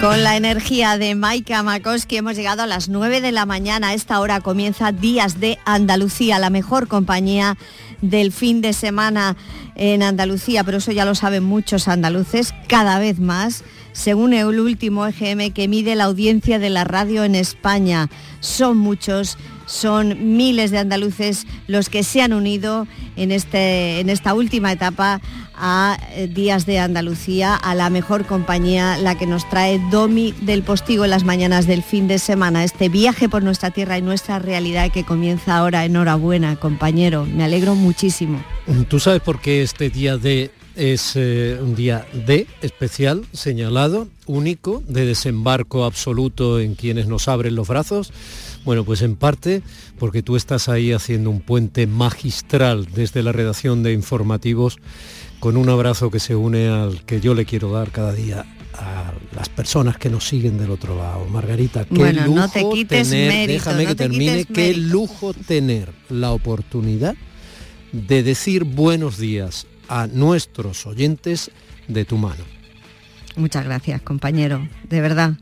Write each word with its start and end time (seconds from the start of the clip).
Con 0.00 0.22
la 0.22 0.36
energía 0.36 0.96
de 0.96 1.16
Maika 1.16 1.64
Makoski 1.64 2.18
hemos 2.18 2.36
llegado 2.36 2.62
a 2.62 2.68
las 2.68 2.88
9 2.88 3.20
de 3.20 3.32
la 3.32 3.46
mañana. 3.46 3.88
A 3.88 3.94
esta 3.94 4.20
hora 4.20 4.40
comienza 4.40 4.92
Días 4.92 5.40
de 5.40 5.58
Andalucía, 5.64 6.38
la 6.38 6.50
mejor 6.50 6.86
compañía 6.86 7.58
del 8.00 8.30
fin 8.30 8.60
de 8.60 8.74
semana 8.74 9.36
en 9.74 10.04
Andalucía, 10.04 10.62
pero 10.62 10.78
eso 10.78 10.92
ya 10.92 11.04
lo 11.04 11.16
saben 11.16 11.42
muchos 11.42 11.88
andaluces, 11.88 12.54
cada 12.68 13.00
vez 13.00 13.18
más, 13.18 13.64
según 13.92 14.34
el 14.34 14.60
último 14.60 15.04
EGM 15.04 15.52
que 15.52 15.66
mide 15.66 15.96
la 15.96 16.04
audiencia 16.04 16.60
de 16.60 16.70
la 16.70 16.84
radio 16.84 17.24
en 17.24 17.34
España. 17.34 18.08
Son 18.38 18.78
muchos 18.78 19.36
son 19.68 20.36
miles 20.36 20.70
de 20.70 20.78
andaluces 20.78 21.46
los 21.66 21.90
que 21.90 22.02
se 22.02 22.22
han 22.22 22.32
unido 22.32 22.86
en, 23.16 23.32
este, 23.32 24.00
en 24.00 24.08
esta 24.08 24.32
última 24.32 24.72
etapa 24.72 25.20
a 25.58 25.98
eh, 26.12 26.28
Días 26.28 26.66
de 26.66 26.78
Andalucía, 26.78 27.54
a 27.54 27.74
la 27.74 27.90
mejor 27.90 28.26
compañía, 28.26 28.96
la 28.98 29.16
que 29.16 29.26
nos 29.26 29.48
trae 29.48 29.80
Domi 29.90 30.32
del 30.40 30.62
Postigo 30.62 31.04
en 31.04 31.10
las 31.10 31.24
mañanas 31.24 31.66
del 31.66 31.82
fin 31.82 32.08
de 32.08 32.18
semana. 32.18 32.64
Este 32.64 32.88
viaje 32.88 33.28
por 33.28 33.42
nuestra 33.42 33.70
tierra 33.70 33.98
y 33.98 34.02
nuestra 34.02 34.38
realidad 34.38 34.90
que 34.92 35.04
comienza 35.04 35.56
ahora. 35.56 35.84
Enhorabuena, 35.84 36.56
compañero. 36.56 37.26
Me 37.26 37.44
alegro 37.44 37.74
muchísimo. 37.74 38.42
¿Tú 38.88 39.00
sabes 39.00 39.20
por 39.20 39.40
qué 39.40 39.62
este 39.62 39.90
día 39.90 40.16
de 40.16 40.50
es 40.78 41.14
eh, 41.16 41.58
un 41.60 41.74
día 41.74 42.06
de 42.12 42.46
especial, 42.62 43.24
señalado, 43.32 44.06
único, 44.26 44.82
de 44.86 45.06
desembarco 45.06 45.84
absoluto 45.84 46.60
en 46.60 46.76
quienes 46.76 47.08
nos 47.08 47.26
abren 47.26 47.56
los 47.56 47.66
brazos? 47.66 48.12
Bueno, 48.64 48.84
pues 48.84 49.02
en 49.02 49.16
parte 49.16 49.62
porque 49.98 50.22
tú 50.22 50.36
estás 50.36 50.68
ahí 50.68 50.92
haciendo 50.92 51.30
un 51.30 51.40
puente 51.40 51.86
magistral 51.86 52.86
desde 52.94 53.22
la 53.22 53.32
redacción 53.32 53.82
de 53.82 53.92
informativos 53.92 54.78
con 55.40 55.56
un 55.56 55.68
abrazo 55.68 56.10
que 56.10 56.20
se 56.20 56.34
une 56.34 56.68
al 56.68 57.04
que 57.04 57.20
yo 57.20 57.34
le 57.34 57.44
quiero 57.44 57.70
dar 57.70 57.90
cada 57.90 58.12
día 58.12 58.44
a 58.74 59.12
las 59.34 59.48
personas 59.48 59.96
que 59.96 60.10
nos 60.10 60.26
siguen 60.26 60.58
del 60.58 60.70
otro 60.70 60.96
lado. 60.96 61.26
Margarita, 61.26 61.84
qué 61.84 62.12
lujo 62.12 62.74
tener, 62.86 63.48
déjame 63.48 63.86
que 63.86 63.94
termine, 63.94 64.44
qué 64.44 64.74
lujo 64.74 65.34
tener 65.34 65.92
la 66.08 66.32
oportunidad 66.32 67.14
de 67.92 68.22
decir 68.22 68.64
buenos 68.64 69.18
días 69.18 69.66
a 69.88 70.06
nuestros 70.06 70.86
oyentes 70.86 71.50
de 71.86 72.04
tu 72.04 72.18
mano. 72.18 72.44
Muchas 73.36 73.64
gracias, 73.64 74.02
compañero, 74.02 74.68
de 74.88 75.00
verdad. 75.00 75.34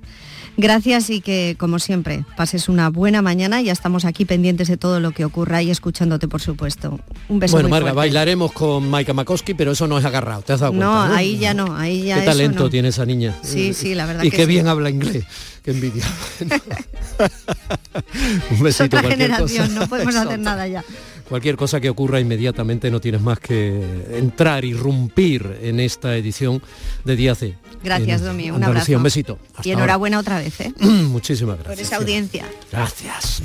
Gracias 0.59 1.11
y 1.11 1.21
que, 1.21 1.55
como 1.59 1.79
siempre, 1.79 2.25
pases 2.37 2.69
una 2.69 2.89
buena 2.89 3.21
mañana. 3.23 3.61
Ya 3.61 3.73
estamos 3.73 4.05
aquí 4.05 4.25
pendientes 4.25 4.69
de 4.69 4.77
todo 4.77 5.01
lo 5.01 5.11
que 5.13 5.25
ocurra 5.25 5.63
y 5.63 5.71
escuchándote, 5.71 6.29
por 6.29 6.41
supuesto. 6.41 6.99
Un 7.29 7.39
beso 7.39 7.53
Bueno, 7.57 7.69
Marga, 7.69 7.93
bailaremos 7.93 8.53
con 8.53 8.89
Maika 8.89 9.13
Makoski, 9.13 9.55
pero 9.55 9.73
eso 9.73 9.87
no 9.87 9.99
es 9.99 10.05
agarrado, 10.05 10.43
¿te 10.43 10.55
has 10.55 10.61
dado 10.61 10.73
cuenta? 10.73 10.87
No, 10.87 11.03
ahí 11.15 11.39
ya 11.39 11.53
no, 11.53 11.77
ahí 11.77 12.05
ya 12.05 12.21
Qué 12.21 12.27
talento 12.27 12.71
tiene 12.71 12.89
esa 12.89 13.05
niña. 13.05 13.35
Sí, 13.43 13.75
sí, 13.75 13.95
la 13.95 14.07
verdad 14.07 14.23
Y 14.25 14.31
que 14.31 14.37
qué 14.39 14.43
sí. 14.45 14.49
bien 14.49 14.67
habla 14.67 14.89
inglés. 14.91 15.25
Qué 15.63 15.73
envidia. 15.73 16.05
Un 18.51 18.57
Es 18.57 18.61
besito, 18.63 18.97
otra 18.97 19.11
generación, 19.11 19.69
cosa. 19.69 19.81
no 19.81 19.87
podemos 19.89 20.15
hacer 20.17 20.39
nada 20.39 20.67
ya. 20.69 20.85
Cualquier 21.29 21.57
cosa 21.57 21.81
que 21.81 21.91
ocurra 21.91 22.21
inmediatamente 22.21 22.91
no 22.91 23.01
tienes 23.01 23.21
más 23.21 23.41
que 23.41 23.83
entrar, 24.13 24.65
irrumpir 24.65 25.59
en 25.63 25.81
esta 25.81 26.17
edición 26.17 26.63
de 27.05 27.17
Díaz 27.17 27.41
de 27.41 27.55
Gracias, 27.83 28.23
Domi, 28.23 28.51
un 28.51 28.63
abrazo. 28.63 28.93
Un 28.97 29.03
besito. 29.03 29.39
Hasta 29.55 29.69
Y 29.69 29.73
enhorabuena 29.73 30.19
otra 30.19 30.39
vez, 30.39 30.61
¿eh? 30.61 30.73
Muchísimas 30.81 31.57
Por 31.57 31.67
gracias. 31.67 31.89
esa 31.89 31.97
audiencia. 31.97 32.45
Gracias. 32.71 33.43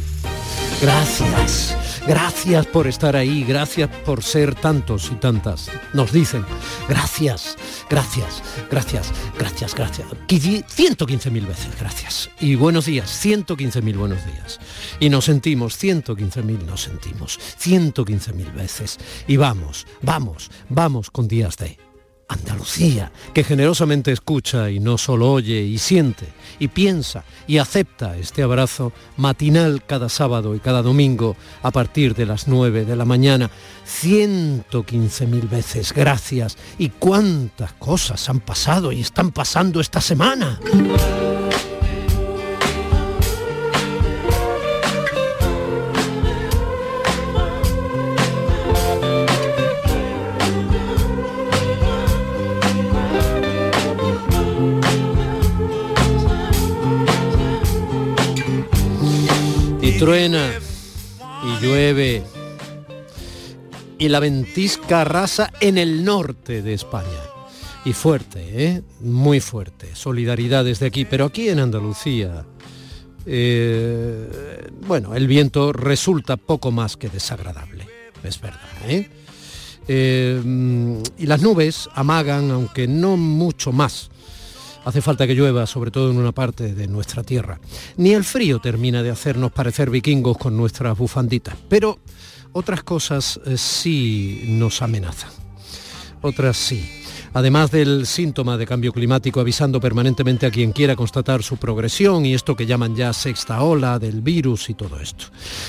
Gracias. 0.82 1.76
Gracias 2.08 2.66
por 2.66 2.88
estar 2.88 3.16
ahí. 3.16 3.44
Gracias 3.44 3.88
por 4.04 4.24
ser 4.24 4.56
tantos 4.56 5.12
y 5.12 5.16
tantas. 5.16 5.70
Nos 5.94 6.12
dicen. 6.12 6.44
Gracias. 6.90 7.56
Gracias. 7.88 8.42
Gracias. 8.72 9.12
Gracias. 9.38 9.76
Gracias. 9.76 10.08
115.000 10.28 11.48
veces. 11.48 11.68
Gracias. 11.80 12.32
Y 12.40 12.56
buenos 12.56 12.86
días. 12.86 13.24
115.000 13.24 13.96
buenos 13.96 14.26
días. 14.26 14.60
Y 15.00 15.10
nos 15.10 15.26
sentimos. 15.26 15.78
115.000 15.82 16.66
nos 16.66 16.82
sentimos. 16.82 17.40
115.000 17.72 18.54
veces. 18.54 18.98
Y 19.28 19.38
vamos, 19.38 19.88
vamos, 20.02 20.52
vamos 20.70 21.10
con 21.10 21.28
días 21.28 21.56
de 21.58 21.78
Andalucía, 22.28 23.12
que 23.34 23.44
generosamente 23.44 24.12
escucha 24.12 24.70
y 24.70 24.80
no 24.80 24.98
solo 24.98 25.32
oye 25.32 25.62
y 25.62 25.78
siente 25.78 26.28
y 26.60 26.70
piensa 26.70 27.26
y 27.46 27.58
acepta 27.58 28.16
este 28.18 28.42
abrazo 28.42 28.94
matinal 29.18 29.84
cada 29.86 30.08
sábado 30.08 30.56
y 30.56 30.60
cada 30.60 30.82
domingo 30.82 31.36
a 31.62 31.72
partir 31.72 32.16
de 32.16 32.26
las 32.26 32.48
9 32.48 32.86
de 32.86 32.96
la 32.96 33.04
mañana. 33.04 33.50
115.000 33.86 35.50
veces, 35.50 35.94
gracias. 35.94 36.58
¿Y 36.78 36.90
cuántas 36.90 37.74
cosas 37.74 38.30
han 38.30 38.40
pasado 38.40 38.94
y 38.94 39.02
están 39.02 39.32
pasando 39.32 39.82
esta 39.82 40.00
semana? 40.00 40.60
Truena, 60.02 60.50
y 61.44 61.64
llueve, 61.64 62.24
y 64.00 64.10
la 64.10 64.20
ventisca 64.20 65.02
arrasa 65.02 65.54
en 65.60 65.78
el 65.78 66.04
norte 66.04 66.64
de 66.64 66.74
España. 66.74 67.06
Y 67.86 67.94
fuerte, 67.94 68.66
¿eh? 68.66 68.82
muy 69.02 69.40
fuerte. 69.40 69.96
Solidaridad 69.96 70.66
desde 70.66 70.88
aquí, 70.88 71.06
pero 71.06 71.26
aquí 71.26 71.50
en 71.50 71.60
Andalucía, 71.60 72.48
eh, 73.28 74.72
bueno, 74.88 75.14
el 75.14 75.28
viento 75.28 75.72
resulta 75.72 76.36
poco 76.36 76.72
más 76.72 76.98
que 76.98 77.08
desagradable, 77.08 77.86
es 78.24 78.42
verdad. 78.42 78.60
¿eh? 78.88 79.08
Eh, 79.88 80.42
y 81.20 81.26
las 81.28 81.44
nubes 81.44 81.90
amagan, 81.94 82.50
aunque 82.50 82.88
no 82.88 83.18
mucho 83.18 83.72
más. 83.72 84.10
Hace 84.84 85.02
falta 85.02 85.28
que 85.28 85.36
llueva, 85.36 85.68
sobre 85.68 85.92
todo 85.92 86.10
en 86.10 86.18
una 86.18 86.32
parte 86.32 86.74
de 86.74 86.88
nuestra 86.88 87.24
tierra. 87.24 87.60
Ni 87.98 88.14
el 88.14 88.24
frío 88.24 88.60
termina 88.60 89.04
de 89.04 89.12
hacernos 89.12 89.52
parecer 89.52 89.90
vikingos 89.90 90.38
con 90.38 90.58
nuestras 90.58 90.98
bufanditas, 90.98 91.56
pero 91.70 92.00
otras 92.52 92.84
cosas 92.84 93.40
eh, 93.46 93.58
sí 93.58 94.44
nos 94.48 94.82
amenazan. 94.82 95.30
Otras 96.22 96.58
sí. 96.58 97.01
Además 97.34 97.72
del 97.72 98.06
síntoma 98.08 98.58
de 98.58 98.68
cambio 98.68 98.92
climático 98.92 99.40
avisando 99.40 99.80
permanentemente 99.80 100.46
a 100.46 100.52
quien 100.52 100.74
quiera 100.74 100.98
constatar 100.98 101.44
su 101.44 101.56
progresión 101.56 102.26
y 102.26 102.34
esto 102.34 102.58
que 102.58 102.66
llaman 102.66 102.94
ya 102.94 103.14
sexta 103.14 103.64
ola 103.64 104.00
del 104.00 104.22
virus 104.22 104.70
y 104.70 104.74
todo 104.74 105.00
esto. 105.00 105.26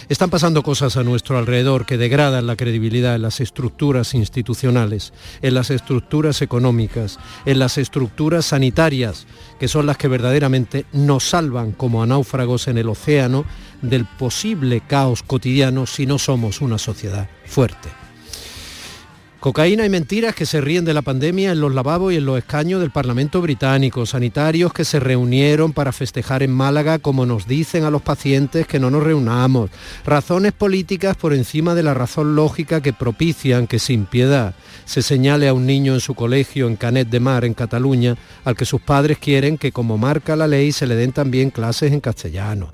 Están 0.09 0.29
pasando 0.29 0.65
cosas 0.65 0.97
a 0.97 1.05
nuestro 1.05 1.39
alrededor 1.39 1.87
que 1.87 1.99
degradan 1.99 2.49
la 2.49 2.57
credibilidad 2.57 3.15
en 3.15 3.23
las 3.23 3.41
estructuras 3.41 4.13
institucionales, 4.15 5.13
en 5.41 5.55
las 5.55 5.71
estructuras 5.71 6.43
económicas, 6.43 7.21
en 7.47 7.61
las 7.61 7.79
estructuras 7.79 8.47
sanitarias, 8.47 9.27
que 9.61 9.69
son 9.69 9.87
las 9.87 9.97
que 9.97 10.09
verdaderamente 10.09 10.87
nos 10.93 11.29
salvan 11.29 11.71
como 11.71 12.03
a 12.03 12.07
náufragos 12.07 12.67
en 12.67 12.79
el 12.79 12.89
océano 12.89 13.45
del 13.83 14.05
posible 14.05 14.83
caos 14.85 15.23
cotidiano 15.23 15.87
si 15.87 16.07
no 16.07 16.19
somos 16.19 16.61
una 16.61 16.79
sociedad 16.79 17.29
fuerte. 17.45 18.02
Cocaína 19.43 19.85
y 19.85 19.89
mentiras 19.89 20.37
que 20.37 20.47
se 20.47 20.61
ríen 20.61 20.85
de 20.85 20.95
la 20.95 21.03
pandemia 21.03 21.51
en 21.51 21.61
los 21.61 21.75
lavabos 21.75 22.13
y 22.13 22.17
en 22.19 22.25
los 22.25 22.39
escaños 22.39 22.81
del 22.81 22.93
Parlamento 22.93 23.41
británico, 23.41 24.07
sanitarios 24.07 24.73
que 24.73 24.85
se 24.85 25.01
reunieron 25.01 25.73
para 25.73 25.91
festejar 25.91 26.45
en 26.45 26.53
Málaga 26.53 27.01
como 27.01 27.27
nos 27.27 27.49
dicen 27.49 27.83
a 27.83 27.91
los 27.91 28.03
pacientes 28.03 28.69
que 28.69 28.79
no 28.79 28.89
nos 28.89 29.03
reunamos, 29.03 29.71
razones 30.07 30.53
políticas 30.53 31.17
por 31.17 31.35
encima 31.35 31.75
de 31.75 31.83
la 31.83 31.93
razón 31.93 32.37
lógica 32.37 32.83
que 32.83 32.93
propician 32.93 33.67
que 33.67 33.81
sin 33.81 34.07
piedad 34.07 34.55
se 34.85 35.03
señale 35.03 35.49
a 35.49 35.55
un 35.55 35.67
niño 35.67 35.95
en 35.95 36.01
su 36.01 36.15
colegio 36.15 36.69
en 36.69 36.77
Canet 36.77 37.09
de 37.09 37.19
Mar, 37.19 37.45
en 37.45 37.55
Cataluña, 37.55 38.17
al 38.45 38.55
que 38.55 38.65
sus 38.65 38.81
padres 38.81 39.19
quieren 39.19 39.59
que 39.59 39.73
como 39.73 39.99
marca 39.99 40.37
la 40.37 40.47
ley 40.47 40.71
se 40.71 40.87
le 40.87 40.95
den 40.95 41.11
también 41.11 41.51
clases 41.51 41.91
en 41.91 41.99
castellano. 41.99 42.73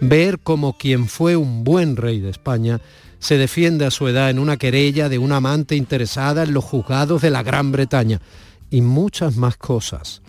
Ver 0.00 0.38
como 0.38 0.76
quien 0.76 1.08
fue 1.08 1.34
un 1.34 1.64
buen 1.64 1.96
rey 1.96 2.20
de 2.20 2.30
España 2.30 2.80
se 3.24 3.38
defiende 3.38 3.86
a 3.86 3.90
su 3.90 4.06
edad 4.06 4.28
en 4.28 4.38
una 4.38 4.58
querella 4.58 5.08
de 5.08 5.16
una 5.16 5.36
amante 5.36 5.76
interesada 5.76 6.42
en 6.42 6.52
los 6.52 6.62
juzgados 6.62 7.22
de 7.22 7.30
la 7.30 7.42
Gran 7.42 7.72
Bretaña 7.72 8.20
y 8.70 8.82
muchas 8.82 9.38
más 9.38 9.56
cosas 9.56 10.20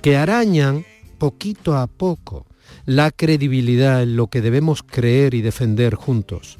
que 0.00 0.16
arañan 0.16 0.86
poquito 1.18 1.76
a 1.76 1.86
poco 1.86 2.46
la 2.86 3.10
credibilidad 3.10 4.02
en 4.02 4.16
lo 4.16 4.28
que 4.28 4.40
debemos 4.40 4.82
creer 4.82 5.34
y 5.34 5.42
defender 5.42 5.94
juntos 5.94 6.56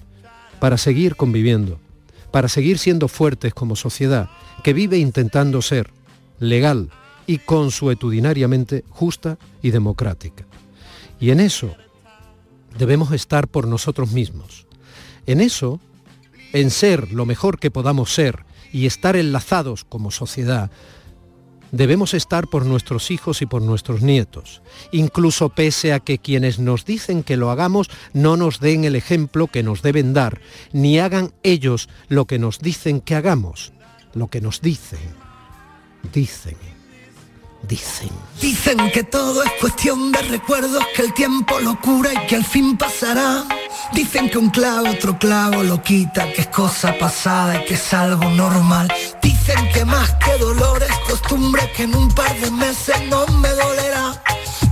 para 0.61 0.77
seguir 0.77 1.17
conviviendo, 1.17 1.81
para 2.33 2.49
seguir 2.49 2.77
siendo 2.77 3.09
fuertes 3.09 3.55
como 3.55 3.75
sociedad 3.75 4.29
que 4.63 4.75
vive 4.75 4.99
intentando 4.99 5.63
ser 5.63 5.89
legal 6.39 6.91
y 7.27 7.39
consuetudinariamente 7.39 8.85
justa 8.91 9.39
y 9.63 9.71
democrática. 9.71 10.45
Y 11.19 11.31
en 11.31 11.41
eso 11.41 11.75
debemos 12.79 13.11
estar 13.13 13.49
por 13.49 13.67
nosotros 13.67 14.13
mismos. 14.13 14.67
En 15.27 15.41
eso, 15.41 15.81
en 16.53 16.71
ser 16.71 17.13
lo 17.13 17.27
mejor 17.27 17.59
que 17.59 17.71
podamos 17.71 18.13
ser 18.13 18.45
y 18.73 18.87
estar 18.87 19.17
enlazados 19.17 19.85
como 19.85 20.11
sociedad, 20.11 20.71
Debemos 21.73 22.13
estar 22.13 22.49
por 22.49 22.67
nuestros 22.67 23.11
hijos 23.11 23.41
y 23.41 23.47
por 23.47 23.63
nuestros 23.63 24.03
nietos, 24.03 24.61
incluso 24.93 25.49
pese 25.49 25.95
a 25.95 26.01
que 26.01 26.19
quienes 26.19 26.59
nos 26.59 26.85
dicen 26.85 27.23
que 27.23 27.39
lo 27.39 27.51
hagamos 27.51 27.89
no 28.13 28.37
nos 28.37 28.61
den 28.61 28.85
el 28.85 28.95
ejemplo 28.95 29.47
que 29.47 29.63
nos 29.63 29.81
deben 29.81 30.13
dar, 30.13 30.43
ni 30.75 30.99
hagan 30.99 31.33
ellos 31.43 31.89
lo 32.09 32.27
que 32.27 32.39
nos 32.39 32.59
dicen 32.59 33.01
que 33.01 33.15
hagamos, 33.15 33.73
lo 34.13 34.29
que 34.29 34.43
nos 34.43 34.61
dicen, 34.61 35.01
dicen. 36.13 36.72
Dicen. 37.69 38.11
Dicen 38.41 38.91
que 38.93 39.05
todo 39.05 39.43
es 39.45 39.53
cuestión 39.61 40.11
de 40.13 40.21
recuerdos, 40.23 40.85
que 40.97 41.03
el 41.03 41.15
tiempo 41.15 41.61
lo 41.61 41.81
cura 41.81 42.11
y 42.13 42.27
que 42.27 42.37
al 42.37 42.45
fin 42.45 42.77
pasará. 42.77 43.45
Dicen 43.93 44.29
que 44.31 44.39
un 44.39 44.51
clavo 44.51 44.91
otro 44.91 45.17
clavo 45.19 45.63
lo 45.63 45.83
quita, 45.83 46.33
que 46.33 46.43
es 46.43 46.49
cosa 46.49 46.97
pasada 46.99 47.61
y 47.61 47.65
que 47.65 47.75
es 47.75 47.95
algo 47.95 48.25
normal. 48.31 48.93
Dicen 49.23 49.69
que 49.73 49.85
más 49.85 50.11
que 50.15 50.37
dolor 50.39 50.83
es 50.83 50.99
costumbre, 51.11 51.71
que 51.77 51.85
en 51.85 51.95
un 51.95 52.09
par 52.11 52.35
de 52.41 52.51
meses 52.51 52.97
no 53.09 53.27
me 53.39 53.49
dolerá. 53.51 54.23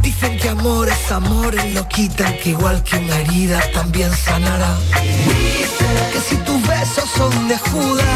Dicen 0.03 0.39
que 0.39 0.49
amor 0.49 0.89
es 0.89 1.13
amor 1.13 1.55
y 1.55 1.73
lo 1.73 1.87
quitan, 1.89 2.37
que 2.39 2.51
igual 2.51 2.83
que 2.83 2.97
una 2.97 3.19
herida 3.21 3.61
también 3.73 4.11
sanará. 4.17 4.77
Dicen 5.03 6.13
que 6.13 6.21
si 6.21 6.37
tus 6.39 6.67
besos 6.67 7.09
son 7.17 7.49
de 7.49 7.57
Judas, 7.59 8.10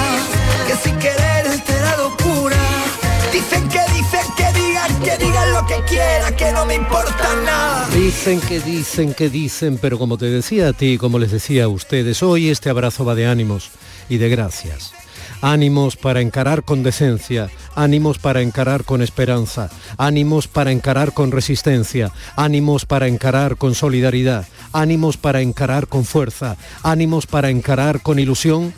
que 6.37 6.52
no 6.52 6.67
me 6.67 6.75
importa 6.75 7.35
nada. 7.44 7.88
Dicen 7.91 8.41
que 8.41 8.61
dicen 8.61 9.14
que 9.14 9.29
dicen, 9.29 9.79
pero 9.81 9.99
como 9.99 10.19
te 10.19 10.26
decía 10.26 10.69
a 10.69 10.73
ti, 10.73 10.99
como 10.99 11.19
les 11.19 11.31
decía 11.31 11.64
a 11.64 11.69
ustedes, 11.69 12.23
hoy 12.23 12.49
este 12.49 12.70
abrazo 12.70 13.05
va 13.05 13.14
de 13.14 13.26
ánimos 13.26 13.70
y 14.08 14.17
de 14.17 14.29
gracias. 14.29 14.93
Ánimos 15.41 15.96
para 15.96 16.20
encarar 16.20 16.64
con 16.64 16.82
decencia, 16.82 17.50
ánimos 17.75 18.19
para 18.19 18.41
encarar 18.41 18.85
con 18.85 19.02
esperanza, 19.02 19.70
ánimos 19.99 20.49
para 20.49 20.73
encarar 20.73 21.12
con 21.12 21.31
resistencia, 21.31 22.11
ánimos 22.35 22.87
para 22.87 23.06
encarar 23.06 23.56
con 23.56 23.75
solidaridad, 23.75 24.47
ánimos 24.73 25.17
para 25.17 25.43
encarar 25.43 25.87
con 25.87 26.05
fuerza, 26.05 26.56
ánimos 26.82 27.26
para 27.26 27.50
encarar 27.50 28.00
con 28.00 28.19
ilusión 28.19 28.73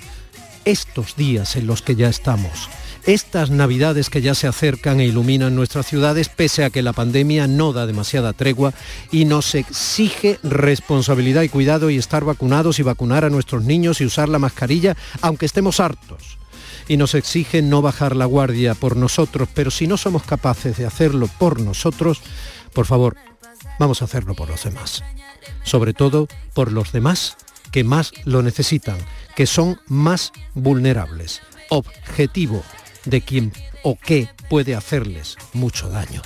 estos 0.64 1.14
días 1.16 1.56
en 1.56 1.66
los 1.66 1.82
que 1.82 1.94
ya 1.94 2.08
estamos 2.08 2.68
estas 3.06 3.50
navidades 3.50 4.10
que 4.10 4.20
ya 4.20 4.34
se 4.34 4.48
acercan 4.48 4.98
e 4.98 5.06
iluminan 5.06 5.54
nuestras 5.54 5.86
ciudades, 5.86 6.28
pese 6.28 6.64
a 6.64 6.70
que 6.70 6.82
la 6.82 6.92
pandemia 6.92 7.46
no 7.46 7.72
da 7.72 7.86
demasiada 7.86 8.32
tregua 8.32 8.74
y 9.12 9.24
nos 9.24 9.54
exige 9.54 10.40
responsabilidad 10.42 11.42
y 11.42 11.48
cuidado 11.48 11.88
y 11.88 11.98
estar 11.98 12.24
vacunados 12.24 12.80
y 12.80 12.82
vacunar 12.82 13.24
a 13.24 13.30
nuestros 13.30 13.62
niños 13.62 14.00
y 14.00 14.06
usar 14.06 14.28
la 14.28 14.40
mascarilla, 14.40 14.96
aunque 15.22 15.46
estemos 15.46 15.78
hartos. 15.78 16.38
Y 16.88 16.96
nos 16.96 17.14
exige 17.14 17.62
no 17.62 17.80
bajar 17.80 18.16
la 18.16 18.26
guardia 18.26 18.74
por 18.74 18.96
nosotros, 18.96 19.48
pero 19.54 19.70
si 19.70 19.86
no 19.86 19.96
somos 19.96 20.24
capaces 20.24 20.76
de 20.76 20.86
hacerlo 20.86 21.28
por 21.38 21.60
nosotros, 21.60 22.20
por 22.72 22.86
favor, 22.86 23.16
vamos 23.78 24.02
a 24.02 24.06
hacerlo 24.06 24.34
por 24.34 24.48
los 24.48 24.64
demás. 24.64 25.04
Sobre 25.62 25.94
todo 25.94 26.26
por 26.54 26.72
los 26.72 26.90
demás 26.90 27.36
que 27.70 27.84
más 27.84 28.12
lo 28.24 28.42
necesitan, 28.42 28.98
que 29.36 29.46
son 29.46 29.80
más 29.86 30.32
vulnerables. 30.54 31.42
Objetivo 31.68 32.62
de 33.06 33.22
quien 33.22 33.52
o 33.82 33.96
qué 33.96 34.28
puede 34.50 34.74
hacerles 34.74 35.36
mucho 35.52 35.88
daño. 35.88 36.22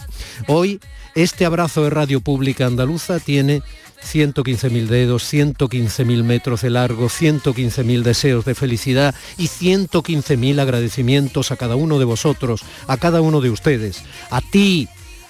Hoy, 0.49 0.81
este 1.15 1.45
abrazo 1.45 1.85
de 1.85 1.91
Radio 1.91 2.21
Pública 2.21 2.67
Andaluza 2.67 3.21
tiene 3.21 3.63
115.000 4.03 4.87
dedos, 4.87 5.33
115.000 5.33 6.23
metros 6.25 6.63
de 6.63 6.71
largo, 6.71 7.09
115.000 7.09 8.03
deseos 8.03 8.45
de 8.45 8.55
felicidad 8.55 9.15
y 9.37 9.49
115.000 9.49 10.61
agradecimientos 10.61 11.51
a 11.51 11.57
cada 11.57 11.77
uno 11.77 11.99
de 11.99 12.05
vosotros, 12.05 12.63
a 12.87 12.97
cada 12.97 13.21
uno 13.21 13.41
de 13.41 13.51
ustedes, 13.51 14.03
a 14.31 14.41
ti, 14.41 14.89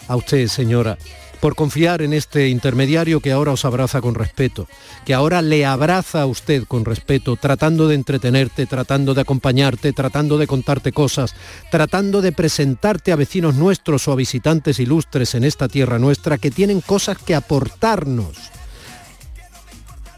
a 0.08 0.16
usted, 0.16 0.48
señora, 0.48 0.98
por 1.40 1.54
confiar 1.54 2.02
en 2.02 2.12
este 2.12 2.48
intermediario 2.48 3.20
que 3.20 3.32
ahora 3.32 3.52
os 3.52 3.64
abraza 3.64 4.00
con 4.00 4.14
respeto, 4.14 4.68
que 5.04 5.14
ahora 5.14 5.42
le 5.42 5.64
abraza 5.64 6.22
a 6.22 6.26
usted 6.26 6.64
con 6.64 6.84
respeto, 6.84 7.36
tratando 7.36 7.88
de 7.88 7.94
entretenerte, 7.94 8.66
tratando 8.66 9.14
de 9.14 9.22
acompañarte, 9.22 9.92
tratando 9.92 10.38
de 10.38 10.46
contarte 10.46 10.92
cosas, 10.92 11.34
tratando 11.70 12.22
de 12.22 12.32
presentarte 12.32 13.12
a 13.12 13.16
vecinos 13.16 13.54
nuestros 13.54 14.06
o 14.06 14.12
a 14.12 14.16
visitantes 14.16 14.78
ilustres 14.78 15.34
en 15.34 15.44
esta 15.44 15.68
tierra 15.68 15.98
nuestra 15.98 16.38
que 16.38 16.50
tienen 16.50 16.80
cosas 16.80 17.18
que 17.18 17.34
aportarnos 17.34 18.36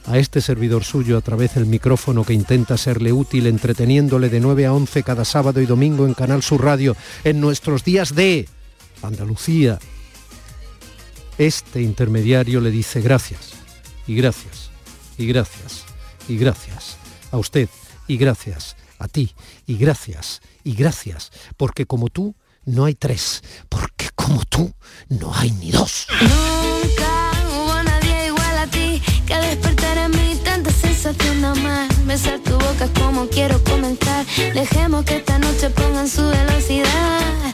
a 0.06 0.18
este 0.18 0.40
servidor 0.40 0.84
suyo 0.84 1.16
a 1.16 1.20
través 1.20 1.54
del 1.54 1.66
micrófono 1.66 2.24
que 2.24 2.32
intenta 2.32 2.76
serle 2.76 3.12
útil 3.12 3.46
entreteniéndole 3.46 4.28
de 4.28 4.40
9 4.40 4.66
a 4.66 4.72
11 4.72 5.02
cada 5.02 5.24
sábado 5.24 5.60
y 5.60 5.66
domingo 5.66 6.06
en 6.06 6.14
Canal 6.14 6.42
Sur 6.42 6.64
Radio 6.64 6.96
en 7.22 7.40
nuestros 7.40 7.84
días 7.84 8.14
de 8.14 8.48
Andalucía, 9.02 9.78
este 11.38 11.82
intermediario 11.82 12.60
le 12.60 12.70
dice 12.70 13.00
gracias, 13.00 13.52
y 14.06 14.14
gracias, 14.14 14.70
y 15.18 15.26
gracias, 15.26 15.84
y 16.28 16.36
gracias 16.36 16.96
a 17.30 17.38
usted, 17.38 17.68
y 18.06 18.16
gracias 18.16 18.76
a 18.98 19.08
ti, 19.08 19.34
y 19.66 19.76
gracias, 19.76 20.40
y 20.64 20.74
gracias, 20.74 21.30
porque 21.56 21.86
como 21.86 22.08
tú 22.08 22.34
no 22.64 22.84
hay 22.84 22.94
tres, 22.94 23.42
porque 23.68 24.10
como 24.14 24.44
tú 24.44 24.72
no 25.08 25.34
hay 25.34 25.50
ni 25.52 25.70
dos. 25.70 26.06
Nunca 26.20 27.32
hubo 27.50 27.82
nadie 27.82 28.26
igual 28.28 28.58
a 28.58 28.66
ti 28.68 29.02
que 29.26 29.36
despertar 29.36 29.98
en 29.98 30.10
mí 30.12 30.38
tanta 30.44 30.70
sensación 30.70 31.40
nada 31.40 31.54
más. 31.56 32.06
Besar 32.06 32.38
tu 32.40 32.52
boca 32.52 32.84
es 32.84 32.90
como 32.90 33.26
quiero 33.28 33.62
comenzar. 33.64 34.24
Dejemos 34.54 35.04
que 35.04 35.16
esta 35.16 35.38
noche 35.38 35.70
pongan 35.70 36.08
su 36.08 36.22
velocidad. 36.22 37.52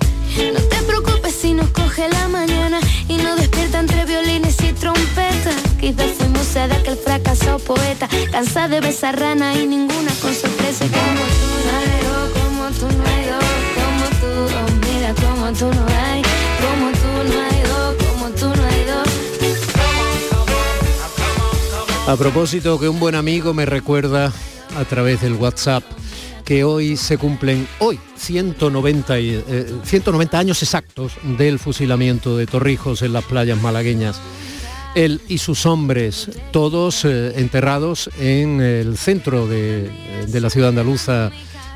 No 0.53 0.61
te 0.61 0.83
preocupes 0.83 1.35
si 1.35 1.53
nos 1.53 1.69
coge 1.71 2.09
la 2.09 2.29
mañana 2.29 2.79
y 3.09 3.17
nos 3.17 3.37
despierta 3.39 3.81
entre 3.81 4.05
violines 4.05 4.57
y 4.63 4.73
trompetas. 4.73 5.57
Quizás 5.81 6.13
fuimos 6.19 6.47
seda 6.47 6.81
que 6.83 6.91
el 6.91 6.97
fracasado 6.97 7.59
poeta, 7.59 8.09
cansada 8.31 8.69
de 8.69 8.81
besar 8.81 9.19
rana 9.19 9.55
y 9.55 9.67
ninguna 9.67 10.13
con 10.23 10.33
sorpresa. 10.33 10.87
Como 10.87 11.25
tú 11.41 11.49
no 11.67 11.71
hay 11.79 12.01
dos, 12.09 12.31
como 12.39 12.71
tú 12.71 12.87
no 12.97 13.05
hay 13.05 13.25
dos, 13.27 13.45
como 13.77 14.05
tú, 14.21 14.31
oh, 14.55 14.71
mira 14.87 15.11
como 15.15 15.53
tú 15.53 15.67
no 15.75 15.87
hay, 16.03 16.23
como 16.63 16.87
tú 16.93 17.11
no 17.29 17.37
hay 17.49 17.61
dos, 17.63 17.91
como 18.07 18.27
tú 18.31 18.47
no 18.47 18.65
hay 18.69 18.85
dos. 18.85 19.09
A 22.09 22.17
propósito 22.17 22.79
que 22.79 22.89
un 22.89 23.01
buen 23.01 23.15
amigo 23.15 23.53
me 23.55 23.67
recuerda 23.67 24.33
a 24.77 24.85
través 24.85 25.21
del 25.21 25.35
WhatsApp 25.35 25.83
que 26.49 26.65
hoy 26.65 26.97
se 26.97 27.19
cumplen 27.19 27.69
hoy 27.79 28.01
190, 28.17 29.21
y, 29.21 29.45
eh, 29.47 29.67
190 29.85 30.39
años 30.39 30.63
exactos 30.63 31.13
del 31.37 31.59
fusilamiento 31.59 32.39
de 32.39 32.47
Torrijos 32.47 33.03
en 33.03 33.13
las 33.13 33.25
playas 33.25 33.61
malagueñas. 33.61 34.19
Él 34.95 35.21
y 35.29 35.37
sus 35.37 35.67
hombres, 35.67 36.31
todos 36.51 37.05
eh, 37.05 37.35
enterrados 37.37 38.09
en 38.19 38.63
el 38.63 38.97
centro 38.97 39.47
de, 39.47 39.91
de 40.27 40.41
la 40.41 40.49
ciudad 40.49 40.71
andaluza, 40.71 41.31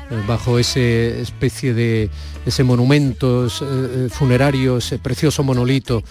eh, 0.09 0.21
bajo 0.27 0.59
ese 0.59 1.21
especie 1.21 1.73
de 1.73 2.09
ese 2.45 2.63
monumento 2.63 3.47
eh, 3.47 4.09
funerario, 4.09 4.77
ese 4.77 4.99
precioso 4.99 5.43
monolito 5.43 6.03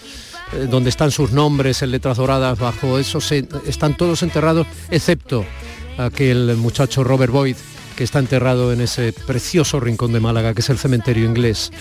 eh, 0.53 0.67
donde 0.69 0.89
están 0.89 1.11
sus 1.11 1.31
nombres 1.31 1.81
en 1.83 1.91
letras 1.91 2.17
doradas, 2.17 2.57
bajo 2.57 2.97
eso 2.97 3.19
están 3.67 3.95
todos 3.95 4.23
enterrados, 4.23 4.65
excepto 4.89 5.45
aquel 5.97 6.55
muchacho 6.57 7.03
Robert 7.03 7.31
Boyd, 7.31 7.55
que 7.95 8.03
está 8.03 8.19
enterrado 8.19 8.73
en 8.73 8.81
ese 8.81 9.13
precioso 9.13 9.79
rincón 9.79 10.13
de 10.13 10.19
Málaga, 10.19 10.53
que 10.53 10.61
es 10.61 10.69
el 10.69 10.77
cementerio 10.77 11.25
inglés, 11.25 11.71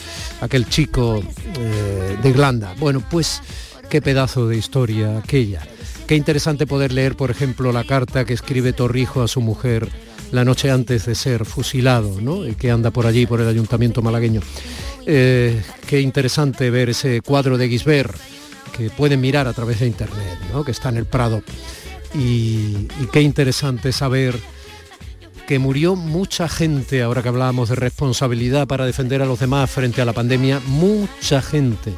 aquel 0.41 0.69
chico 0.69 1.23
eh, 1.59 2.17
de 2.23 2.29
Irlanda. 2.29 2.75
Bueno, 2.79 3.03
pues 3.11 3.41
qué 3.89 4.01
pedazo 4.03 4.49
de 4.49 4.57
historia 4.57 5.19
aquella. 5.19 5.63
Qué 6.07 6.17
interesante 6.17 6.67
poder 6.67 6.93
leer, 6.93 7.17
por 7.17 7.31
ejemplo, 7.31 7.73
la 7.73 7.85
carta 7.85 8.25
que 8.25 8.35
escribe 8.35 8.73
Torrijo 8.73 9.23
a 9.23 9.29
su 9.29 9.41
mujer 9.41 9.89
la 10.33 10.45
noche 10.45 10.71
antes 10.71 11.07
de 11.07 11.15
ser 11.15 11.45
fusilado, 11.45 12.21
¿no? 12.21 12.47
Y 12.47 12.55
que 12.55 12.71
anda 12.71 12.91
por 12.91 13.07
allí, 13.07 13.27
por 13.27 13.41
el 13.41 13.49
ayuntamiento 13.49 14.03
malagueño. 14.03 14.41
Eh, 15.07 15.63
qué 15.87 16.01
interesante 16.01 16.71
ver 16.71 16.91
ese 16.91 17.21
cuadro 17.21 17.59
de 17.59 17.69
Guisbert 17.69 18.15
que 18.77 18.91
pueden 18.91 19.21
mirar 19.21 19.47
a 19.47 19.53
través 19.53 19.81
de 19.81 19.87
internet, 19.87 20.39
¿no? 20.53 20.65
que 20.65 20.71
está 20.71 20.89
en 20.89 20.97
el 20.97 21.07
Prado. 21.07 21.43
Y 22.15 22.89
qué 23.13 23.21
interesante 23.21 23.93
saber 23.93 24.39
que 25.47 25.59
murió 25.59 25.97
mucha 25.97 26.49
gente, 26.49 27.03
ahora 27.03 27.23
que 27.23 27.29
hablábamos 27.29 27.69
de 27.69 27.77
responsabilidad 27.77 28.67
para 28.67 28.87
defender 28.87 29.23
a 29.23 29.27
los 29.27 29.41
demás 29.41 29.71
frente 29.71 30.01
a 30.01 30.05
la 30.05 30.13
pandemia, 30.13 30.61
mucha 30.67 31.43
gente, 31.43 31.95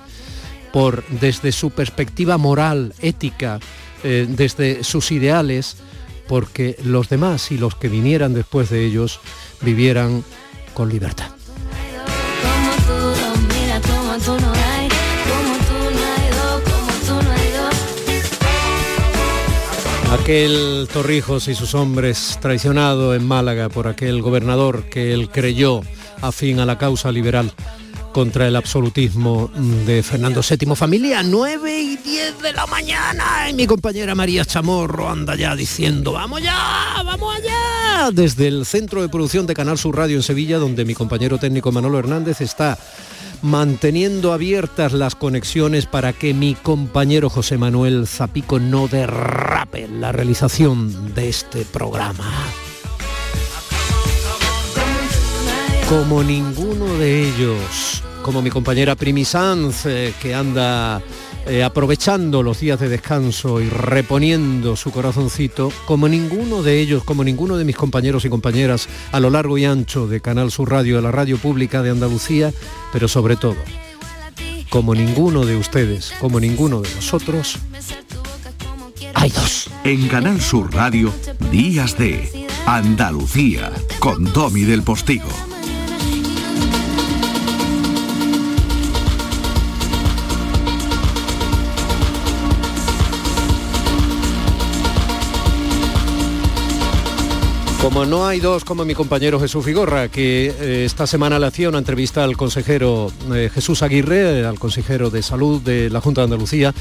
por 0.72 1.04
desde 1.08 1.52
su 1.52 1.70
perspectiva 1.70 2.38
moral, 2.38 2.94
ética, 3.00 3.60
eh, 4.02 4.26
desde 4.28 4.84
sus 4.84 5.12
ideales, 5.12 5.76
porque 6.26 6.76
los 6.84 7.08
demás 7.08 7.50
y 7.50 7.58
los 7.58 7.74
que 7.74 7.88
vinieran 7.88 8.34
después 8.34 8.70
de 8.70 8.84
ellos 8.84 9.20
vivieran 9.60 10.24
con 10.74 10.88
libertad. 10.88 11.30
Aquel 20.14 20.88
Torrijos 20.92 21.48
y 21.48 21.56
sus 21.56 21.74
hombres 21.74 22.38
traicionado 22.40 23.16
en 23.16 23.26
Málaga 23.26 23.68
por 23.68 23.88
aquel 23.88 24.22
gobernador 24.22 24.84
que 24.84 25.12
él 25.12 25.28
creyó 25.28 25.80
afín 26.22 26.60
a 26.60 26.66
la 26.66 26.78
causa 26.78 27.10
liberal, 27.10 27.52
contra 28.12 28.46
el 28.46 28.54
absolutismo 28.54 29.50
de 29.86 30.04
Fernando 30.04 30.40
VII. 30.48 30.76
Familia, 30.76 31.22
9 31.24 31.80
y 31.80 31.96
10 31.96 32.42
de 32.42 32.52
la 32.52 32.64
mañana. 32.66 33.50
Y 33.50 33.54
mi 33.54 33.66
compañera 33.66 34.14
María 34.14 34.44
Chamorro 34.44 35.10
anda 35.10 35.34
ya 35.34 35.56
diciendo, 35.56 36.12
vamos 36.12 36.40
ya, 36.40 37.02
vamos 37.04 37.36
allá. 37.36 38.12
Desde 38.12 38.46
el 38.46 38.64
centro 38.66 39.02
de 39.02 39.08
producción 39.08 39.46
de 39.48 39.54
Canal 39.54 39.78
Sur 39.78 39.96
Radio 39.96 40.16
en 40.16 40.22
Sevilla, 40.22 40.58
donde 40.58 40.84
mi 40.84 40.94
compañero 40.94 41.38
técnico 41.38 41.72
Manolo 41.72 41.98
Hernández 41.98 42.40
está 42.40 42.78
manteniendo 43.44 44.32
abiertas 44.32 44.94
las 44.94 45.14
conexiones 45.14 45.84
para 45.84 46.14
que 46.14 46.32
mi 46.32 46.54
compañero 46.54 47.28
José 47.28 47.58
Manuel 47.58 48.06
Zapico 48.06 48.58
no 48.58 48.88
derrape 48.88 49.86
la 49.86 50.12
realización 50.12 51.14
de 51.14 51.28
este 51.28 51.66
programa. 51.66 52.24
Como 55.90 56.22
ninguno 56.22 56.86
de 56.94 57.28
ellos, 57.28 58.02
como 58.22 58.40
mi 58.40 58.48
compañera 58.48 58.94
Primi 58.94 59.26
Sanz, 59.26 59.84
eh, 59.84 60.14
que 60.22 60.34
anda 60.34 61.02
eh, 61.46 61.62
aprovechando 61.62 62.42
los 62.42 62.60
días 62.60 62.80
de 62.80 62.88
descanso 62.88 63.60
y 63.60 63.68
reponiendo 63.68 64.76
su 64.76 64.90
corazoncito, 64.90 65.70
como 65.86 66.08
ninguno 66.08 66.62
de 66.62 66.80
ellos, 66.80 67.04
como 67.04 67.22
ninguno 67.22 67.56
de 67.56 67.64
mis 67.64 67.76
compañeros 67.76 68.24
y 68.24 68.30
compañeras 68.30 68.88
a 69.12 69.20
lo 69.20 69.30
largo 69.30 69.58
y 69.58 69.64
ancho 69.64 70.06
de 70.06 70.20
Canal 70.20 70.50
Sur 70.50 70.70
Radio, 70.70 70.96
de 70.96 71.02
la 71.02 71.10
radio 71.10 71.36
pública 71.38 71.82
de 71.82 71.90
Andalucía, 71.90 72.52
pero 72.92 73.08
sobre 73.08 73.36
todo, 73.36 73.56
como 74.70 74.94
ninguno 74.94 75.44
de 75.44 75.56
ustedes, 75.56 76.14
como 76.20 76.40
ninguno 76.40 76.80
de 76.80 76.94
nosotros, 76.94 77.58
hay 79.14 79.30
dos. 79.30 79.70
En 79.84 80.08
Canal 80.08 80.40
Sur 80.40 80.74
Radio, 80.74 81.12
Días 81.50 81.96
de 81.98 82.46
Andalucía, 82.66 83.70
con 83.98 84.32
Domi 84.32 84.62
del 84.62 84.82
Postigo. 84.82 85.53
Como 97.84 98.06
no 98.06 98.26
hay 98.26 98.40
dos 98.40 98.64
como 98.64 98.86
mi 98.86 98.94
compañero 98.94 99.38
Jesús 99.38 99.62
Figorra, 99.62 100.08
que 100.08 100.46
eh, 100.46 100.84
esta 100.86 101.06
semana 101.06 101.38
le 101.38 101.48
hacía 101.48 101.68
una 101.68 101.76
entrevista 101.76 102.24
al 102.24 102.34
consejero 102.34 103.12
eh, 103.30 103.50
Jesús 103.52 103.82
Aguirre, 103.82 104.46
al 104.46 104.58
consejero 104.58 105.10
de 105.10 105.22
salud 105.22 105.60
de 105.60 105.90
la 105.90 106.00
Junta 106.00 106.22
de 106.22 106.24
Andalucía, 106.24 106.72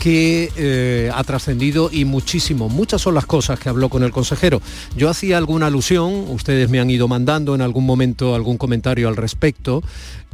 que 0.00 0.50
eh, 0.56 1.12
ha 1.14 1.22
trascendido 1.22 1.90
y 1.92 2.04
muchísimo. 2.04 2.68
Muchas 2.68 3.00
son 3.00 3.14
las 3.14 3.24
cosas 3.24 3.60
que 3.60 3.68
habló 3.68 3.88
con 3.88 4.02
el 4.02 4.10
consejero. 4.10 4.60
Yo 4.96 5.08
hacía 5.08 5.38
alguna 5.38 5.66
alusión, 5.66 6.24
ustedes 6.28 6.68
me 6.68 6.80
han 6.80 6.90
ido 6.90 7.06
mandando 7.06 7.54
en 7.54 7.60
algún 7.60 7.86
momento 7.86 8.34
algún 8.34 8.58
comentario 8.58 9.06
al 9.06 9.14
respecto. 9.14 9.84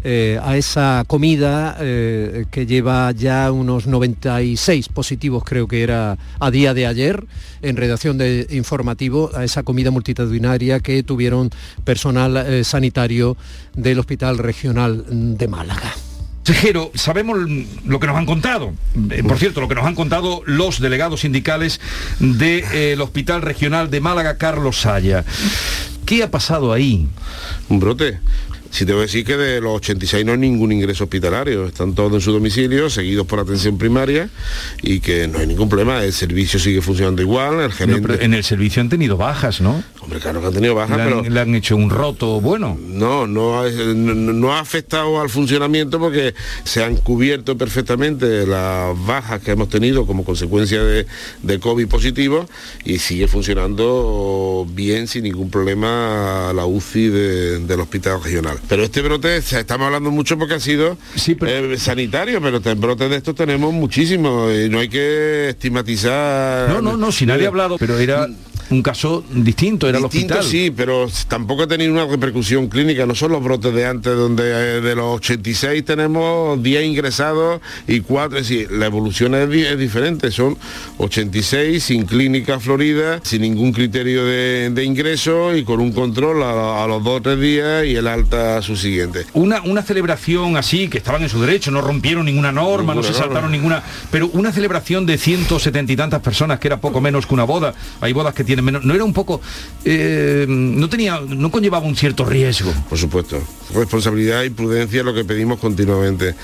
Eh, 0.07 0.39
a 0.43 0.59
esa 0.59 1.03
comida 1.07 1.79
eh, 1.81 2.45
que 2.51 2.67
lleva 2.67 3.11
ya 3.13 3.51
unos 3.51 3.87
96 3.87 4.91
positivos, 4.91 5.45
creo 5.45 5.67
que 5.67 5.83
era 5.83 6.19
a 6.39 6.51
día 6.51 6.75
de 6.75 6.87
ayer, 6.87 7.25
en 7.63 7.75
redacción 7.79 8.19
de 8.19 8.47
informativo, 8.51 9.31
a 9.35 9.45
esa 9.45 9.63
comida 9.63 9.91
multitudinaria 9.91 10.81
que 10.81 11.03
tuvieron 11.05 11.49
personal 11.85 12.37
eh, 12.37 12.65
sanitario 12.65 13.39
del 13.73 13.99
Hospital 13.99 14.37
Regional 14.37 15.39
de 15.39 15.49
Málaga. 15.49 15.95
Consejero, 16.45 16.91
sabemos 16.95 17.39
lo 17.87 17.99
que 17.99 18.07
nos 18.07 18.17
han 18.19 18.27
contado. 18.27 18.75
por 19.27 19.39
cierto, 19.39 19.63
lo 19.63 19.69
que 19.69 19.75
nos 19.75 19.87
han 19.87 19.95
contado 19.95 20.43
los 20.45 20.81
delegados 20.81 21.23
sindicales 21.23 21.81
del 22.19 23.01
Hospital 23.01 23.41
Regional 23.41 23.91
de 23.91 24.01
Málaga, 24.03 24.37
Carlos 24.37 24.83
Saya. 24.83 25.25
¿Qué 26.05 26.23
ha 26.23 26.31
pasado 26.31 26.75
ahí? 26.75 27.09
Un 27.71 27.81
brote. 27.81 28.21
Si 28.75 28.85
te 28.85 28.93
voy 28.93 29.03
a 29.03 29.03
decir 29.03 29.25
que 29.25 29.37
de 29.37 29.61
los 29.61 29.77
86 29.77 30.27
no 30.27 30.33
hay 30.33 30.39
ningún 30.39 30.73
ingreso 30.73 31.05
hospitalario, 31.05 31.67
están 31.67 31.95
todos 31.95 32.13
en 32.15 32.21
su 32.21 32.33
domicilio, 32.33 32.91
seguidos 32.91 33.25
por 33.25 33.39
atención 33.39 33.79
primaria 33.79 34.31
y 34.83 34.99
que 34.99 35.29
no 35.29 35.39
hay 35.39 35.47
ningún 35.47 35.69
problema, 35.69 36.03
el 36.03 36.13
servicio 36.13 36.59
sigue 36.59 36.83
funcionando 36.83 37.23
igual, 37.23 37.61
el 37.61 37.73
gerente... 37.73 38.25
en 38.25 38.35
el 38.35 38.43
servicio 38.43 38.83
han 38.83 38.89
tenido 38.89 39.17
bajas, 39.17 39.61
¿no? 39.61 39.85
Hombre, 40.01 40.19
claro 40.19 40.41
que 40.41 40.49
han 40.49 40.55
tenido 40.55 40.75
bajas, 40.75 40.99
pero... 41.05 41.23
Le 41.23 41.41
han 41.41 41.55
hecho 41.55 41.77
un 41.77 41.89
roto 41.89 42.41
bueno. 42.41 42.77
No, 42.85 43.29
no 43.29 43.61
ha, 43.61 43.69
no 43.69 44.53
ha 44.53 44.59
afectado 44.59 45.21
al 45.21 45.31
funcionamiento 45.31 46.01
porque 46.01 46.35
se 46.65 46.83
han 46.83 46.97
cubierto 46.97 47.57
perfectamente 47.57 48.45
las 48.45 48.93
bajas 49.07 49.41
que 49.41 49.53
hemos 49.53 49.69
tenido 49.69 50.05
como 50.05 50.25
consecuencia 50.25 50.83
de, 50.83 51.07
de 51.45 51.61
COVID 51.61 51.87
positivo 51.87 52.49
y 52.85 52.99
sigue 52.99 53.29
funcionando 53.29 54.67
bien 54.69 55.07
sin 55.07 55.23
ningún 55.23 55.49
problema 55.49 56.53
la 56.53 56.67
UCI 56.67 57.09
del 57.11 57.79
hospital 57.79 58.21
regional. 58.21 58.59
Pero 58.69 58.83
este 58.83 59.03
brote, 59.03 59.37
estamos 59.37 59.87
hablando 59.87 60.11
mucho 60.11 60.39
porque 60.39 60.55
ha 60.55 60.61
sido 60.61 60.97
eh, 61.27 61.77
sanitario, 61.79 62.41
pero 62.41 62.61
en 62.65 62.81
brotes 62.81 63.11
de 63.11 63.17
estos 63.17 63.35
tenemos 63.35 63.73
muchísimos 63.73 64.53
y 64.55 64.69
no 64.69 64.79
hay 64.79 64.89
que 64.89 65.51
estigmatizar. 65.51 66.69
No, 66.71 66.81
no, 66.81 66.97
no, 66.97 67.13
si 67.13 67.27
nadie 67.27 67.45
ha 67.45 67.49
hablado, 67.49 67.77
pero 67.79 67.99
era 67.99 68.29
un 68.71 68.83
caso 68.83 69.25
distinto, 69.31 69.89
era 69.89 69.99
distinto, 69.99 70.35
el 70.35 70.41
hospital. 70.41 70.45
Sí, 70.45 70.71
pero 70.71 71.07
tampoco 71.29 71.65
ha 71.65 71.67
tenido 71.67 71.93
una 71.93 72.07
repercusión 72.07 72.69
clínica, 72.69 73.07
no 73.07 73.15
son 73.15 73.33
los 73.33 73.43
brotes 73.43 73.75
de 73.75 73.87
antes, 73.87 74.15
donde 74.15 74.45
eh, 74.45 74.81
de 74.81 74.95
los 74.95 75.17
86 75.17 75.85
tenemos 75.85 76.63
10 76.63 76.85
ingresados 76.85 77.61
y 77.87 78.01
4, 78.01 78.39
es 78.39 78.49
decir, 78.49 78.71
la 78.71 78.87
evolución 78.87 79.35
es, 79.35 79.79
diferente, 79.79 80.31
son 80.31 80.57
86 80.99 81.83
sin 81.83 82.07
clínica 82.07 82.59
florida, 82.61 83.21
sin 83.23 83.43
ningún 83.43 83.73
criterio 83.73 84.25
de, 84.25 84.85
ingreso 84.85 85.57
y 85.57 85.65
con 85.65 85.81
un 85.81 85.93
control 85.93 86.43
a, 86.43 86.87
los 86.87 87.03
dos 87.03 87.21
o 87.21 87.23
tres 87.23 87.41
días 87.41 87.87
y 87.87 87.97
el 87.97 88.07
alta 88.07 88.59
a 88.59 88.63
su 88.63 88.77
siguiente. 88.77 89.25
Una, 89.33 89.63
una 89.63 89.83
celebración 89.83 90.57
así, 90.57 90.89
que 90.89 90.99
estaban 90.99 91.23
en 91.23 91.29
su 91.29 91.41
derecho, 91.41 91.71
no 91.71 91.81
rompieron 91.81 92.27
ninguna 92.27 92.53
norma, 92.53 92.95
no 92.95 93.03
se 93.03 93.15
saltaron 93.15 93.51
ninguna, 93.51 93.83
pero 94.11 94.29
una 94.29 94.53
celebración 94.53 95.07
de 95.07 95.17
170 95.17 95.93
y 95.93 95.97
tantas 95.97 96.21
personas, 96.21 96.59
que 96.59 96.69
era 96.69 96.77
poco 96.79 97.01
menos 97.01 97.27
que 97.27 97.35
una 97.35 97.45
boda, 97.45 97.75
hay 98.01 98.13
bodas 98.13 98.35
que 98.35 98.45
tienen 98.45 98.54
no 98.63 98.95
era 98.95 99.05
un 99.05 99.13
poco, 99.13 99.41
eh, 99.85 100.47
no 100.49 100.89
tenía, 100.89 101.21
no 101.21 101.51
conllevaba 101.51 101.87
un 101.87 101.97
cierto 101.97 102.25
riesgo. 102.25 102.73
Por 102.89 102.99
supuesto, 102.99 103.41
responsabilidad 103.75 104.43
y 104.43 104.51
prudencia 104.51 105.03
lo 105.03 105.15
que 105.15 105.25
pedimos 105.25 105.59
continuamente. 105.59 106.35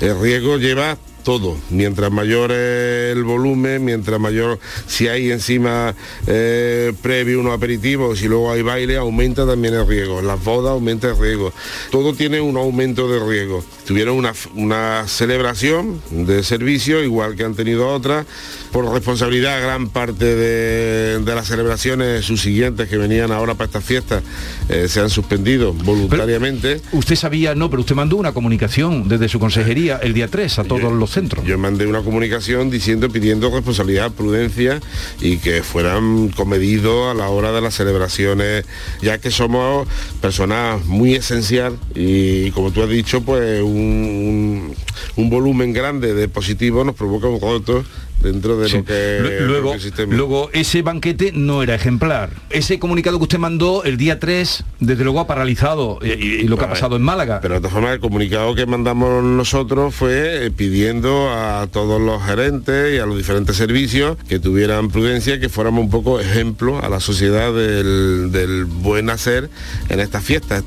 El 0.00 0.20
riesgo 0.20 0.58
lleva 0.58 0.96
todo. 1.22 1.56
Mientras 1.70 2.10
mayor 2.10 2.50
el 2.52 3.22
volumen, 3.24 3.84
mientras 3.84 4.18
mayor, 4.18 4.58
si 4.86 5.08
hay 5.08 5.30
encima 5.30 5.94
eh, 6.26 6.92
previo 7.02 7.40
unos 7.40 7.54
aperitivos 7.54 8.22
y 8.22 8.28
luego 8.28 8.50
hay 8.50 8.62
baile, 8.62 8.96
aumenta 8.96 9.46
también 9.46 9.74
el 9.74 9.86
riesgo. 9.86 10.22
Las 10.22 10.42
bodas 10.42 10.72
aumenta 10.72 11.08
el 11.08 11.18
riesgo. 11.18 11.52
Todo 11.90 12.14
tiene 12.14 12.40
un 12.40 12.56
aumento 12.56 13.08
de 13.08 13.20
riesgo. 13.20 13.64
Tuvieron 13.86 14.16
una, 14.16 14.32
una 14.54 15.06
celebración 15.06 16.00
de 16.10 16.42
servicio, 16.42 17.02
igual 17.02 17.36
que 17.36 17.44
han 17.44 17.54
tenido 17.54 17.88
otras. 17.88 18.26
Por 18.72 18.90
responsabilidad, 18.92 19.60
gran 19.60 19.88
parte 19.88 20.24
de, 20.24 21.20
las 21.24 21.46
celebraciones 21.46 22.24
subsiguientes 22.24 22.88
que 22.88 22.96
venían 22.96 23.30
ahora 23.32 23.54
para 23.54 23.66
estas 23.66 23.84
fiestas 23.84 24.22
eh, 24.68 24.88
se 24.88 25.00
han 25.00 25.10
suspendido 25.10 25.72
voluntariamente. 25.72 26.80
usted 26.92 27.14
sabía, 27.14 27.54
no, 27.54 27.70
pero 27.70 27.80
usted 27.80 27.94
mandó 27.94 28.16
una 28.16 28.32
comunicación 28.32 29.08
desde 29.08 29.28
su 29.28 29.38
consejería 29.38 29.98
el 30.02 30.12
día 30.12 30.28
3 30.28 30.58
a 30.60 30.64
todos 30.64 30.92
los 30.92 31.10
centros. 31.10 31.44
Yo 31.44 31.56
mandé 31.58 31.86
una 31.86 32.02
comunicación 32.02 32.70
diciendo, 32.70 33.08
pidiendo 33.08 33.50
responsabilidad, 33.50 34.12
prudencia 34.12 34.80
y 35.20 35.38
que 35.38 35.62
fueran 35.62 36.28
comedidos 36.30 37.10
a 37.10 37.14
la 37.14 37.28
hora 37.28 37.52
de 37.52 37.60
las 37.60 37.74
celebraciones, 37.74 38.64
ya 39.02 39.18
que 39.18 39.30
somos 39.30 39.88
personas 40.20 40.84
muy 40.86 41.14
esencial 41.14 41.78
y 41.94 42.50
como 42.52 42.70
tú 42.70 42.82
has 42.82 42.88
dicho, 42.88 43.22
pues 43.22 43.62
un, 43.62 44.74
un 45.16 45.30
volumen 45.30 45.72
grande 45.72 46.14
de 46.14 46.28
positivos 46.28 46.84
nos 46.86 46.94
provoca 46.94 47.28
un 47.28 47.40
roto 47.40 47.84
dentro 48.22 48.58
de 48.58 48.68
lo 48.68 48.84
que 48.84 49.40
luego, 49.46 49.74
luego 50.08 50.50
ese 50.52 50.82
banquete 50.82 51.32
no 51.32 51.62
era 51.62 51.74
ejemplar. 51.74 52.30
Ese 52.50 52.78
comunicado 52.78 53.18
que 53.18 53.24
usted 53.24 53.38
mandó 53.38 53.84
el 53.84 53.96
día 53.96 54.18
3 54.18 54.64
desde 54.80 55.04
luego 55.04 55.20
ha 55.20 55.26
paralizado 55.26 55.98
y, 56.02 56.46
lo 56.46 56.56
que 56.56 56.64
ha 56.64 56.68
pasado 56.68 56.96
en 56.96 57.02
Málaga. 57.02 57.40
pero 57.40 57.54
de 57.54 57.60
todas 57.60 57.72
formas 57.72 57.94
el 57.94 58.00
comunicado 58.00 58.54
que 58.54 58.66
mandamos 58.66 59.22
nosotros 59.24 59.94
fue 59.94 60.46
eh, 60.46 60.50
pidiendo 60.50 61.30
a 61.30 61.66
todos 61.70 62.00
los 62.00 62.22
gerentes 62.22 62.94
y 62.94 62.98
a 62.98 63.06
los 63.06 63.16
diferentes 63.16 63.56
servicios 63.56 64.16
que 64.28 64.38
tuvieran 64.38 64.90
prudencia 64.90 65.40
que 65.40 65.48
fuéramos 65.48 65.84
un 65.84 65.90
poco 65.90 66.20
ejemplo 66.20 66.82
a 66.82 66.88
la 66.88 67.00
sociedad 67.00 67.52
del, 67.52 68.64
buen 68.64 69.10
hacer 69.10 69.50
en 69.88 70.00
estas 70.00 70.24
fiestas 70.24 70.64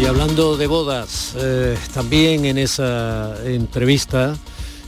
y 0.00 0.06
hablando 0.06 0.56
de 0.56 0.66
bodas, 0.66 1.34
eh, 1.36 1.76
también 1.92 2.46
en 2.46 2.56
esa 2.56 3.36
entrevista 3.44 4.34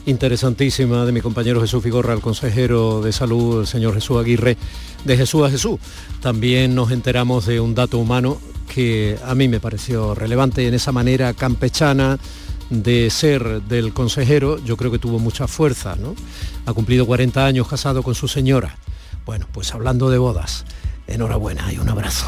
interesantísima 0.07 1.05
de 1.05 1.13
mi 1.13 1.21
compañero 1.21 1.61
Jesús 1.61 1.83
Figorra, 1.83 2.15
el 2.15 2.21
consejero 2.21 3.03
de 3.03 3.13
salud, 3.13 3.61
el 3.61 3.67
señor 3.67 3.95
Jesús 3.95 4.19
Aguirre, 4.19 4.57
de 5.05 5.17
Jesús 5.17 5.45
a 5.45 5.51
Jesús. 5.51 5.79
También 6.21 6.75
nos 6.75 6.91
enteramos 6.91 7.45
de 7.45 7.61
un 7.61 7.75
dato 7.75 7.99
humano 7.99 8.39
que 8.75 9.19
a 9.25 9.35
mí 9.35 9.49
me 9.49 9.61
pareció 9.61 10.15
relevante 10.15 10.67
en 10.67 10.75
esa 10.75 10.93
manera 10.93 11.35
campechana 11.35 12.19
de 12.71 13.11
ser 13.11 13.63
del 13.63 13.93
consejero, 13.93 14.65
yo 14.65 14.79
creo 14.79 14.91
que 14.91 14.99
tuvo 14.99 15.19
mucha 15.19 15.47
fuerza, 15.47 15.95
¿no? 15.97 16.15
Ha 16.65 16.73
cumplido 16.73 17.07
40 17.07 17.45
años 17.45 17.69
casado 17.69 18.03
con 18.03 18.15
su 18.15 18.29
señora. 18.29 18.79
Bueno, 19.27 19.47
pues 19.53 19.75
hablando 19.75 20.09
de 20.09 20.19
bodas, 20.19 20.65
enhorabuena 21.07 21.71
y 21.71 21.79
un 21.79 21.89
abrazo. 21.91 22.27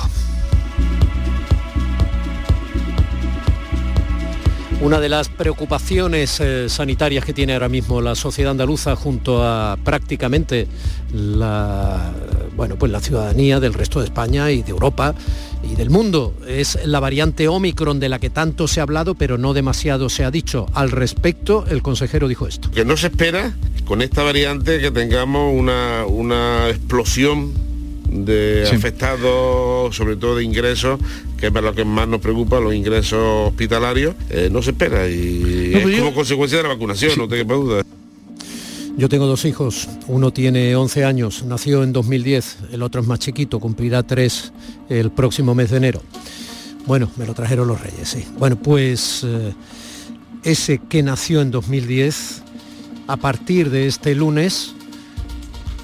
Una 4.85 5.01
de 5.01 5.09
las 5.09 5.31
preocupaciones 5.31 6.41
eh, 6.41 6.69
sanitarias 6.69 7.25
que 7.25 7.33
tiene 7.33 7.55
ahora 7.55 7.71
mismo 7.71 8.03
la 8.03 8.15
sociedad 8.15 8.51
andaluza 8.51 8.95
junto 8.95 9.43
a 9.43 9.79
prácticamente 9.83 10.69
la, 11.11 12.13
bueno, 12.55 12.77
pues 12.77 12.93
la 12.93 13.01
ciudadanía 13.01 13.61
del 13.61 13.73
resto 13.73 14.01
de 14.01 14.05
España 14.05 14.51
y 14.51 14.63
de 14.63 14.73
Europa 14.73 15.15
y 15.63 15.75
del 15.75 15.89
mundo 15.89 16.35
es 16.47 16.79
la 16.85 17.01
variante 17.01 17.49
Omicron 17.49 17.99
de 17.99 18.11
la 18.11 18.19
que 18.19 18.29
tanto 18.29 18.69
se 18.69 18.81
ha 18.81 18.83
hablado 18.83 19.15
pero 19.15 19.39
no 19.39 19.55
demasiado 19.55 20.11
se 20.11 20.23
ha 20.23 20.31
dicho. 20.31 20.67
Al 20.75 20.91
respecto, 20.91 21.65
el 21.67 21.81
consejero 21.81 22.29
dijo 22.29 22.47
esto. 22.47 22.71
Que 22.71 22.85
no 22.85 22.99
se 22.99 23.07
espera 23.07 23.55
con 23.87 24.03
esta 24.03 24.23
variante 24.23 24.81
que 24.81 24.91
tengamos 24.91 25.51
una, 25.59 26.05
una 26.05 26.69
explosión 26.69 27.55
de 28.15 28.69
afectados, 28.73 29.95
sobre 29.95 30.17
todo 30.17 30.37
de 30.37 30.45
ingresos, 30.45 31.01
que 31.37 31.47
es 31.47 31.53
para 31.53 31.67
lo 31.67 31.75
que 31.75 31.85
más 31.85 32.07
nos 32.07 32.21
preocupa, 32.21 32.61
los 32.61 32.75
ingresos 32.75 33.49
hospitalarios, 33.49 34.15
eh, 34.31 34.49
no 34.51 34.63
se 34.63 34.71
espera 34.71 35.09
y 35.09 35.73
es 35.75 35.99
como 35.99 36.15
consecuencia 36.15 36.59
de 36.59 36.63
la 36.63 36.69
vacunación, 36.71 37.13
no 37.19 37.29
te 37.29 37.37
quepa 37.37 37.55
duda. 37.55 37.83
Yo 38.97 39.09
tengo 39.09 39.27
dos 39.27 39.45
hijos, 39.45 39.89
uno 40.07 40.33
tiene 40.33 40.77
11 40.77 41.05
años, 41.05 41.43
nació 41.45 41.83
en 41.83 41.93
2010, 41.93 42.59
el 42.71 42.83
otro 42.83 43.01
es 43.01 43.07
más 43.09 43.19
chiquito, 43.19 43.59
cumplirá 43.59 44.05
tres 44.05 44.53
el 44.89 45.11
próximo 45.11 45.57
mes 45.57 45.71
de 45.71 45.79
enero. 45.79 46.01
Bueno, 46.87 47.11
me 47.17 47.27
lo 47.27 47.35
trajeron 47.35 47.67
los 47.67 47.81
reyes, 47.81 48.09
sí. 48.09 48.25
Bueno, 48.39 48.57
pues 48.57 49.25
eh, 49.25 49.53
ese 50.45 50.79
que 50.79 51.03
nació 51.03 51.41
en 51.41 51.51
2010, 51.51 52.43
a 53.09 53.17
partir 53.17 53.71
de 53.71 53.89
este 53.89 54.15
lunes, 54.15 54.75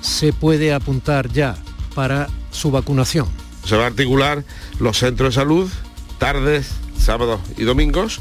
se 0.01 0.33
puede 0.33 0.73
apuntar 0.73 1.33
ya 1.33 1.57
para 1.95 2.29
su 2.51 2.71
vacunación. 2.71 3.27
Se 3.65 3.77
va 3.77 3.85
a 3.85 3.87
articular 3.89 4.45
los 4.79 4.99
centros 4.99 5.35
de 5.35 5.41
salud, 5.41 5.71
tardes, 6.19 6.71
sábados 6.99 7.41
y 7.57 7.65
domingos, 7.65 8.21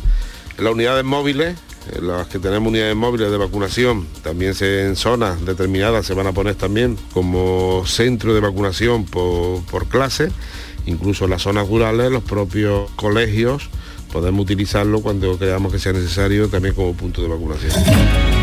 las 0.58 0.74
unidades 0.74 1.04
móviles, 1.04 1.58
las 2.02 2.28
que 2.28 2.40
tenemos 2.40 2.70
unidades 2.70 2.96
móviles 2.96 3.32
de 3.32 3.38
vacunación, 3.38 4.08
también 4.24 4.54
en 4.60 4.96
zonas 4.96 5.44
determinadas 5.46 6.06
se 6.06 6.14
van 6.14 6.28
a 6.28 6.34
poner 6.34 6.56
también 6.56 6.98
como 7.14 7.84
centro 7.86 8.34
de 8.34 8.42
vacunación 8.42 9.06
por, 9.06 9.64
por 9.66 9.88
clase, 9.88 10.32
incluso 10.86 11.28
las 11.28 11.44
zonas 11.44 11.68
rurales, 11.68 12.12
los 12.12 12.24
propios 12.24 12.92
colegios, 12.96 13.70
podemos 14.12 14.42
utilizarlo 14.42 15.02
cuando 15.02 15.38
creamos 15.38 15.72
que 15.72 15.80
sea 15.80 15.94
necesario 15.94 16.50
también 16.50 16.76
como 16.76 16.94
punto 16.94 17.22
de 17.22 17.28
vacunación. 17.28 18.39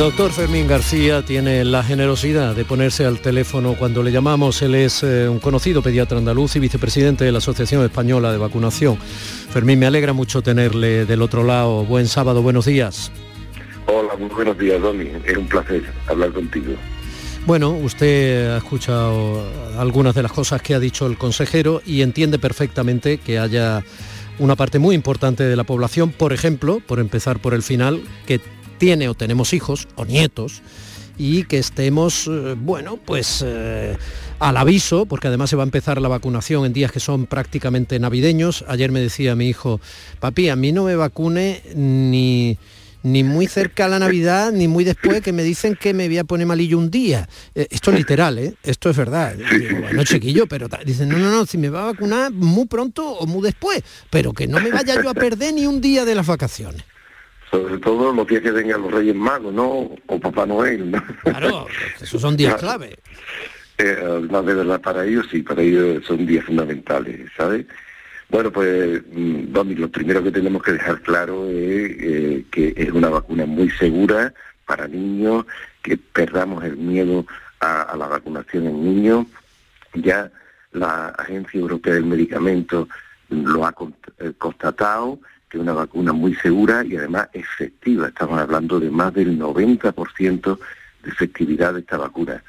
Doctor 0.00 0.32
Fermín 0.32 0.66
García 0.66 1.22
tiene 1.26 1.62
la 1.62 1.84
generosidad 1.84 2.54
de 2.54 2.64
ponerse 2.64 3.04
al 3.04 3.20
teléfono 3.20 3.74
cuando 3.74 4.02
le 4.02 4.10
llamamos. 4.10 4.62
Él 4.62 4.74
es 4.74 5.02
eh, 5.02 5.28
un 5.28 5.40
conocido 5.40 5.82
pediatra 5.82 6.16
andaluz 6.16 6.56
y 6.56 6.58
vicepresidente 6.58 7.26
de 7.26 7.32
la 7.32 7.36
Asociación 7.36 7.84
Española 7.84 8.32
de 8.32 8.38
Vacunación. 8.38 8.96
Fermín, 8.96 9.78
me 9.78 9.84
alegra 9.84 10.14
mucho 10.14 10.40
tenerle 10.40 11.04
del 11.04 11.20
otro 11.20 11.44
lado. 11.44 11.84
Buen 11.84 12.08
sábado, 12.08 12.40
buenos 12.40 12.64
días. 12.64 13.12
Hola, 13.88 14.16
muy 14.18 14.30
buenos 14.30 14.56
días, 14.56 14.80
Doni. 14.80 15.10
Es 15.26 15.36
un 15.36 15.46
placer 15.46 15.82
hablar 16.08 16.32
contigo. 16.32 16.72
Bueno, 17.44 17.72
usted 17.72 18.54
ha 18.54 18.56
escuchado 18.56 19.46
algunas 19.78 20.14
de 20.14 20.22
las 20.22 20.32
cosas 20.32 20.62
que 20.62 20.74
ha 20.74 20.80
dicho 20.80 21.06
el 21.06 21.18
consejero 21.18 21.82
y 21.84 22.00
entiende 22.00 22.38
perfectamente 22.38 23.18
que 23.18 23.38
haya 23.38 23.84
una 24.38 24.56
parte 24.56 24.78
muy 24.78 24.94
importante 24.94 25.44
de 25.44 25.56
la 25.56 25.64
población, 25.64 26.10
por 26.10 26.32
ejemplo, 26.32 26.80
por 26.86 27.00
empezar 27.00 27.38
por 27.38 27.52
el 27.52 27.62
final, 27.62 28.00
que 28.24 28.40
tiene 28.80 29.08
o 29.08 29.14
tenemos 29.14 29.52
hijos 29.52 29.86
o 29.94 30.04
nietos 30.04 30.62
y 31.18 31.44
que 31.44 31.58
estemos, 31.58 32.26
eh, 32.28 32.56
bueno, 32.58 32.96
pues 32.96 33.44
eh, 33.46 33.94
al 34.38 34.56
aviso, 34.56 35.04
porque 35.04 35.28
además 35.28 35.50
se 35.50 35.56
va 35.56 35.62
a 35.62 35.66
empezar 35.66 36.00
la 36.00 36.08
vacunación 36.08 36.64
en 36.64 36.72
días 36.72 36.90
que 36.90 36.98
son 36.98 37.26
prácticamente 37.26 37.98
navideños. 37.98 38.64
Ayer 38.68 38.90
me 38.90 39.00
decía 39.00 39.36
mi 39.36 39.48
hijo, 39.48 39.82
papi, 40.18 40.48
a 40.48 40.56
mí 40.56 40.72
no 40.72 40.84
me 40.84 40.96
vacune 40.96 41.62
ni, 41.74 42.56
ni 43.02 43.22
muy 43.22 43.48
cerca 43.48 43.84
a 43.84 43.88
la 43.88 43.98
Navidad, 43.98 44.50
ni 44.50 44.66
muy 44.66 44.82
después, 44.82 45.20
que 45.20 45.34
me 45.34 45.42
dicen 45.42 45.76
que 45.76 45.92
me 45.92 46.08
voy 46.08 46.16
a 46.16 46.24
poner 46.24 46.46
malillo 46.46 46.78
un 46.78 46.90
día. 46.90 47.28
Eh, 47.54 47.66
esto 47.70 47.90
es 47.90 47.98
literal, 47.98 48.38
¿eh? 48.38 48.54
Esto 48.62 48.88
es 48.88 48.96
verdad. 48.96 49.36
no 49.92 50.04
chiquillo, 50.04 50.46
pero 50.46 50.68
dicen, 50.86 51.10
no, 51.10 51.18
no, 51.18 51.30
no, 51.30 51.44
si 51.44 51.58
me 51.58 51.68
va 51.68 51.82
a 51.82 51.92
vacunar 51.92 52.32
muy 52.32 52.64
pronto 52.64 53.06
o 53.06 53.26
muy 53.26 53.42
después, 53.42 53.82
pero 54.08 54.32
que 54.32 54.46
no 54.46 54.58
me 54.58 54.70
vaya 54.70 54.94
yo 55.02 55.10
a 55.10 55.14
perder 55.14 55.52
ni 55.52 55.66
un 55.66 55.82
día 55.82 56.06
de 56.06 56.14
las 56.14 56.26
vacaciones 56.26 56.82
sobre 57.50 57.78
todo 57.78 58.12
los 58.12 58.26
días 58.26 58.42
que 58.42 58.52
tengan 58.52 58.82
los 58.82 58.92
Reyes 58.92 59.14
Magos, 59.14 59.52
¿no? 59.52 59.90
O 60.06 60.20
Papá 60.20 60.46
Noel, 60.46 60.90
¿no? 60.90 61.02
Claro, 61.22 61.66
esos 62.00 62.20
son 62.20 62.36
días 62.36 62.54
clave. 62.56 62.98
Eh, 63.78 64.26
más 64.30 64.44
de 64.44 64.54
verdad, 64.54 64.80
para 64.80 65.04
ellos 65.04 65.26
sí, 65.30 65.42
para 65.42 65.62
ellos 65.62 66.04
son 66.06 66.26
días 66.26 66.44
fundamentales, 66.44 67.30
¿sabes? 67.36 67.66
Bueno, 68.28 68.52
pues, 68.52 69.02
mm, 69.10 69.52
Domi, 69.52 69.74
lo 69.74 69.88
primero 69.88 70.22
que 70.22 70.30
tenemos 70.30 70.62
que 70.62 70.72
dejar 70.72 71.00
claro 71.00 71.46
es 71.46 71.90
eh, 71.98 72.44
que 72.50 72.74
es 72.76 72.90
una 72.92 73.08
vacuna 73.08 73.46
muy 73.46 73.70
segura 73.70 74.32
para 74.66 74.86
niños, 74.86 75.46
que 75.82 75.96
perdamos 75.96 76.62
el 76.64 76.76
miedo 76.76 77.26
a 77.58 77.94
la 77.98 78.06
vacunación 78.06 78.66
en 78.66 78.84
niños. 78.84 79.26
Ya 79.94 80.30
la 80.72 81.08
Agencia 81.08 81.58
Europea 81.58 81.94
del 81.94 82.04
Medicamento 82.04 82.88
lo 83.28 83.66
ha 83.66 83.74
eh, 84.18 84.32
constatado 84.38 85.18
que 85.50 85.58
es 85.58 85.62
una 85.62 85.72
vacuna 85.72 86.12
muy 86.12 86.34
segura 86.36 86.84
y 86.84 86.96
además 86.96 87.28
efectiva. 87.32 88.08
Estamos 88.08 88.38
hablando 88.38 88.78
de 88.78 88.88
más 88.88 89.12
del 89.12 89.36
90% 89.38 90.58
de 91.02 91.10
efectividad 91.10 91.74
de 91.74 91.80
esta 91.80 91.98
vacuna. 91.98 92.42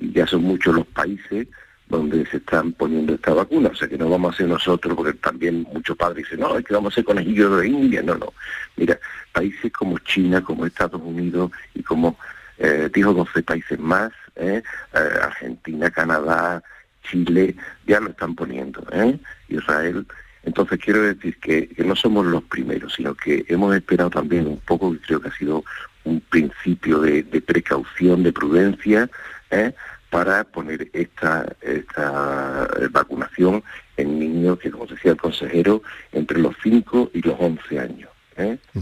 Y 0.00 0.10
ya 0.12 0.26
son 0.26 0.42
muchos 0.42 0.74
los 0.74 0.86
países 0.86 1.46
donde 1.88 2.26
se 2.26 2.38
están 2.38 2.72
poniendo 2.72 3.14
esta 3.14 3.34
vacuna. 3.34 3.68
O 3.68 3.74
sea 3.74 3.86
que 3.86 3.98
no 3.98 4.08
vamos 4.08 4.34
a 4.34 4.38
ser 4.38 4.48
nosotros, 4.48 4.94
porque 4.96 5.12
también 5.14 5.66
muchos 5.72 5.96
padres 5.96 6.24
dicen, 6.24 6.40
no, 6.40 6.56
es 6.56 6.64
que 6.64 6.74
vamos 6.74 6.94
a 6.94 6.96
ser 6.96 7.04
conejillos 7.04 7.60
de 7.60 7.68
India. 7.68 8.02
No, 8.02 8.14
no. 8.14 8.32
Mira, 8.76 8.98
países 9.32 9.70
como 9.72 9.98
China, 9.98 10.42
como 10.42 10.64
Estados 10.64 11.00
Unidos 11.02 11.52
y 11.74 11.82
como, 11.82 12.18
eh, 12.58 12.88
dijo 12.92 13.12
12 13.12 13.42
países 13.42 13.78
más, 13.78 14.12
¿eh? 14.34 14.62
Eh, 14.94 15.18
Argentina, 15.22 15.90
Canadá, 15.90 16.62
Chile, 17.02 17.54
ya 17.86 18.00
lo 18.00 18.10
están 18.10 18.34
poniendo. 18.34 18.82
¿eh? 18.92 19.18
Israel 19.48 20.06
entonces 20.46 20.78
quiero 20.78 21.02
decir 21.02 21.36
que, 21.38 21.68
no 21.84 21.96
somos 21.96 22.24
los 22.24 22.44
primeros, 22.44 22.94
sino 22.94 23.14
que 23.14 23.44
hemos 23.48 23.74
esperado 23.74 24.10
también 24.10 24.46
un 24.46 24.58
poco, 24.60 24.94
y 24.94 24.98
creo 24.98 25.20
que 25.20 25.28
ha 25.28 25.36
sido 25.36 25.64
un 26.04 26.20
principio 26.20 27.00
de, 27.00 27.24
precaución, 27.44 28.22
de 28.22 28.32
prudencia, 28.32 29.10
¿eh? 29.50 29.74
para 30.08 30.44
poner 30.44 30.88
esta, 30.92 31.44
esta 31.60 32.68
vacunación 32.90 33.64
en 33.96 34.20
niños 34.20 34.60
que, 34.60 34.70
como 34.70 34.86
decía 34.86 35.10
el 35.10 35.16
consejero, 35.16 35.82
entre 36.12 36.38
los 36.38 36.54
5 36.62 37.10
y 37.12 37.22
los 37.22 37.34
11 37.38 37.78
años. 37.80 38.10
¿eh? 38.36 38.56
Mm. 38.72 38.80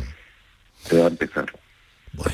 Se 0.83 0.99
va 0.99 1.07
a 1.07 1.09
empezar. 1.09 1.51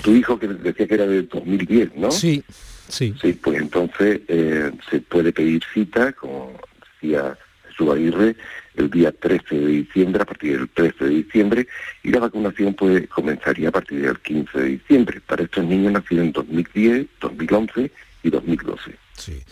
Tu 0.02 0.10
hijo 0.10 0.40
que 0.40 0.48
decía 0.48 0.88
que 0.88 0.94
era 0.94 1.06
de 1.06 1.22
2010, 1.22 1.94
¿no? 1.94 2.10
Sí, 2.10 2.42
sí. 2.88 3.14
Sí, 3.22 3.32
pues 3.34 3.60
entonces 3.60 4.22
eh, 4.26 4.72
se 4.90 5.00
puede 5.00 5.32
pedir 5.32 5.62
cita, 5.72 6.12
como 6.12 6.52
decía 7.00 7.38
Jesús 7.68 7.94
Aguirre, 7.94 8.36
el 8.76 8.90
día 8.90 9.12
13 9.12 9.54
de 9.54 9.66
diciembre, 9.66 10.22
a 10.22 10.26
partir 10.26 10.58
del 10.58 10.68
13 10.68 11.04
de 11.04 11.10
diciembre, 11.10 11.66
y 12.02 12.10
la 12.10 12.20
vacunación 12.20 12.74
pues, 12.74 13.08
comenzaría 13.08 13.68
a 13.68 13.72
partir 13.72 14.02
del 14.02 14.18
15 14.18 14.58
de 14.58 14.64
diciembre 14.64 15.20
para 15.20 15.44
estos 15.44 15.64
niños 15.64 15.92
nacidos 15.92 16.26
en 16.26 16.32
2010, 16.32 17.06
2011 17.20 17.90
y 18.22 18.30
2012. 18.30 18.96
Sí. 19.20 19.42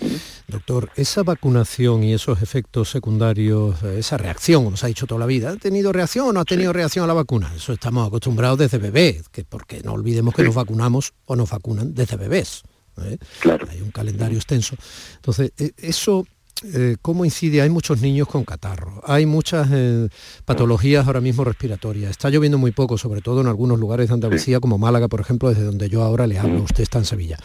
Doctor, 0.47 0.91
esa 0.97 1.23
vacunación 1.23 2.03
y 2.03 2.15
esos 2.15 2.41
efectos 2.41 2.91
secundarios, 2.91 3.83
eh, 3.83 3.99
esa 3.99 4.17
reacción, 4.17 4.65
como 4.65 4.79
se 4.79 4.87
ha 4.87 4.89
dicho 4.89 5.07
toda 5.07 5.21
la 5.21 5.27
vida, 5.27 5.51
¿ha 5.51 5.57
tenido 5.57 5.93
reacción 5.93 6.29
o 6.29 6.33
no 6.33 6.41
ha 6.41 6.45
tenido 6.47 6.73
reacción 6.73 7.05
a 7.05 7.07
la 7.07 7.13
vacuna? 7.13 7.53
Eso 7.55 7.75
estamos 7.75 8.07
acostumbrados 8.07 8.59
desde 8.59 8.79
bebés, 8.79 9.29
que 9.29 9.45
porque 9.45 9.83
no 9.83 9.93
olvidemos 9.93 10.35
que 10.35 10.43
nos 10.43 10.55
vacunamos 10.55 11.13
o 11.27 11.37
nos 11.37 11.51
vacunan 11.51 11.95
desde 11.95 12.17
bebés. 12.17 12.63
¿eh? 13.05 13.19
Claro. 13.41 13.67
Hay 13.71 13.83
un 13.83 13.91
calendario 13.91 14.39
extenso. 14.39 14.75
Entonces, 15.17 15.53
e, 15.59 15.73
eso 15.77 16.27
eh, 16.65 16.97
cómo 17.01 17.25
incide, 17.25 17.63
hay 17.63 17.71
muchos 17.71 18.01
niños 18.01 18.29
con 18.29 18.45
catarro, 18.45 19.01
hay 19.07 19.27
muchas 19.27 19.69
eh, 19.73 20.09
patologías 20.45 21.07
ahora 21.07 21.21
mismo 21.21 21.45
respiratorias, 21.45 22.11
está 22.11 22.31
lloviendo 22.31 22.59
muy 22.59 22.73
poco, 22.73 22.99
sobre 22.99 23.21
todo 23.21 23.41
en 23.41 23.47
algunos 23.47 23.79
lugares 23.79 24.09
de 24.09 24.15
Andalucía, 24.15 24.61
como 24.61 24.79
Málaga, 24.79 25.09
por 25.09 25.21
ejemplo, 25.21 25.49
desde 25.49 25.65
donde 25.65 25.89
yo 25.89 26.03
ahora 26.03 26.27
le 26.27 26.39
hablo, 26.39 26.63
usted 26.63 26.83
está 26.83 26.99
en 26.99 27.05
Sevilla. 27.05 27.39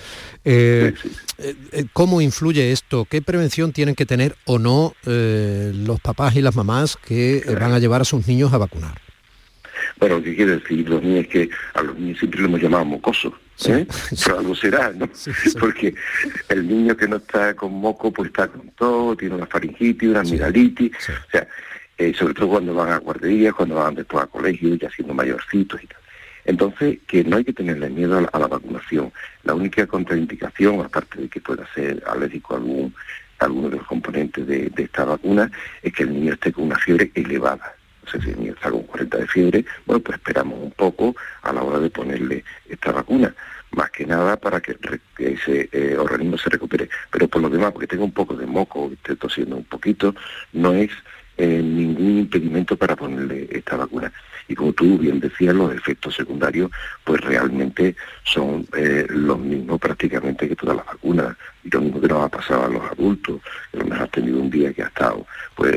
Eh, 0.44 0.94
¿Cómo 1.94 2.22
influye 2.22 2.72
esto? 2.72 3.06
¿Qué 3.06 3.22
prevención 3.22 3.72
tienen 3.72 3.96
que 3.96 4.06
tener 4.06 4.36
o 4.46 4.60
no 4.60 4.94
los 5.06 6.00
papás 6.02 6.36
y 6.36 6.42
las 6.42 6.56
mamás 6.56 6.98
que 6.98 7.44
van 7.60 7.74
a 7.74 7.80
llevar 7.80 8.02
a 8.02 8.06
sus 8.06 8.28
niños 8.28 8.54
a 8.54 8.58
vacunar? 8.58 9.13
Bueno, 10.04 10.22
¿qué 10.22 10.36
quiere 10.36 10.58
decir 10.58 10.90
los 10.90 11.02
niños? 11.02 11.28
que 11.28 11.50
a 11.76 11.82
los 11.82 11.98
niños 11.98 12.20
siempre 12.20 12.42
los 12.42 12.50
hemos 12.50 12.62
llamado 12.62 12.84
mocosos. 12.84 13.34
¿eh? 13.66 13.88
Pero 14.26 14.40
algo 14.40 14.54
será, 14.54 14.92
¿no? 14.92 15.10
Porque 15.58 15.96
el 16.50 16.68
niño 16.68 16.98
que 16.98 17.08
no 17.08 17.16
está 17.16 17.54
con 17.56 17.74
moco, 17.74 18.12
pues 18.12 18.28
está 18.28 18.50
con 18.50 18.68
todo, 18.72 19.16
tiene 19.16 19.36
una 19.36 19.46
faringitis, 19.46 20.10
una 20.10 20.20
amigdalitis, 20.20 20.92
o 21.10 21.32
sea, 21.32 21.48
eh, 21.98 22.14
sobre 22.14 22.34
todo 22.34 22.50
cuando 22.50 22.74
van 22.74 22.92
a 22.92 22.98
guarderías, 22.98 23.54
cuando 23.54 23.76
van 23.76 23.96
después 23.96 24.26
a 24.26 24.28
colegio, 24.28 24.76
ya 24.76 24.90
siendo 24.90 25.14
mayorcitos 25.14 25.82
y 25.82 25.88
tal. 25.88 26.02
Entonces, 26.44 26.98
que 27.08 27.24
no 27.24 27.38
hay 27.38 27.46
que 27.46 27.54
tenerle 27.54 27.90
miedo 27.90 28.18
a 28.18 28.40
la, 28.40 28.48
vacunación. 28.48 29.14
La 29.44 29.54
única 29.54 29.88
contraindicación, 29.88 30.82
aparte 30.82 31.22
de 31.22 31.30
que 31.30 31.40
pueda 31.40 31.66
ser 31.74 32.04
alérgico 32.06 32.56
a 32.56 32.58
algún, 32.58 32.94
alguno 33.40 33.70
de 33.70 33.78
los 33.78 33.88
componentes 33.88 34.46
de, 34.46 34.70
esta 34.76 35.06
vacuna, 35.06 35.50
es 35.82 35.94
que 35.94 36.04
el 36.04 36.14
niño 36.14 36.34
esté 36.34 36.52
con 36.52 36.66
una 36.66 36.78
fiebre 36.78 37.10
elevada. 37.16 37.74
Niño 38.38 38.54
está 38.54 38.70
con 38.70 38.84
40 38.84 39.18
de 39.18 39.28
fiebre, 39.28 39.66
bueno, 39.86 40.02
pues 40.04 40.18
esperamos 40.18 40.60
un 40.62 40.72
poco 40.72 41.16
a 41.42 41.54
la 41.54 41.64
hora 41.64 41.80
de 41.80 41.90
ponerle 41.90 42.44
esta 42.70 42.92
vacuna 42.92 43.34
más 43.76 43.90
que 43.92 44.06
nada 44.06 44.38
para 44.38 44.62
que, 44.62 44.78
ese 45.18 45.70
eh, 45.72 45.98
organismo 45.98 46.38
se 46.38 46.50
recupere. 46.50 46.90
Pero 47.12 47.28
por 47.28 47.42
lo 47.42 47.50
demás, 47.50 47.72
porque 47.72 47.88
tengo 47.88 48.06
un 48.06 48.12
poco 48.12 48.36
de 48.36 48.46
moco, 48.46 48.92
estoy 48.94 49.16
tosiendo 49.16 49.58
un 49.58 49.64
poquito, 49.64 50.16
no 50.54 50.74
es 50.74 50.92
eh, 51.38 51.62
ningún 51.62 52.20
impedimento 52.20 52.78
para 52.78 52.96
ponerle 52.96 53.48
esta 53.52 53.76
vacuna. 53.76 54.12
Y 54.48 54.56
como 54.56 54.74
tú 54.74 54.98
bien 54.98 55.20
decías, 55.20 55.56
los 55.56 55.74
efectos 55.74 56.16
secundarios 56.16 56.70
pues 57.04 57.22
realmente 57.22 57.96
son 58.24 58.68
eh, 58.76 59.08
los 59.10 59.40
mismos 59.40 59.80
prácticamente 59.80 60.48
que 60.48 60.56
todas 60.56 60.78
las 60.78 60.86
vacunas. 60.86 61.36
Y 61.64 61.70
lo 61.70 61.82
mismo 61.82 62.02
que 62.02 62.08
nos 62.08 62.26
ha 62.26 62.30
pasado 62.30 62.66
a 62.66 62.70
los 62.70 62.92
adultos, 62.92 63.42
que 63.72 63.84
mejor 63.84 64.02
ha 64.02 64.08
tenido 64.08 64.40
un 64.40 64.50
día 64.50 64.74
que 64.74 64.84
ha 64.84 64.88
estado 64.88 65.26
pues 65.56 65.74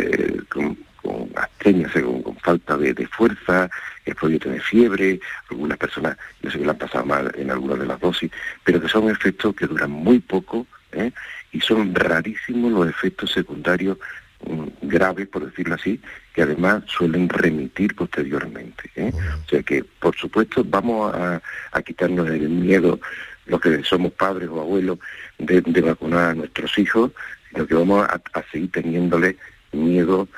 con 1.07 1.31
astenia, 1.37 1.89
con, 2.25 2.37
falta 2.39 2.77
de, 2.77 3.07
fuerza, 3.07 3.71
ha 4.11 4.15
podido 4.15 4.41
tener 4.41 4.61
fiebre, 4.61 5.21
algunas 5.51 5.79
personas, 5.79 6.17
yo 6.43 6.51
sé 6.51 6.59
que 6.59 6.65
le 6.65 6.71
han 6.71 6.79
pasado 6.79 7.05
mal 7.05 7.33
en 7.37 7.51
algunas 7.51 7.79
de 7.79 7.87
las 7.87 8.01
dosis, 8.01 8.31
pero 8.65 8.81
que 8.81 8.89
son 8.89 9.09
efectos 9.09 9.55
que 9.55 9.67
duran 9.67 9.91
muy 9.91 10.19
poco 10.19 10.67
¿eh? 10.93 11.13
y 11.53 11.61
son 11.61 11.95
rarísimos 11.95 12.73
los 12.73 12.89
efectos 12.89 13.33
secundarios 13.33 13.99
mm, 14.47 14.89
graves, 14.89 15.29
por 15.29 15.47
decirlo 15.47 15.77
así, 15.77 16.01
que 16.35 16.43
además 16.43 16.83
suelen 16.87 17.29
remitir 17.29 17.95
posteriormente. 17.95 18.91
¿eh? 18.97 19.13
O 19.45 19.49
sea 19.49 19.63
que, 19.63 19.85
por 19.85 20.15
supuesto, 20.17 20.65
vamos 20.65 21.15
a, 21.15 21.41
quitarnos 21.83 22.29
el 22.29 22.49
miedo, 22.49 22.99
los 23.47 23.61
que 23.61 23.83
somos 23.85 24.13
padres 24.13 24.49
o 24.49 24.61
abuelos, 24.61 24.99
de, 25.39 25.61
vacunar 25.81 26.31
a 26.31 26.35
nuestros 26.35 26.77
hijos, 26.79 27.13
sino 27.51 27.67
que 27.67 27.75
vamos 27.75 28.07
a, 28.09 28.21
a 28.33 28.43
seguir 28.51 28.73
teniéndole 28.73 29.37
miedo 29.73 30.29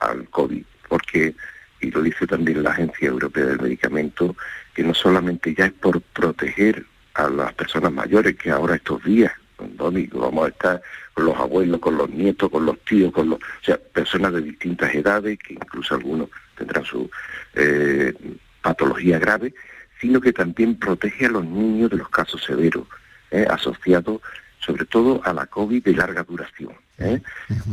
al 0.00 0.28
COVID, 0.30 0.64
porque, 0.88 1.34
y 1.80 1.90
lo 1.90 2.02
dice 2.02 2.26
también 2.26 2.62
la 2.62 2.70
Agencia 2.70 3.08
Europea 3.08 3.46
del 3.46 3.60
Medicamento, 3.60 4.36
que 4.74 4.82
no 4.82 4.94
solamente 4.94 5.54
ya 5.54 5.66
es 5.66 5.72
por 5.72 6.00
proteger 6.00 6.84
a 7.14 7.28
las 7.28 7.52
personas 7.54 7.92
mayores, 7.92 8.36
que 8.36 8.50
ahora 8.50 8.76
estos 8.76 9.02
días, 9.04 9.32
domingo, 9.76 10.20
vamos 10.20 10.46
a 10.46 10.48
estar 10.48 10.82
con 11.14 11.26
los 11.26 11.36
abuelos, 11.36 11.80
con 11.80 11.96
los 11.96 12.08
nietos, 12.08 12.50
con 12.50 12.64
los 12.64 12.78
tíos, 12.80 13.12
con 13.12 13.30
los, 13.30 13.38
o 13.38 13.64
sea, 13.64 13.78
personas 13.78 14.32
de 14.32 14.42
distintas 14.42 14.94
edades, 14.94 15.38
que 15.38 15.54
incluso 15.54 15.94
algunos 15.94 16.28
tendrán 16.56 16.84
su 16.84 17.10
eh, 17.54 18.14
patología 18.62 19.18
grave, 19.18 19.52
sino 20.00 20.20
que 20.20 20.32
también 20.32 20.78
protege 20.78 21.26
a 21.26 21.30
los 21.30 21.44
niños 21.44 21.90
de 21.90 21.98
los 21.98 22.08
casos 22.08 22.42
severos, 22.42 22.86
eh, 23.30 23.46
asociados 23.48 24.20
sobre 24.60 24.84
todo 24.84 25.20
a 25.24 25.32
la 25.32 25.46
COVID 25.46 25.82
de 25.82 25.94
larga 25.94 26.22
duración, 26.22 26.72
¿eh? 27.00 27.20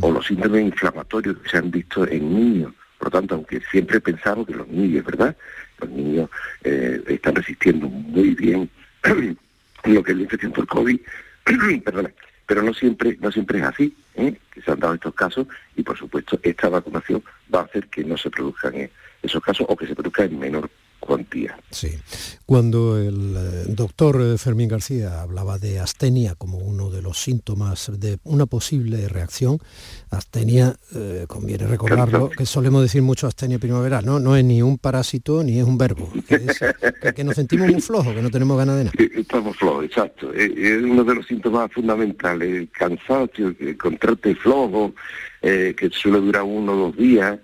o 0.00 0.10
los 0.10 0.26
síntomas 0.26 0.60
inflamatorios 0.60 1.38
que 1.38 1.48
se 1.48 1.58
han 1.58 1.70
visto 1.70 2.06
en 2.08 2.34
niños. 2.34 2.72
Por 2.98 3.08
lo 3.08 3.20
tanto, 3.20 3.34
aunque 3.36 3.60
siempre 3.70 4.00
pensamos 4.00 4.46
que 4.46 4.54
los 4.54 4.66
niños, 4.68 5.04
¿verdad? 5.04 5.36
Los 5.80 5.90
niños 5.90 6.30
eh, 6.64 7.00
están 7.06 7.36
resistiendo 7.36 7.88
muy 7.88 8.34
bien 8.34 8.68
lo 9.84 10.02
que 10.02 10.10
es 10.12 10.16
la 10.16 10.24
infección 10.24 10.52
por 10.52 10.66
COVID, 10.66 10.98
pero 12.46 12.62
no 12.62 12.74
siempre, 12.74 13.16
no 13.20 13.30
siempre 13.30 13.58
es 13.58 13.64
así, 13.64 13.96
¿eh? 14.16 14.34
que 14.50 14.62
se 14.62 14.70
han 14.70 14.80
dado 14.80 14.94
estos 14.94 15.14
casos 15.14 15.46
y 15.76 15.82
por 15.82 15.96
supuesto 15.96 16.40
esta 16.42 16.68
vacunación 16.68 17.22
va 17.54 17.60
a 17.60 17.64
hacer 17.64 17.86
que 17.88 18.02
no 18.02 18.16
se 18.16 18.30
produzcan 18.30 18.90
esos 19.22 19.42
casos 19.42 19.66
o 19.68 19.76
que 19.76 19.86
se 19.86 19.94
produzcan 19.94 20.26
en 20.26 20.38
menor 20.38 20.70
cuantía. 21.08 21.58
Sí. 21.70 21.98
Cuando 22.44 22.98
el 22.98 23.34
eh, 23.34 23.64
doctor 23.68 24.20
eh, 24.20 24.36
Fermín 24.36 24.68
García 24.68 25.22
hablaba 25.22 25.58
de 25.58 25.80
astenia 25.80 26.34
como 26.34 26.58
uno 26.58 26.90
de 26.90 27.00
los 27.00 27.18
síntomas 27.18 27.90
de 27.98 28.18
una 28.24 28.44
posible 28.44 29.08
reacción, 29.08 29.58
astenia, 30.10 30.76
eh, 30.94 31.24
conviene 31.26 31.66
recordarlo, 31.66 32.28
que 32.28 32.44
solemos 32.44 32.82
decir 32.82 33.00
mucho 33.00 33.26
astenia 33.26 33.58
primaveral, 33.58 34.04
¿no? 34.04 34.20
No 34.20 34.36
es 34.36 34.44
ni 34.44 34.60
un 34.60 34.76
parásito 34.76 35.42
ni 35.42 35.58
es 35.58 35.64
un 35.64 35.78
verbo, 35.78 36.12
que, 36.28 37.24
nos 37.24 37.36
sentimos 37.36 37.70
muy 37.70 37.80
flojos, 37.80 38.14
que 38.14 38.20
no 38.20 38.30
tenemos 38.30 38.58
ganas 38.58 38.76
de 38.76 38.84
nada. 38.84 38.96
Estamos 39.14 39.56
flojos, 39.56 39.86
exacto. 39.86 40.30
Es 40.34 40.82
uno 40.82 41.04
de 41.04 41.14
los 41.14 41.26
síntomas 41.26 41.72
fundamentales, 41.72 42.54
el 42.54 42.68
cansancio, 42.68 43.54
el 43.58 43.78
contraste 43.78 44.34
flojo, 44.34 44.92
que 45.40 45.90
suele 45.90 46.20
durar 46.20 46.42
uno 46.42 46.72
o 46.72 46.76
dos 46.76 46.96
días, 46.96 47.38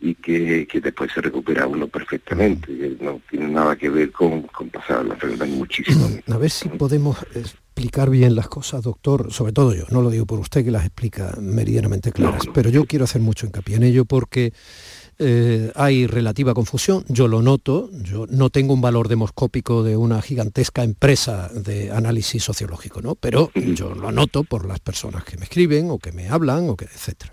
y 0.00 0.14
que, 0.14 0.66
después 0.82 1.10
se 1.12 1.20
recupera 1.20 1.66
uno 1.66 1.88
perfectamente. 1.88 2.96
No 3.00 3.20
tiene 3.28 3.48
nada 3.48 3.76
que 3.76 3.88
ver 3.88 4.12
con, 4.12 4.42
pasar 4.72 5.04
la 5.04 5.14
enfermedad 5.14 5.46
muchísimo. 5.46 6.08
A 6.28 6.36
ver 6.36 6.50
si 6.50 6.68
podemos 6.68 7.18
explicar 7.34 8.10
bien 8.10 8.34
las 8.34 8.48
cosas, 8.48 8.82
doctor, 8.82 9.32
sobre 9.32 9.52
todo 9.52 9.74
yo, 9.74 9.84
no 9.90 10.02
lo 10.02 10.10
digo 10.10 10.26
por 10.26 10.38
usted 10.40 10.64
que 10.64 10.70
las 10.70 10.84
explica 10.84 11.36
meridianamente 11.40 12.12
claras, 12.12 12.42
pero 12.52 12.70
yo 12.70 12.84
quiero 12.84 13.04
hacer 13.04 13.20
mucho 13.20 13.46
hincapié 13.46 13.76
en 13.76 13.84
ello 13.84 14.04
porque 14.04 14.52
eh, 15.20 15.72
hay 15.74 16.06
relativa 16.06 16.54
confusión, 16.54 17.04
yo 17.08 17.26
lo 17.26 17.42
noto, 17.42 17.90
yo 17.92 18.26
no 18.28 18.50
tengo 18.50 18.74
un 18.74 18.80
valor 18.80 19.08
demoscópico 19.08 19.82
de 19.82 19.96
una 19.96 20.22
gigantesca 20.22 20.84
empresa 20.84 21.50
de 21.54 21.90
análisis 21.90 22.42
sociológico, 22.42 23.00
¿no? 23.00 23.16
Pero 23.16 23.50
yo 23.54 23.94
lo 23.94 24.12
noto 24.12 24.44
por 24.44 24.64
las 24.64 24.78
personas 24.78 25.24
que 25.24 25.36
me 25.36 25.44
escriben 25.44 25.90
o 25.90 25.98
que 25.98 26.12
me 26.12 26.28
hablan 26.28 26.68
o 26.68 26.76
que 26.76 26.84
etcétera. 26.84 27.32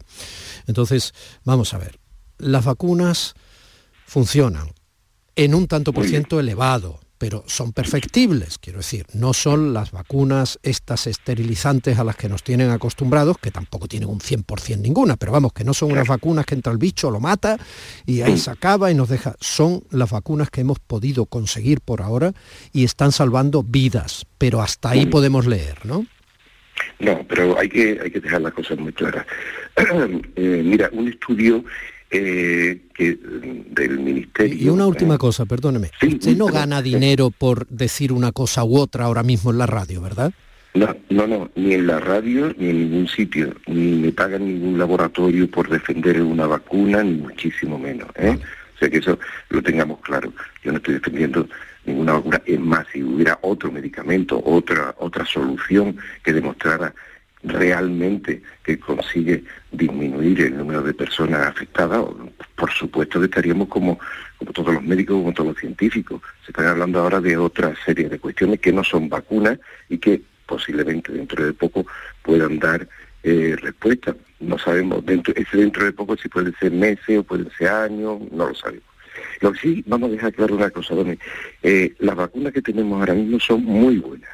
Entonces, 0.68 1.14
vamos 1.44 1.76
a 1.76 1.78
ver, 1.78 2.00
las 2.38 2.66
vacunas 2.66 3.34
funcionan 4.06 4.72
en 5.36 5.54
un 5.54 5.68
tanto 5.68 5.94
por 5.94 6.06
ciento 6.06 6.40
elevado, 6.40 7.00
pero 7.18 7.44
son 7.48 7.72
perfectibles, 7.72 8.58
quiero 8.58 8.80
decir, 8.80 9.06
no 9.14 9.34
son 9.34 9.74
las 9.74 9.92
vacunas 9.92 10.60
estas 10.64 11.08
esterilizantes 11.08 11.98
a 11.98 12.04
las 12.04 12.16
que 12.16 12.30
nos 12.30 12.44
tienen 12.44 12.70
acostumbrados, 12.70 13.38
que 13.38 13.52
tampoco 13.52 13.88
tienen 13.88 14.10
un 14.10 14.20
100% 14.20 14.80
ninguna, 14.80 15.16
pero 15.16 15.32
vamos, 15.32 15.54
que 15.54 15.64
no 15.64 15.74
son 15.74 15.92
unas 15.92 16.08
vacunas 16.08 16.46
que 16.46 16.56
entra 16.56 16.72
el 16.72 16.78
bicho, 16.78 17.12
lo 17.12 17.20
mata 17.20 17.58
y 18.06 18.22
ahí 18.22 18.38
se 18.38 18.52
acaba 18.52 18.92
y 18.92 18.96
nos 18.96 19.10
deja. 19.10 19.36
Son 19.40 19.84
las 19.92 20.12
vacunas 20.12 20.50
que 20.50 20.62
hemos 20.62 20.80
podido 20.80 21.26
conseguir 21.26 21.82
por 21.82 22.02
ahora 22.02 22.34
y 22.74 22.84
están 22.84 23.12
salvando 23.12 23.64
vidas, 23.64 24.26
pero 24.38 24.62
hasta 24.62 24.90
ahí 24.90 25.06
podemos 25.06 25.48
leer, 25.48 25.86
¿no? 25.86 26.06
No, 27.00 27.26
pero 27.28 27.58
hay 27.58 27.70
que, 27.70 28.00
hay 28.04 28.12
que 28.12 28.20
dejar 28.20 28.42
las 28.42 28.54
cosas 28.54 28.78
muy 28.78 28.94
claras. 28.94 29.26
Eh, 30.38 30.62
mira, 30.64 30.90
un 30.94 31.08
estudio 31.08 31.64
eh, 32.12 32.82
que, 32.94 33.18
del 33.72 34.00
ministerio. 34.00 34.56
Y 34.56 34.70
una 34.70 34.88
última 34.88 35.18
cosa, 35.18 35.46
perdóneme. 35.46 35.92
Usted 36.02 36.38
no 36.38 36.48
gana 36.48 36.82
dinero 36.82 37.32
por 37.32 37.68
decir 37.68 38.12
una 38.12 38.32
cosa 38.32 38.64
u 38.64 38.78
otra 38.78 39.06
ahora 39.06 39.24
mismo 39.24 39.52
en 39.52 39.58
la 39.58 39.66
radio, 39.66 40.02
¿verdad? 40.02 40.32
No, 40.76 40.94
no, 41.10 41.26
no, 41.26 41.50
ni 41.56 41.74
en 41.74 41.88
la 41.88 42.02
radio 42.02 42.54
ni 42.58 42.70
en 42.70 42.80
ningún 42.82 43.08
sitio, 43.08 43.56
ni 43.66 43.96
me 43.96 44.12
pagan 44.12 44.46
ningún 44.46 44.78
laboratorio 44.78 45.50
por 45.50 45.70
defender 45.70 46.22
una 46.22 46.48
vacuna, 46.48 47.02
ni 47.02 47.14
muchísimo 47.14 47.80
menos. 47.80 48.10
¿eh? 48.16 48.38
O 48.76 48.78
sea 48.78 48.90
que 48.90 48.98
eso 48.98 49.18
lo 49.50 49.64
tengamos 49.64 50.00
claro. 50.02 50.34
Yo 50.64 50.72
no 50.72 50.78
estoy 50.78 50.96
defendiendo 50.96 51.48
ninguna 51.86 52.14
vacuna. 52.14 52.42
Es 52.46 52.60
más, 52.60 52.86
si 52.92 53.02
hubiera 53.02 53.40
otro 53.42 53.72
medicamento, 53.72 54.42
otra, 54.46 54.94
otra 55.00 55.26
solución 55.26 55.96
que 56.22 56.34
demostrara 56.34 56.94
realmente 57.48 58.42
que 58.64 58.80
consigue 58.80 59.44
disminuir 59.72 60.42
el 60.42 60.58
número 60.58 60.82
de 60.82 60.94
personas 60.94 61.48
afectadas, 61.48 62.06
por 62.56 62.72
supuesto 62.72 63.20
que 63.20 63.26
estaríamos 63.26 63.68
como, 63.68 64.00
todos 64.54 64.74
los 64.74 64.84
médicos, 64.84 65.18
como 65.18 65.34
todos 65.34 65.50
los 65.50 65.60
científicos. 65.60 66.22
Se 66.44 66.52
están 66.52 66.68
hablando 66.68 67.00
ahora 67.00 67.22
de 67.22 67.38
otra 67.38 67.74
serie 67.86 68.10
de 68.10 68.20
cuestiones 68.20 68.60
que 68.60 68.72
no 68.72 68.84
son 68.84 69.10
vacunas 69.10 69.60
y 69.90 69.98
que 69.98 70.22
posiblemente 70.46 71.12
dentro 71.12 71.46
de 71.46 71.54
poco 71.54 71.86
puedan 72.24 72.60
dar 72.60 72.88
eh, 73.24 73.56
respuesta. 73.62 74.16
No 74.40 74.58
sabemos, 74.58 75.06
dentro, 75.06 75.34
ese 75.36 75.58
dentro 75.58 75.86
de 75.86 75.92
poco 75.92 76.18
si 76.18 76.30
puede 76.30 76.52
ser 76.60 76.72
meses 76.72 77.20
o 77.20 77.24
pueden 77.24 77.50
ser 77.58 77.70
años, 77.70 78.20
no 78.32 78.50
lo 78.50 78.56
sabemos. 78.56 78.84
Lo 79.42 79.52
que 79.54 79.60
sí, 79.60 79.84
vamos 79.88 80.10
a 80.10 80.14
dejar 80.14 80.34
claro 80.34 80.56
una 80.56 80.70
cosa, 80.70 80.94
Doni. 80.94 81.18
Eh, 81.64 81.94
las 82.00 82.16
vacunas 82.16 82.54
que 82.54 82.62
tenemos 82.62 83.00
ahora 83.00 83.14
mismo 83.14 83.40
son 83.40 83.64
muy 83.64 83.98
buenas 83.98 84.30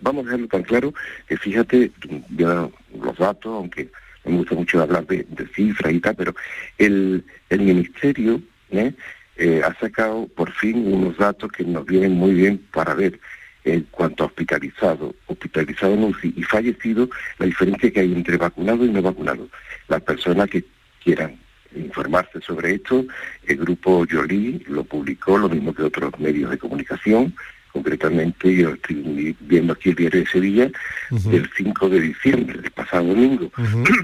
vamos 0.00 0.22
a 0.22 0.26
dejarlo 0.26 0.48
tan 0.48 0.62
claro 0.62 0.94
que 1.28 1.36
fíjate, 1.36 1.90
ya 2.36 2.68
los 3.00 3.16
datos, 3.18 3.52
aunque 3.52 3.88
me 4.24 4.38
gusta 4.38 4.54
mucho 4.54 4.82
hablar 4.82 5.06
de, 5.06 5.26
cifras 5.54 5.92
y 5.92 6.00
tal, 6.00 6.16
pero 6.16 6.34
el, 6.78 7.24
el 7.48 7.60
Ministerio 7.60 8.40
¿eh? 8.70 8.92
Eh, 9.36 9.60
ha 9.64 9.74
sacado 9.78 10.26
por 10.28 10.50
fin 10.52 10.92
unos 10.92 11.16
datos 11.18 11.52
que 11.52 11.62
nos 11.64 11.84
vienen 11.84 12.12
muy 12.12 12.32
bien 12.32 12.58
para 12.72 12.94
ver 12.94 13.20
en 13.64 13.82
cuanto 13.90 14.22
a 14.22 14.26
hospitalizado, 14.28 15.14
hospitalizado 15.26 15.92
en 15.92 16.14
y 16.22 16.42
fallecido, 16.44 17.10
la 17.38 17.46
diferencia 17.46 17.90
que 17.90 18.00
hay 18.00 18.12
entre 18.12 18.36
vacunado 18.36 18.84
y 18.84 18.90
no 18.90 19.02
vacunado. 19.02 19.48
Las 19.88 20.00
personas 20.02 20.48
que 20.48 20.64
quieran 21.02 21.36
informarse 21.74 22.40
sobre 22.40 22.76
esto, 22.76 23.04
el 23.46 23.56
grupo 23.56 24.06
Jolie 24.10 24.64
lo 24.68 24.84
publicó, 24.84 25.36
lo 25.36 25.48
mismo 25.48 25.74
que 25.74 25.82
otros 25.82 26.18
medios 26.18 26.50
de 26.50 26.58
comunicación, 26.58 27.34
concretamente 27.76 28.54
yo 28.54 28.70
estoy 28.70 29.36
viendo 29.40 29.74
aquí 29.74 29.90
el 29.90 29.96
diario 29.96 30.20
de 30.20 30.26
Sevilla, 30.26 30.70
del 31.10 31.50
5 31.54 31.88
de 31.90 32.00
diciembre, 32.00 32.58
del 32.62 32.70
pasado 32.70 33.08
domingo. 33.08 33.52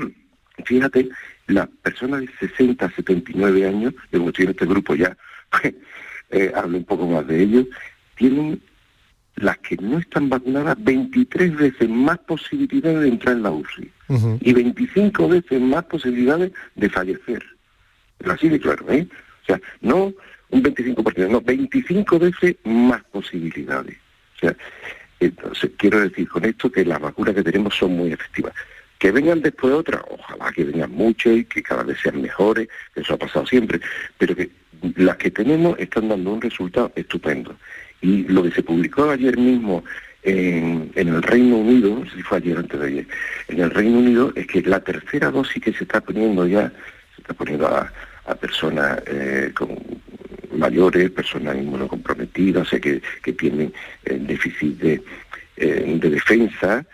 Fíjate, 0.67 1.09
las 1.47 1.69
personas 1.83 2.21
de 2.21 2.49
60 2.49 2.85
a 2.85 2.91
79 2.91 3.67
años, 3.67 3.95
de 4.11 4.19
estoy 4.19 4.45
en 4.45 4.51
este 4.51 4.67
grupo 4.67 4.95
ya, 4.95 5.17
eh, 6.31 6.53
hable 6.55 6.79
un 6.79 6.85
poco 6.85 7.07
más 7.07 7.27
de 7.27 7.43
ello, 7.43 7.67
tienen 8.17 8.61
las 9.37 9.57
que 9.59 9.77
no 9.77 9.99
están 9.99 10.29
vacunadas 10.29 10.77
23 10.79 11.57
veces 11.57 11.89
más 11.89 12.19
posibilidades 12.19 13.01
de 13.01 13.09
entrar 13.09 13.37
en 13.37 13.43
la 13.43 13.53
UCI 13.53 13.91
y 14.41 14.53
25 14.53 15.29
veces 15.29 15.63
más 15.63 15.85
posibilidades 15.85 16.53
de 16.75 16.91
fallecer. 16.91 17.43
Pero 18.19 18.33
así 18.33 18.51
de 18.51 18.61
claro, 18.61 18.85
¿eh? 18.91 19.09
O 19.43 19.47
sea, 19.47 19.61
no 19.81 20.13
un 20.53 20.63
25%, 20.63 21.29
no, 21.29 21.41
25 21.41 22.19
veces 22.19 22.57
más 22.65 23.03
posibilidades. 23.05 23.97
O 24.37 24.39
sea, 24.39 24.57
entonces 25.19 25.71
quiero 25.77 26.01
decir 26.01 26.29
con 26.29 26.45
esto 26.45 26.71
que 26.71 26.85
las 26.85 27.01
vacunas 27.01 27.35
que 27.35 27.43
tenemos 27.43 27.75
son 27.75 27.97
muy 27.97 28.13
efectivas. 28.13 28.53
Que 28.99 29.11
vengan 29.11 29.41
después 29.41 29.73
otras, 29.73 30.03
ojalá 30.09 30.53
que 30.53 30.65
vengan 30.65 30.93
muchas 30.93 31.35
y 31.35 31.45
que 31.45 31.63
cada 31.63 31.83
vez 31.83 31.99
sean 32.01 32.21
mejores, 32.21 32.69
eso 32.95 33.15
ha 33.15 33.17
pasado 33.17 33.47
siempre, 33.47 33.81
pero 34.19 34.37
que 34.37 34.51
las 34.97 35.17
que 35.17 35.31
tenemos 35.31 35.79
están 35.79 36.09
dando 36.09 36.33
un 36.33 36.41
resultado 36.41 36.93
estupendo. 36.95 37.57
Y 38.01 38.25
lo 38.25 38.43
que 38.43 38.51
se 38.51 38.63
publicó 38.63 39.11
ayer 39.11 39.37
mismo 39.39 39.85
en, 40.23 40.91
el 40.95 41.23
Reino 41.23 41.57
Unido, 41.57 41.99
no 41.99 42.05
sé 42.11 42.17
si 42.17 42.23
fue 42.23 42.39
ayer 42.39 42.59
antes 42.59 42.79
de 42.79 42.87
ayer, 42.87 43.07
en 43.49 43.61
el 43.61 43.71
Reino 43.71 43.99
Unido 43.99 44.33
es 44.37 44.47
que 44.47 44.63
la 44.63 44.81
tercera 44.81 45.31
dosis 45.31 45.63
que 45.63 45.73
se 45.73 45.85
está 45.85 46.01
poniendo 46.01 46.47
ya, 46.47 46.69
se 47.15 47.23
está 47.23 47.35
poniendo 47.35 47.67
a, 47.67 47.91
personas 48.41 49.03
eh, 49.07 49.51
con 49.55 49.77
mayores, 50.53 51.11
personas 51.11 51.57
inmunocomprometidas, 51.57 52.67
o 52.67 52.71
sea, 52.71 52.81
que, 52.81 53.03
que 53.23 53.33
tienen 53.33 53.73
eh, 54.05 54.19
déficit 54.21 54.79
de, 54.79 55.03
eh, 55.57 55.99
de 56.01 56.11
defensa, 56.11 56.85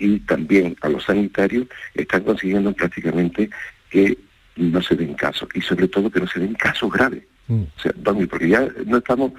y 0.00 0.18
también 0.20 0.76
a 0.80 0.88
los 0.88 1.04
sanitarios, 1.04 1.68
están 1.94 2.24
consiguiendo 2.24 2.72
prácticamente 2.72 3.48
que 3.88 4.18
no 4.56 4.82
se 4.82 4.96
den 4.96 5.14
casos, 5.14 5.48
y 5.54 5.60
sobre 5.60 5.86
todo 5.86 6.10
que 6.10 6.18
no 6.18 6.26
se 6.26 6.40
den 6.40 6.54
casos 6.54 6.90
graves. 6.90 7.22
Mm. 7.46 7.62
O 7.62 7.80
sea, 7.80 7.92
porque 8.28 8.48
ya 8.48 8.68
no 8.86 8.98
estamos 8.98 9.32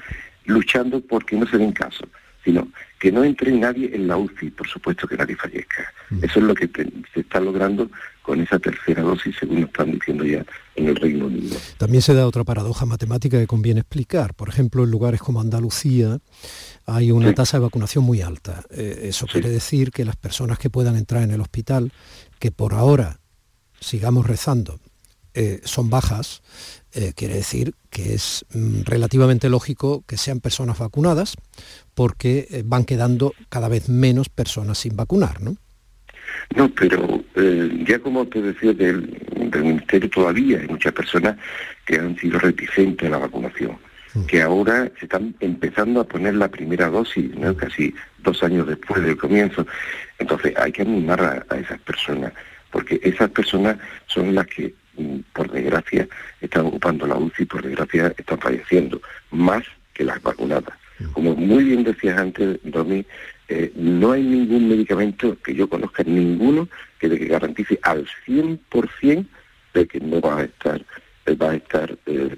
luchando 0.45 1.01
porque 1.01 1.35
no 1.35 1.45
se 1.47 1.57
den 1.57 1.71
casos, 1.71 2.07
sino 2.43 2.67
que 2.99 3.11
no 3.11 3.23
entre 3.23 3.51
nadie 3.51 3.89
en 3.93 4.07
la 4.07 4.17
UCI, 4.17 4.51
por 4.51 4.67
supuesto 4.67 5.07
que 5.07 5.17
nadie 5.17 5.35
fallezca. 5.35 5.91
Mm. 6.09 6.23
Eso 6.23 6.39
es 6.39 6.45
lo 6.45 6.53
que 6.53 6.69
se 7.13 7.19
está 7.19 7.39
logrando 7.39 7.89
con 8.21 8.39
esa 8.39 8.59
tercera 8.59 9.01
dosis, 9.01 9.35
según 9.39 9.63
están 9.63 9.91
diciendo 9.91 10.23
ya 10.23 10.45
en 10.75 10.87
el 10.87 10.95
Reino 10.95 11.25
Unido. 11.25 11.57
También 11.77 12.01
se 12.01 12.13
da 12.13 12.27
otra 12.27 12.43
paradoja 12.43 12.85
matemática 12.85 13.39
que 13.39 13.47
conviene 13.47 13.79
explicar. 13.79 14.33
Por 14.35 14.49
ejemplo, 14.49 14.83
en 14.83 14.91
lugares 14.91 15.19
como 15.21 15.41
Andalucía 15.41 16.19
hay 16.85 17.11
una 17.11 17.33
tasa 17.33 17.57
de 17.57 17.63
vacunación 17.63 18.03
muy 18.03 18.21
alta. 18.21 18.63
Eh, 18.69 19.01
eso 19.03 19.25
quiere 19.25 19.49
decir 19.49 19.91
que 19.91 20.05
las 20.05 20.15
personas 20.15 20.59
que 20.59 20.69
puedan 20.69 20.95
entrar 20.95 21.23
en 21.23 21.31
el 21.31 21.41
hospital, 21.41 21.91
que 22.39 22.51
por 22.51 22.73
ahora 22.73 23.19
sigamos 23.79 24.27
rezando, 24.27 24.79
eh, 25.33 25.61
son 25.63 25.89
bajas, 25.89 26.41
eh, 26.93 27.13
quiere 27.15 27.35
decir 27.35 27.73
que 27.89 28.13
es 28.13 28.45
mm, 28.53 28.81
relativamente 28.83 29.49
lógico 29.49 30.03
que 30.05 30.17
sean 30.17 30.41
personas 30.41 30.77
vacunadas 30.77 31.37
porque 31.93 32.47
eh, 32.51 32.63
van 32.65 32.83
quedando 32.83 33.33
cada 33.47 33.69
vez 33.69 33.87
menos 33.87 34.27
personas 34.27 34.79
sin 34.79 34.97
vacunar, 34.97 35.41
¿no? 35.41 35.55
No, 36.55 36.69
pero 36.69 37.23
ya 37.85 37.99
como 37.99 38.27
te 38.27 38.41
decía 38.41 38.73
del, 38.73 39.17
Ministerio 39.53 40.09
todavía 40.09 40.59
hay 40.59 40.67
muchas 40.67 40.93
personas 40.93 41.37
que 41.85 41.95
han 41.95 42.17
sido 42.17 42.39
reticentes 42.39 43.07
a 43.07 43.11
la 43.11 43.17
vacunación, 43.19 43.77
mm. 44.13 44.25
que 44.25 44.41
ahora 44.41 44.91
se 44.99 45.05
están 45.05 45.33
empezando 45.39 46.01
a 46.01 46.03
poner 46.03 46.35
la 46.35 46.49
primera 46.49 46.89
dosis, 46.89 47.33
¿no? 47.35 47.55
casi 47.55 47.93
dos 48.19 48.43
años 48.43 48.67
después 48.67 49.01
del 49.03 49.17
comienzo. 49.17 49.65
Entonces 50.19 50.53
hay 50.57 50.73
que 50.73 50.81
animar 50.81 51.45
a 51.47 51.55
esas 51.57 51.79
personas, 51.81 52.33
porque 52.69 52.99
esas 53.03 53.29
personas 53.29 53.77
son 54.07 54.35
las 54.35 54.47
que 54.47 54.73
por 55.33 55.51
desgracia, 55.51 56.07
están 56.39 56.65
ocupando 56.65 57.07
la 57.07 57.15
UCI, 57.15 57.45
por 57.45 57.63
desgracia, 57.63 58.13
están 58.17 58.39
falleciendo, 58.39 59.01
más 59.31 59.63
que 59.93 60.03
las 60.03 60.21
vacunadas. 60.21 60.77
Como 61.13 61.35
muy 61.35 61.63
bien 61.63 61.83
decías 61.83 62.17
antes, 62.17 62.59
Domi, 62.63 63.05
eh, 63.47 63.71
no 63.75 64.11
hay 64.11 64.23
ningún 64.23 64.69
medicamento 64.69 65.37
que 65.43 65.53
yo 65.53 65.67
conozca, 65.67 66.03
ninguno, 66.03 66.69
que, 66.99 67.09
de 67.09 67.19
que 67.19 67.25
garantice 67.25 67.79
al 67.81 68.07
100% 68.25 69.25
de 69.73 69.87
que 69.87 69.99
no 69.99 70.21
va 70.21 70.39
a 70.39 70.43
estar 70.43 70.81
eh, 71.25 71.35
va 71.35 71.51
a 71.51 71.55
estar 71.55 71.97
eh, 72.05 72.35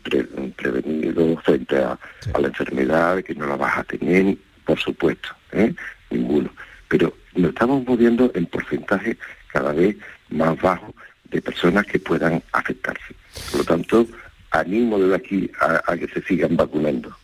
prevenido 0.56 1.38
frente 1.38 1.78
a, 1.78 1.98
a, 2.34 2.40
la 2.40 2.48
enfermedad, 2.48 3.24
que 3.24 3.36
no 3.36 3.48
la 3.48 3.56
vas 3.56 3.78
a 3.78 3.84
tener, 3.84 4.38
por 4.66 4.80
supuesto, 4.80 5.30
ninguno. 6.10 6.50
Pero 6.90 7.14
nos 7.36 7.50
estamos 7.50 7.86
moviendo 7.86 8.32
en 8.36 8.46
porcentaje 8.46 9.18
cada 9.48 9.72
vez 9.72 9.96
más 10.30 10.60
bajo 10.62 10.94
de 11.34 11.42
personas 11.42 11.86
que 11.86 12.00
puedan 12.00 12.42
afectarse. 12.52 13.16
Por 13.52 13.60
lo 13.60 13.66
tanto, 13.66 14.08
animo 14.52 15.00
desde 15.00 15.16
aquí 15.16 15.52
a, 15.60 15.98
que 15.98 16.08
se 16.08 16.22
sigan 16.22 16.56
vacunando. 16.56 17.16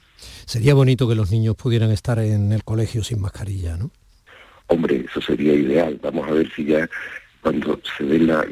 Sería 0.46 0.74
bonito 0.74 1.08
que 1.08 1.16
los 1.16 1.32
niños 1.32 1.56
pudieran 1.56 1.92
estar 1.92 2.20
en 2.20 2.52
el 2.52 2.64
colegio 2.64 3.04
sin 3.04 3.22
mascarilla, 3.22 3.78
¿no? 3.78 3.92
Hombre, 4.68 5.06
eso 5.10 5.22
sería 5.22 5.54
ideal. 5.54 6.00
Vamos 6.02 6.28
a 6.28 6.32
ver 6.32 6.52
si 6.54 6.66
ya 6.66 6.90
cuando 7.42 7.80
se 7.98 8.04
dé 8.04 8.20
la, 8.20 8.46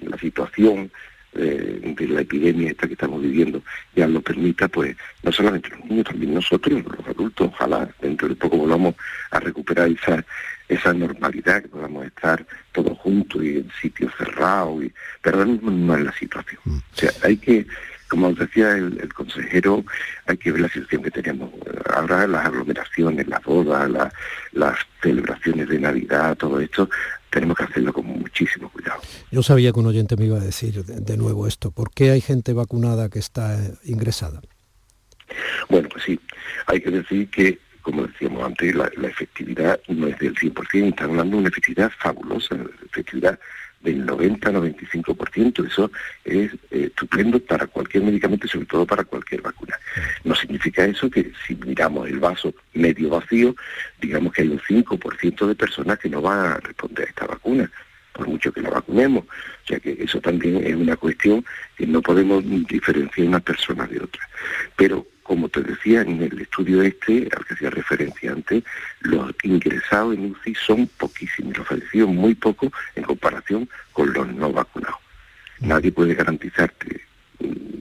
la 0.00 0.18
situación 0.18 0.90
de, 1.36 2.08
la 2.08 2.20
epidemia 2.20 2.70
esta 2.70 2.86
que 2.86 2.94
estamos 2.94 3.22
viviendo 3.22 3.62
ya 3.94 4.06
lo 4.06 4.20
permita, 4.20 4.68
pues 4.68 4.96
no 5.22 5.32
solamente 5.32 5.70
los 5.70 5.84
niños, 5.84 6.06
también 6.06 6.34
nosotros, 6.34 6.82
los 6.84 7.06
adultos, 7.06 7.48
ojalá 7.52 7.88
dentro 8.00 8.28
de 8.28 8.36
poco 8.36 8.58
volvamos 8.58 8.94
a 9.30 9.40
recuperar 9.40 9.88
esa, 9.88 10.24
esa 10.68 10.92
normalidad, 10.92 11.62
que 11.62 11.68
podamos 11.68 12.06
estar 12.06 12.46
todos 12.72 12.96
juntos 12.98 13.42
y 13.42 13.58
en 13.58 13.70
sitios 13.80 14.12
cerrados, 14.16 14.84
y, 14.84 14.92
pero 15.22 15.38
ahora 15.38 15.50
mismo 15.50 15.70
no 15.70 15.96
es 15.96 16.04
la 16.04 16.12
situación. 16.12 16.60
Mm. 16.64 16.76
O 16.76 16.82
sea, 16.92 17.10
hay 17.22 17.36
que, 17.36 17.66
como 18.08 18.32
decía 18.32 18.72
el, 18.72 19.12
consejero, 19.12 19.84
hay 20.26 20.36
que 20.36 20.52
ver 20.52 20.62
la 20.62 20.68
situación 20.68 21.02
que 21.02 21.10
tenemos. 21.10 21.50
Ahora 21.94 22.26
las 22.26 22.46
aglomeraciones, 22.46 23.26
las 23.26 23.42
bodas, 23.42 24.12
las 24.52 24.78
celebraciones 25.02 25.68
de 25.68 25.78
Navidad, 25.78 26.36
todo 26.36 26.60
esto, 26.60 26.88
tenemos 27.30 27.56
que 27.56 27.64
hacerlo 27.64 27.92
con 27.92 28.06
muchísimo 28.06 28.70
cuidado. 28.70 29.00
Yo 29.30 29.42
sabía 29.42 29.72
que 29.72 29.80
un 29.80 29.86
oyente 29.86 30.16
me 30.16 30.26
iba 30.26 30.38
a 30.38 30.40
decir 30.40 30.84
de, 30.84 31.16
nuevo 31.16 31.46
esto. 31.46 31.70
¿Por 31.70 31.90
qué 31.90 32.10
hay 32.10 32.20
gente 32.20 32.52
vacunada 32.52 33.08
que 33.08 33.18
está 33.18 33.62
eh, 33.62 33.74
ingresada? 33.84 34.40
Bueno, 35.68 35.88
pues 35.88 36.04
sí, 36.04 36.20
hay 36.66 36.80
que 36.80 36.90
decir 36.90 37.28
que, 37.30 37.58
como 37.82 38.06
decíamos 38.06 38.44
antes, 38.44 38.74
la, 38.74 38.90
efectividad 39.02 39.80
no 39.88 40.06
es 40.06 40.18
del 40.18 40.34
100%, 40.34 40.88
están 40.88 41.10
hablando 41.10 41.36
de 41.36 41.40
una 41.40 41.48
efectividad 41.48 41.90
fabulosa, 41.98 42.56
efectividad 42.86 43.38
del 43.86 44.04
90-95%. 44.06 45.66
Eso 45.66 45.90
es 46.24 46.52
eh, 46.70 46.86
estupendo 46.86 47.38
para 47.38 47.66
cualquier 47.66 48.04
medicamento 48.04 48.48
sobre 48.48 48.66
todo 48.66 48.84
para 48.84 49.04
cualquier 49.04 49.42
vacuna. 49.42 49.78
No 50.24 50.34
significa 50.34 50.84
eso 50.84 51.08
que 51.08 51.32
si 51.46 51.54
miramos 51.54 52.08
el 52.08 52.18
vaso 52.18 52.52
medio 52.74 53.10
vacío, 53.10 53.54
digamos 54.00 54.32
que 54.32 54.42
hay 54.42 54.48
un 54.48 54.60
5% 54.60 55.46
de 55.46 55.54
personas 55.54 55.98
que 55.98 56.08
no 56.08 56.20
van 56.20 56.38
a 56.38 56.56
responder 56.58 57.06
a 57.06 57.10
esta 57.10 57.26
vacuna 57.26 57.70
por 58.12 58.28
mucho 58.28 58.52
que 58.52 58.62
la 58.62 58.70
vacunemos. 58.70 59.24
O 59.24 59.66
sea 59.66 59.78
que 59.78 59.96
eso 59.98 60.20
también 60.20 60.66
es 60.66 60.74
una 60.74 60.96
cuestión 60.96 61.44
que 61.76 61.86
no 61.86 62.00
podemos 62.02 62.42
diferenciar 62.66 63.28
una 63.28 63.40
persona 63.40 63.86
de 63.86 64.00
otra. 64.00 64.28
Pero 64.74 65.06
como 65.26 65.48
te 65.48 65.60
decía 65.60 66.02
en 66.02 66.22
el 66.22 66.40
estudio 66.40 66.82
este, 66.82 67.28
al 67.36 67.44
que 67.44 67.54
hacía 67.54 67.70
referencia 67.70 68.32
antes, 68.32 68.62
los 69.00 69.32
ingresados 69.42 70.14
en 70.14 70.30
UCI 70.30 70.54
son 70.54 70.86
poquísimos, 70.98 71.58
los 71.58 71.66
fallecidos 71.66 72.10
muy 72.10 72.34
poco 72.34 72.72
en 72.94 73.02
comparación 73.02 73.68
con 73.92 74.12
los 74.12 74.28
no 74.28 74.52
vacunados. 74.52 75.00
Nadie 75.60 75.90
puede 75.90 76.14
garantizarte 76.14 77.00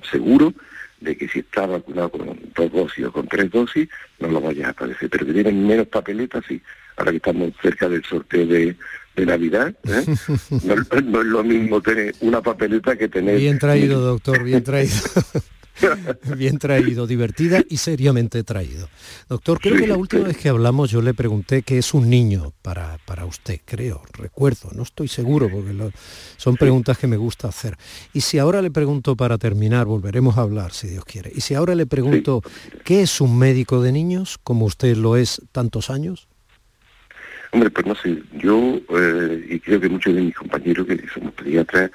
seguro 0.09 0.53
de 1.01 1.15
que 1.15 1.27
si 1.27 1.39
está 1.39 1.67
vacunado 1.67 2.09
con 2.09 2.39
dos 2.55 2.71
dosis 2.71 3.05
o 3.05 3.11
con 3.11 3.27
tres 3.27 3.51
dosis, 3.51 3.87
no 4.19 4.27
lo 4.27 4.41
vayas 4.41 4.69
a 4.69 4.73
padecer. 4.73 5.09
Pero 5.09 5.25
que 5.25 5.33
tienen 5.33 5.67
menos 5.67 5.87
papeletas, 5.87 6.43
sí. 6.47 6.59
Ahora 6.97 7.11
que 7.11 7.17
estamos 7.17 7.51
cerca 7.61 7.87
del 7.87 8.03
sorteo 8.03 8.45
de, 8.47 8.75
Navidad, 9.17 9.73
¿eh? 9.85 10.05
no, 10.65 10.75
no, 10.75 11.21
es 11.21 11.27
lo 11.27 11.41
mismo 11.41 11.81
tener 11.81 12.13
una 12.19 12.41
papeleta 12.41 12.97
que 12.97 13.07
tener... 13.07 13.37
Bien 13.37 13.57
traído, 13.57 14.01
doctor, 14.01 14.43
bien 14.43 14.61
traído. 14.61 14.93
Bien 16.37 16.57
traído, 16.57 17.07
divertida 17.07 17.61
y 17.69 17.77
seriamente 17.77 18.43
traído. 18.43 18.89
Doctor, 19.29 19.59
creo 19.59 19.77
que 19.77 19.87
la 19.87 19.97
última 19.97 20.27
vez 20.27 20.37
que 20.37 20.49
hablamos 20.49 20.91
yo 20.91 21.01
le 21.01 21.13
pregunté 21.13 21.63
qué 21.63 21.77
es 21.77 21.93
un 21.93 22.09
niño 22.09 22.53
para, 22.61 22.97
para 23.05 23.25
usted, 23.25 23.59
creo, 23.65 24.01
recuerdo, 24.13 24.69
no 24.73 24.83
estoy 24.83 25.07
seguro 25.07 25.49
porque 25.49 25.75
son 26.37 26.55
preguntas 26.55 26.97
que 26.97 27.07
me 27.07 27.17
gusta 27.17 27.47
hacer. 27.47 27.77
Y 28.13 28.21
si 28.21 28.39
ahora 28.39 28.61
le 28.61 28.71
pregunto 28.71 29.15
para 29.15 29.37
terminar, 29.37 29.85
volveremos 29.85 30.37
a 30.37 30.41
hablar 30.41 30.71
si 30.71 30.87
Dios 30.87 31.05
quiere, 31.05 31.31
y 31.33 31.41
si 31.41 31.53
ahora 31.53 31.75
le 31.75 31.85
pregunto 31.85 32.41
qué 32.83 33.01
es 33.01 33.21
un 33.21 33.37
médico 33.37 33.81
de 33.81 33.91
niños, 33.91 34.37
como 34.43 34.65
usted 34.65 34.95
lo 34.95 35.17
es 35.17 35.41
tantos 35.51 35.89
años. 35.89 36.27
Hombre, 37.51 37.69
pues 37.69 37.85
no 37.85 37.95
sé, 37.95 38.21
yo 38.33 38.81
eh, 38.89 39.47
y 39.49 39.59
creo 39.59 39.79
que 39.79 39.87
muchos 39.87 40.13
de 40.13 40.21
mis 40.21 40.35
compañeros 40.35 40.85
que 40.87 41.01
somos 41.13 41.33
pediatras, 41.33 41.89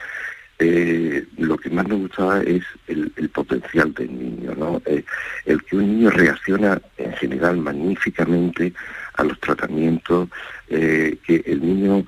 eh, 0.63 1.27
lo 1.39 1.57
que 1.57 1.71
más 1.71 1.89
me 1.89 1.95
gustaba 1.95 2.43
es 2.43 2.63
el, 2.87 3.11
potencial 3.31 3.95
del 3.95 4.13
niño, 4.13 4.55
¿no? 4.55 4.83
Eh, 4.85 5.03
el 5.47 5.63
que 5.65 5.77
un 5.77 5.87
niño 5.87 6.11
reacciona 6.11 6.79
en 6.99 7.13
general 7.15 7.57
magníficamente 7.57 8.75
a 9.15 9.25
los 9.25 9.41
tratamientos, 9.41 10.29
eh, 10.69 11.17
que 11.27 11.43
el 11.47 11.65
niño 11.65 12.05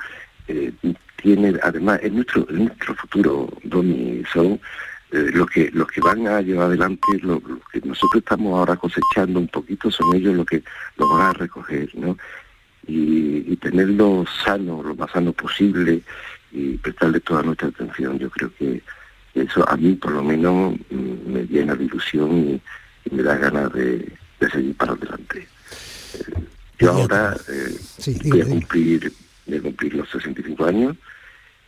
tiene, 1.16 1.54
además, 1.62 2.00
en 2.02 2.16
nuestro, 2.16 2.46
nuestro 2.50 2.94
futuro, 2.94 3.48
Domi, 3.64 4.22
son 4.30 4.60
los 5.10 5.48
que 5.48 5.70
los 5.72 5.88
que 5.88 6.02
van 6.02 6.26
a 6.26 6.42
llevar 6.42 6.66
adelante, 6.66 7.06
lo, 7.22 7.40
que 7.40 7.80
nosotros 7.84 8.22
estamos 8.22 8.58
ahora 8.58 8.76
cosechando 8.76 9.40
un 9.40 9.48
poquito, 9.48 9.90
son 9.90 10.14
ellos 10.14 10.34
los 10.34 10.44
que 10.44 10.62
lo 10.98 11.08
van 11.08 11.22
a 11.22 11.32
recoger, 11.32 11.88
¿no? 11.94 12.18
Y, 12.86 13.56
tenerlo 13.56 14.24
sano, 14.44 14.82
lo 14.82 14.94
más 14.94 15.10
sano 15.12 15.32
posible, 15.32 16.02
y 16.52 16.76
prestarle 16.78 17.20
toda 17.20 17.42
nuestra 17.42 17.68
atención. 17.68 18.18
Yo 18.18 18.30
creo 18.30 18.52
que 18.58 18.82
eso 19.34 19.68
a 19.68 19.76
mí 19.76 19.94
por 19.94 20.12
lo 20.12 20.22
menos 20.22 20.74
me 20.90 21.44
llena 21.46 21.74
de 21.74 21.84
ilusión 21.84 22.38
y, 22.38 22.60
me 23.10 23.22
da 23.22 23.36
ganas 23.36 23.72
de, 23.72 24.12
seguir 24.52 24.76
para 24.76 24.92
adelante. 24.92 25.40
Eh, 26.14 26.44
yo 26.78 26.92
ahora 26.92 27.36
eh, 27.48 27.76
voy, 28.24 28.40
a 28.40 28.44
cumplir, 28.46 29.12
voy 29.46 29.58
a 29.58 29.62
cumplir 29.62 29.94
los 29.94 30.08
65 30.10 30.64
años 30.64 30.96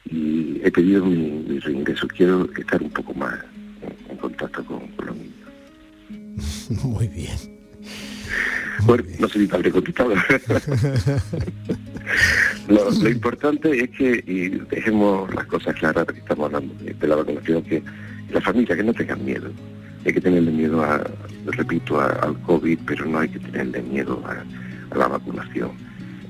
y 0.05 0.61
he 0.63 0.71
pedido 0.71 1.05
mi, 1.05 1.59
reingreso. 1.59 2.07
Quiero 2.09 2.49
estar 2.57 2.83
un 2.83 2.91
poco 2.91 3.15
más 3.15 3.35
en, 4.09 4.17
contacto 4.17 4.65
con, 4.65 4.89
los 5.05 5.17
niños. 5.17 6.85
Muy 6.85 7.09
bien. 7.09 7.54
Bueno, 8.87 9.05
no 9.19 9.29
sé 9.29 9.39
si 9.41 9.47
te 9.47 9.57
habré 9.57 9.71
contestado. 9.71 10.15
lo, 12.69 13.09
importante 13.09 13.85
es 13.85 13.91
que, 13.91 14.23
y 14.27 14.49
dejemos 14.71 15.33
las 15.35 15.47
cosas 15.47 15.75
claras, 15.77 16.07
que 16.07 16.19
estamos 16.19 16.47
hablando 16.47 16.75
de, 16.83 17.09
la 17.09 17.17
vacunación, 17.17 17.63
que 17.63 17.83
la 18.31 18.41
familia, 18.41 18.77
que 18.77 18.83
no 18.83 18.93
tengan 18.93 19.25
miedo. 19.25 19.51
Hay 20.05 20.13
que 20.13 20.21
tenerle 20.21 20.51
miedo, 20.51 20.83
a, 20.83 21.03
repito, 21.47 22.01
al 22.01 22.39
COVID, 22.43 22.79
pero 22.87 23.07
no 23.07 23.21
hay 23.21 23.29
que 23.29 23.39
tenerle 23.39 23.81
miedo 23.83 24.23
a, 24.27 24.45
la 24.97 25.09
vacunación. 25.09 25.73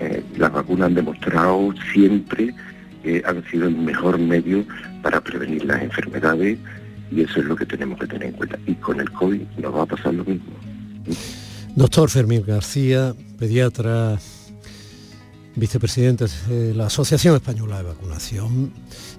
Eh, 0.01 0.23
las 0.37 0.53
vacunas 0.53 0.87
han 0.87 0.95
demostrado 0.95 1.75
siempre 1.93 2.55
que 3.03 3.23
han 3.27 3.45
sido 3.51 3.69
el 3.69 3.77
mejor 3.77 4.19
medio 4.19 4.65
para 5.03 5.21
prevenir 5.21 5.65
las 5.65 5.83
enfermedades 5.83 6.59
y 7.11 7.21
eso 7.21 7.41
es 7.41 7.47
lo 7.47 7.57
que 7.57 7.67
tenemos 7.67 7.99
que 7.99 8.07
tener 8.07 8.29
en 8.29 8.35
cuenta. 8.35 8.59
Y 8.67 8.75
con 8.77 9.01
el 9.01 9.11
COVID 9.11 9.43
nos 9.59 9.75
va 9.75 9.83
a 9.83 9.87
pasar 9.87 10.15
lo 10.15 10.25
mismo. 10.25 10.53
Doctor 11.77 12.09
Fermín 12.09 12.45
García, 12.47 13.15
pediatra, 13.37 14.17
vicepresidente 15.57 16.27
de 16.49 16.73
la 16.73 16.87
Asociación 16.87 17.35
Española 17.35 17.79
de 17.79 17.83
Vacunación, 17.85 18.73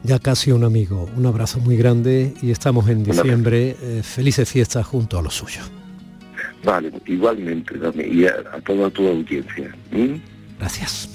ya 0.04 0.20
casi 0.20 0.52
un 0.52 0.63
amigo. 0.63 1.10
Un 1.18 1.26
abrazo 1.26 1.60
muy 1.60 1.76
grande 1.76 2.34
y 2.41 2.52
estamos 2.52 2.88
en 2.88 3.04
diciembre. 3.04 3.76
Eh, 3.82 4.02
felices 4.04 4.50
fiestas 4.50 4.86
junto 4.86 5.20
a 5.20 5.22
los 5.22 5.34
suyos. 5.34 5.70
Vale, 6.63 6.91
igualmente, 7.06 7.76
y 8.10 8.26
a, 8.26 8.41
toda 8.65 8.89
tu 8.89 9.08
audiencia. 9.08 9.76
Gracias. 10.58 11.10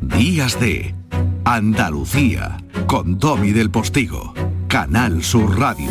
Días 0.00 0.58
de 0.60 0.94
Andalucía, 1.44 2.56
con 2.86 3.18
Domi 3.18 3.50
del 3.50 3.70
Postigo, 3.70 4.32
Canal 4.68 5.22
Sur 5.22 5.58
Radio. 5.58 5.90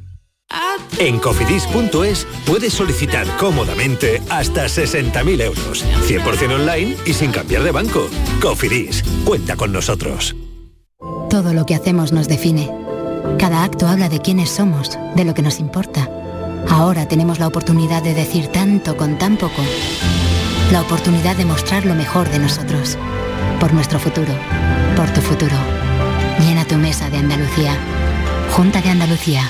En 0.97 1.19
cofidis.es 1.19 2.27
puedes 2.45 2.73
solicitar 2.73 3.25
cómodamente 3.37 4.21
hasta 4.29 4.65
60.000 4.65 5.41
euros, 5.41 5.85
100% 6.07 6.53
online 6.53 6.97
y 7.05 7.13
sin 7.13 7.31
cambiar 7.31 7.63
de 7.63 7.71
banco. 7.71 8.09
Cofidis, 8.41 9.03
cuenta 9.25 9.55
con 9.55 9.71
nosotros. 9.71 10.35
Todo 11.29 11.53
lo 11.53 11.65
que 11.65 11.75
hacemos 11.75 12.11
nos 12.11 12.27
define. 12.27 12.69
Cada 13.39 13.63
acto 13.63 13.87
habla 13.87 14.09
de 14.09 14.19
quiénes 14.19 14.49
somos, 14.49 14.97
de 15.15 15.25
lo 15.25 15.33
que 15.33 15.41
nos 15.41 15.59
importa. 15.59 16.09
Ahora 16.69 17.07
tenemos 17.07 17.39
la 17.39 17.47
oportunidad 17.47 18.03
de 18.03 18.13
decir 18.13 18.47
tanto 18.47 18.97
con 18.97 19.17
tan 19.17 19.37
poco. 19.37 19.63
La 20.71 20.81
oportunidad 20.81 21.35
de 21.35 21.45
mostrar 21.45 21.85
lo 21.85 21.95
mejor 21.95 22.29
de 22.29 22.39
nosotros. 22.39 22.97
Por 23.59 23.73
nuestro 23.73 23.99
futuro. 23.99 24.33
Por 24.95 25.09
tu 25.11 25.21
futuro. 25.21 25.55
Llena 26.39 26.65
tu 26.65 26.75
mesa 26.75 27.09
de 27.09 27.17
Andalucía. 27.17 27.77
Junta 28.51 28.81
de 28.81 28.89
Andalucía. 28.89 29.49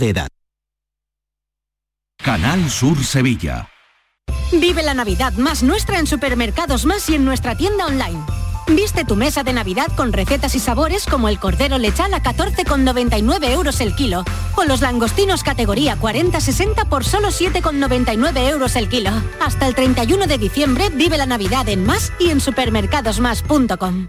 de 0.00 0.08
edad. 0.08 0.28
Canal 2.22 2.68
Sur 2.68 3.02
Sevilla. 3.04 3.68
Vive 4.52 4.82
la 4.82 4.94
Navidad 4.94 5.32
más 5.34 5.62
nuestra 5.62 6.00
en 6.00 6.06
Supermercados 6.06 6.84
Más 6.84 7.08
y 7.08 7.14
en 7.14 7.24
nuestra 7.24 7.56
tienda 7.56 7.86
online. 7.86 8.20
Viste 8.66 9.04
tu 9.04 9.16
mesa 9.16 9.42
de 9.42 9.52
Navidad 9.52 9.88
con 9.96 10.12
recetas 10.12 10.54
y 10.54 10.60
sabores 10.60 11.06
como 11.06 11.28
el 11.28 11.38
cordero 11.38 11.78
lechal 11.78 12.14
a 12.14 12.22
14,99 12.22 13.50
euros 13.50 13.80
el 13.80 13.94
kilo 13.94 14.24
o 14.56 14.64
los 14.64 14.80
langostinos 14.80 15.42
categoría 15.42 15.96
40-60 15.98 16.88
por 16.88 17.04
solo 17.04 17.28
7,99 17.28 18.50
euros 18.50 18.76
el 18.76 18.88
kilo. 18.88 19.10
Hasta 19.40 19.66
el 19.66 19.74
31 19.74 20.26
de 20.26 20.38
diciembre 20.38 20.90
vive 20.90 21.16
la 21.16 21.26
Navidad 21.26 21.68
en 21.68 21.84
Más 21.84 22.12
y 22.18 22.30
en 22.30 22.40
supermercadosmás.com. 22.40 24.08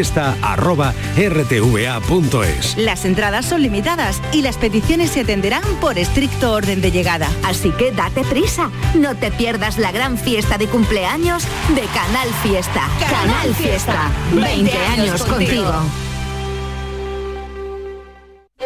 Las 2.77 3.05
entradas 3.05 3.45
son 3.45 3.61
limitadas 3.61 4.21
y 4.31 4.41
las 4.41 4.57
peticiones 4.57 5.11
se 5.11 5.21
atenderán 5.21 5.63
por 5.79 5.97
estricto 5.97 6.53
orden 6.53 6.81
de 6.81 6.91
llegada. 6.91 7.29
Así 7.43 7.71
que 7.71 7.91
date 7.91 8.23
prisa, 8.23 8.71
no 8.95 9.15
te 9.15 9.31
pierdas 9.31 9.77
la 9.77 9.91
gran 9.91 10.17
fiesta 10.17 10.57
de 10.57 10.67
cumpleaños 10.67 11.43
de 11.75 11.81
Canal 11.93 12.29
Fiesta. 12.41 12.87
Canal 12.99 13.53
Fiesta, 13.55 14.11
20 14.33 14.77
años 14.77 15.23
contigo. 15.23 15.71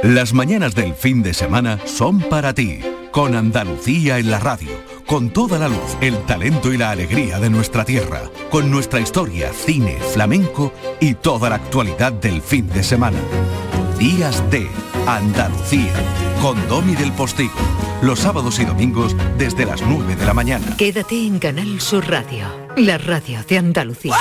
Las 0.04 0.34
mañanas 0.34 0.76
del 0.76 0.94
fin 0.94 1.24
de 1.24 1.34
semana 1.34 1.80
son 1.86 2.20
para 2.20 2.54
ti, 2.54 2.80
con 3.12 3.36
Andalucía 3.36 4.20
en 4.20 4.30
la 4.30 4.40
radio, 4.40 4.70
con 5.06 5.30
toda 5.30 5.60
la 5.60 5.68
luz, 5.68 5.97
el 6.01 6.18
talento 6.26 6.74
y 6.74 6.78
la 6.78 6.91
alegría 6.91 7.39
de 7.39 7.49
nuestra 7.49 7.86
tierra, 7.86 8.24
con 8.49 8.72
nuestra 8.72 8.99
historia, 8.99 9.51
cine, 9.53 9.97
flamenco 10.14 10.74
y 10.99 11.14
toda 11.14 11.49
la 11.49 11.56
actualidad 11.56 12.12
del 12.14 12.41
fin 12.41 12.68
de 12.68 12.84
semana. 12.84 13.20
Días 13.99 14.43
de 14.49 14.68
Andalucía, 15.08 15.93
con 16.41 16.68
Domi 16.68 16.95
del 16.95 17.12
Postigo, 17.12 17.53
los 18.01 18.20
sábados 18.20 18.60
y 18.60 18.66
domingos 18.66 19.16
desde 19.38 19.66
las 19.66 19.82
9 19.82 20.16
de 20.16 20.26
la 20.26 20.34
mañana. 20.34 20.76
Quédate 20.78 21.26
en 21.26 21.39
Canal 21.39 21.80
Sur 21.80 22.08
Radio, 22.10 22.47
la 22.76 22.97
radio 22.97 23.39
de 23.47 23.58
Andalucía. 23.58 24.16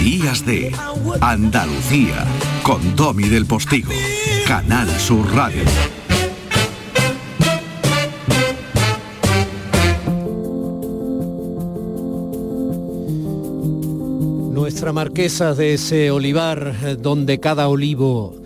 Días 0.00 0.44
de 0.44 0.74
Andalucía, 1.20 2.26
con 2.64 2.96
Domi 2.96 3.28
del 3.28 3.46
Postigo, 3.46 3.92
Canal 4.46 4.88
Sur 4.98 5.32
Radio. 5.32 5.62
Nuestra 14.72 14.94
marquesa 14.94 15.54
de 15.54 15.74
ese 15.74 16.10
olivar 16.10 16.74
eh, 16.82 16.96
donde 16.98 17.38
cada 17.38 17.68
olivo 17.68 18.42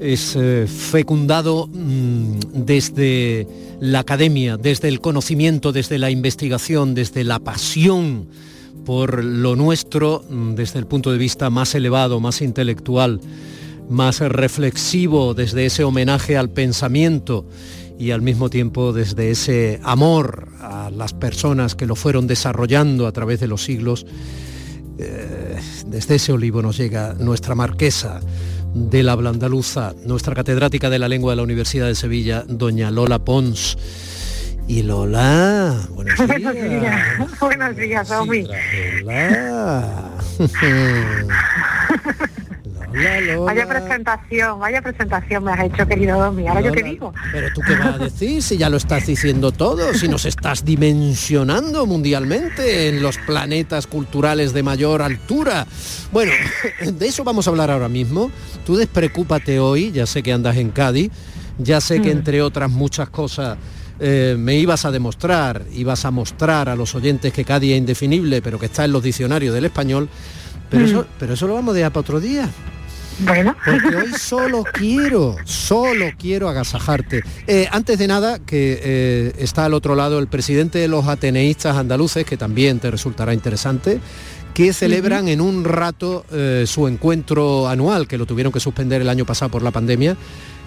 es 0.00 0.34
eh, 0.34 0.66
fecundado 0.66 1.68
mm, 1.70 2.38
desde 2.64 3.46
la 3.78 3.98
academia, 3.98 4.56
desde 4.56 4.88
el 4.88 5.02
conocimiento, 5.02 5.72
desde 5.72 5.98
la 5.98 6.10
investigación, 6.10 6.94
desde 6.94 7.24
la 7.24 7.40
pasión 7.40 8.26
por 8.86 9.22
lo 9.22 9.54
nuestro, 9.54 10.24
mm, 10.30 10.54
desde 10.54 10.78
el 10.78 10.86
punto 10.86 11.12
de 11.12 11.18
vista 11.18 11.50
más 11.50 11.74
elevado, 11.74 12.20
más 12.20 12.40
intelectual, 12.40 13.20
más 13.90 14.20
reflexivo, 14.20 15.34
desde 15.34 15.66
ese 15.66 15.84
homenaje 15.84 16.38
al 16.38 16.48
pensamiento 16.48 17.44
y 17.98 18.12
al 18.12 18.22
mismo 18.22 18.48
tiempo 18.48 18.94
desde 18.94 19.30
ese 19.30 19.78
amor 19.82 20.48
a 20.58 20.90
las 20.90 21.12
personas 21.12 21.74
que 21.74 21.84
lo 21.84 21.96
fueron 21.96 22.26
desarrollando 22.26 23.06
a 23.06 23.12
través 23.12 23.40
de 23.40 23.46
los 23.46 23.62
siglos, 23.62 24.06
eh, 24.98 25.45
desde 25.86 26.16
ese 26.16 26.32
olivo 26.32 26.62
nos 26.62 26.76
llega 26.76 27.14
nuestra 27.18 27.54
marquesa 27.54 28.20
de 28.74 29.02
la 29.02 29.12
habla 29.12 29.30
andaluza, 29.30 29.94
nuestra 30.04 30.34
catedrática 30.34 30.90
de 30.90 30.98
la 30.98 31.08
lengua 31.08 31.32
de 31.32 31.36
la 31.36 31.42
Universidad 31.42 31.86
de 31.86 31.94
Sevilla, 31.94 32.44
doña 32.46 32.90
Lola 32.90 33.18
Pons. 33.18 33.78
Y 34.68 34.82
Lola, 34.82 35.86
buenos 35.90 36.18
días. 36.18 36.38
Buenos 36.38 36.54
días, 36.54 37.38
buenos 37.40 37.76
días. 37.76 38.08
Lola. 39.02 40.10
Vaya 43.44 43.66
presentación, 43.68 44.58
vaya 44.58 44.80
presentación 44.82 45.44
me 45.44 45.52
has 45.52 45.60
hecho, 45.64 45.86
querido 45.86 46.18
Domi. 46.18 46.46
Ahora 46.48 46.60
yo 46.62 46.72
qué 46.72 46.82
digo. 46.82 47.12
Pero 47.32 47.48
tú 47.54 47.60
qué 47.66 47.74
vas 47.76 47.94
a 47.94 47.98
decir 47.98 48.42
si 48.42 48.56
ya 48.56 48.70
lo 48.70 48.76
estás 48.78 49.06
diciendo 49.06 49.52
todo, 49.52 49.92
si 49.94 50.08
nos 50.08 50.24
estás 50.24 50.64
dimensionando 50.64 51.84
mundialmente 51.86 52.88
en 52.88 53.02
los 53.02 53.18
planetas 53.18 53.86
culturales 53.86 54.52
de 54.54 54.62
mayor 54.62 55.02
altura. 55.02 55.66
Bueno, 56.12 56.32
de 56.80 57.06
eso 57.06 57.22
vamos 57.24 57.46
a 57.46 57.50
hablar 57.50 57.70
ahora 57.70 57.88
mismo. 57.88 58.30
Tú 58.64 58.76
despreocúpate 58.76 59.58
hoy, 59.60 59.92
ya 59.92 60.06
sé 60.06 60.22
que 60.22 60.32
andas 60.32 60.56
en 60.56 60.70
Cádiz, 60.70 61.10
ya 61.58 61.80
sé 61.80 62.00
que 62.00 62.08
Mm. 62.14 62.18
entre 62.18 62.42
otras 62.42 62.70
muchas 62.70 63.08
cosas 63.10 63.58
eh, 63.98 64.36
me 64.38 64.56
ibas 64.56 64.84
a 64.84 64.90
demostrar, 64.90 65.62
ibas 65.72 66.04
a 66.04 66.10
mostrar 66.10 66.68
a 66.68 66.76
los 66.76 66.94
oyentes 66.94 67.32
que 67.32 67.44
Cádiz 67.46 67.72
es 67.72 67.78
indefinible, 67.78 68.42
pero 68.42 68.58
que 68.58 68.66
está 68.66 68.84
en 68.84 68.92
los 68.92 69.02
diccionarios 69.02 69.54
del 69.54 69.64
español. 69.64 70.08
Pero, 70.68 70.82
Mm. 70.82 70.86
eso, 70.88 71.06
pero 71.18 71.32
eso 71.34 71.46
lo 71.46 71.54
vamos 71.54 71.72
a 71.72 71.76
dejar 71.76 71.92
para 71.92 72.00
otro 72.02 72.20
día. 72.20 72.46
Bueno. 73.20 73.56
Porque 73.64 73.96
hoy 73.96 74.12
solo 74.18 74.64
quiero, 74.72 75.36
solo 75.44 76.06
quiero 76.18 76.48
agasajarte. 76.48 77.22
Eh, 77.46 77.68
antes 77.70 77.98
de 77.98 78.06
nada, 78.06 78.38
que 78.38 78.80
eh, 78.82 79.32
está 79.38 79.64
al 79.64 79.74
otro 79.74 79.94
lado 79.94 80.18
el 80.18 80.28
presidente 80.28 80.78
de 80.78 80.88
los 80.88 81.06
ateneístas 81.06 81.76
andaluces, 81.76 82.24
que 82.24 82.36
también 82.36 82.78
te 82.78 82.90
resultará 82.90 83.32
interesante, 83.34 84.00
que 84.54 84.72
celebran 84.72 85.28
en 85.28 85.40
un 85.40 85.64
rato 85.64 86.24
eh, 86.32 86.64
su 86.66 86.88
encuentro 86.88 87.68
anual, 87.68 88.08
que 88.08 88.16
lo 88.16 88.26
tuvieron 88.26 88.52
que 88.52 88.60
suspender 88.60 89.02
el 89.02 89.08
año 89.08 89.26
pasado 89.26 89.50
por 89.50 89.62
la 89.62 89.70
pandemia, 89.70 90.16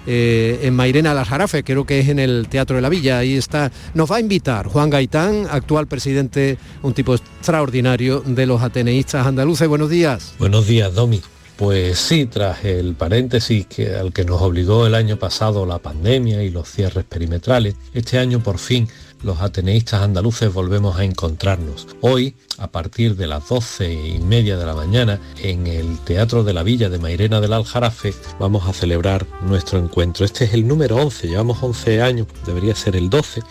eh, 0.06 0.62
en 0.64 0.76
Mairena 0.76 1.14
Las 1.14 1.28
Jarafe, 1.28 1.64
creo 1.64 1.86
que 1.86 2.00
es 2.00 2.10
en 2.10 2.20
el 2.20 2.48
Teatro 2.50 2.76
de 2.76 2.82
la 2.82 2.90
Villa. 2.90 3.20
Ahí 3.20 3.36
está. 3.36 3.72
Nos 3.94 4.12
va 4.12 4.18
a 4.18 4.20
invitar 4.20 4.68
Juan 4.68 4.90
Gaitán, 4.90 5.48
actual 5.50 5.88
presidente, 5.88 6.58
un 6.82 6.94
tipo 6.94 7.16
extraordinario 7.16 8.22
de 8.22 8.46
los 8.46 8.62
ateneístas 8.62 9.26
andaluces. 9.26 9.68
Buenos 9.68 9.90
días. 9.90 10.34
Buenos 10.40 10.68
días, 10.68 10.94
Domi. 10.94 11.22
Pues 11.60 12.00
sí, 12.00 12.26
tras 12.26 12.64
el 12.64 12.96
paréntesis 12.96 13.66
que, 13.66 13.94
al 13.94 14.14
que 14.14 14.24
nos 14.24 14.42
obligó 14.42 14.88
el 14.88 14.96
año 14.96 15.20
pasado 15.20 15.66
la 15.66 15.80
pandemia 15.80 16.42
y 16.42 16.52
los 16.52 16.70
cierres 16.70 17.04
perimetrales, 17.04 17.76
este 17.94 18.18
año 18.18 18.42
por 18.42 18.60
fin 18.60 18.88
los 19.24 19.42
ateneístas 19.42 20.02
andaluces 20.02 20.54
volvemos 20.54 20.98
a 20.98 21.04
encontrarnos. 21.04 21.86
Hoy, 22.00 22.34
a 22.60 22.72
partir 22.72 23.18
de 23.18 23.28
las 23.28 23.50
doce 23.50 23.92
y 23.92 24.20
media 24.20 24.56
de 24.56 24.66
la 24.66 24.74
mañana, 24.74 25.20
en 25.44 25.68
el 25.68 26.00
Teatro 26.00 26.46
de 26.46 26.54
la 26.54 26.64
Villa 26.64 26.88
de 26.88 26.98
Mairena 26.98 27.42
del 27.42 27.52
Aljarafe, 27.52 28.14
vamos 28.40 28.66
a 28.66 28.72
celebrar 28.72 29.28
nuestro 29.42 29.80
encuentro. 29.80 30.24
Este 30.24 30.46
es 30.46 30.54
el 30.54 30.66
número 30.66 30.96
11, 30.96 31.28
llevamos 31.28 31.62
11 31.62 32.02
años, 32.02 32.28
debería 32.46 32.74
ser 32.74 32.96
el 32.96 33.10
12. 33.10 33.42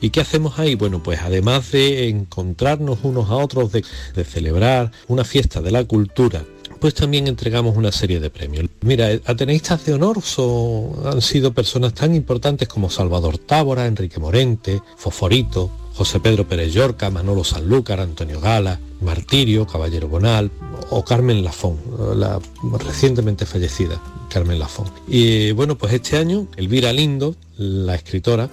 ¿Y 0.00 0.10
qué 0.10 0.20
hacemos 0.20 0.58
ahí? 0.58 0.74
Bueno, 0.74 1.00
pues 1.00 1.20
además 1.20 1.70
de 1.70 2.08
encontrarnos 2.08 2.98
unos 3.04 3.30
a 3.30 3.36
otros, 3.36 3.70
de, 3.70 3.84
de 4.16 4.24
celebrar 4.24 4.90
una 5.06 5.22
fiesta 5.22 5.60
de 5.60 5.70
la 5.70 5.84
cultura, 5.84 6.44
Después 6.82 7.00
también 7.00 7.28
entregamos 7.28 7.76
una 7.76 7.92
serie 7.92 8.18
de 8.18 8.28
premios. 8.28 8.66
Mira, 8.80 9.06
ateneístas 9.24 9.86
de 9.86 9.94
honor 9.94 10.20
son, 10.20 11.06
han 11.06 11.22
sido 11.22 11.52
personas 11.54 11.94
tan 11.94 12.12
importantes 12.12 12.66
como 12.66 12.90
Salvador 12.90 13.38
Tábora, 13.38 13.86
Enrique 13.86 14.18
Morente, 14.18 14.82
Foforito, 14.96 15.70
José 15.94 16.18
Pedro 16.18 16.48
Pérez 16.48 16.74
Llorca, 16.74 17.08
Manolo 17.08 17.44
Sanlúcar, 17.44 18.00
Antonio 18.00 18.40
Gala, 18.40 18.80
Martirio, 19.00 19.64
Caballero 19.64 20.08
Bonal 20.08 20.50
o 20.90 21.04
Carmen 21.04 21.44
Lafón, 21.44 21.78
la 22.16 22.40
recientemente 22.84 23.46
fallecida 23.46 24.02
Carmen 24.28 24.58
Lafón. 24.58 24.90
Y 25.06 25.52
bueno, 25.52 25.78
pues 25.78 25.92
este 25.92 26.16
año 26.16 26.48
Elvira 26.56 26.92
Lindo, 26.92 27.36
la 27.58 27.94
escritora, 27.94 28.50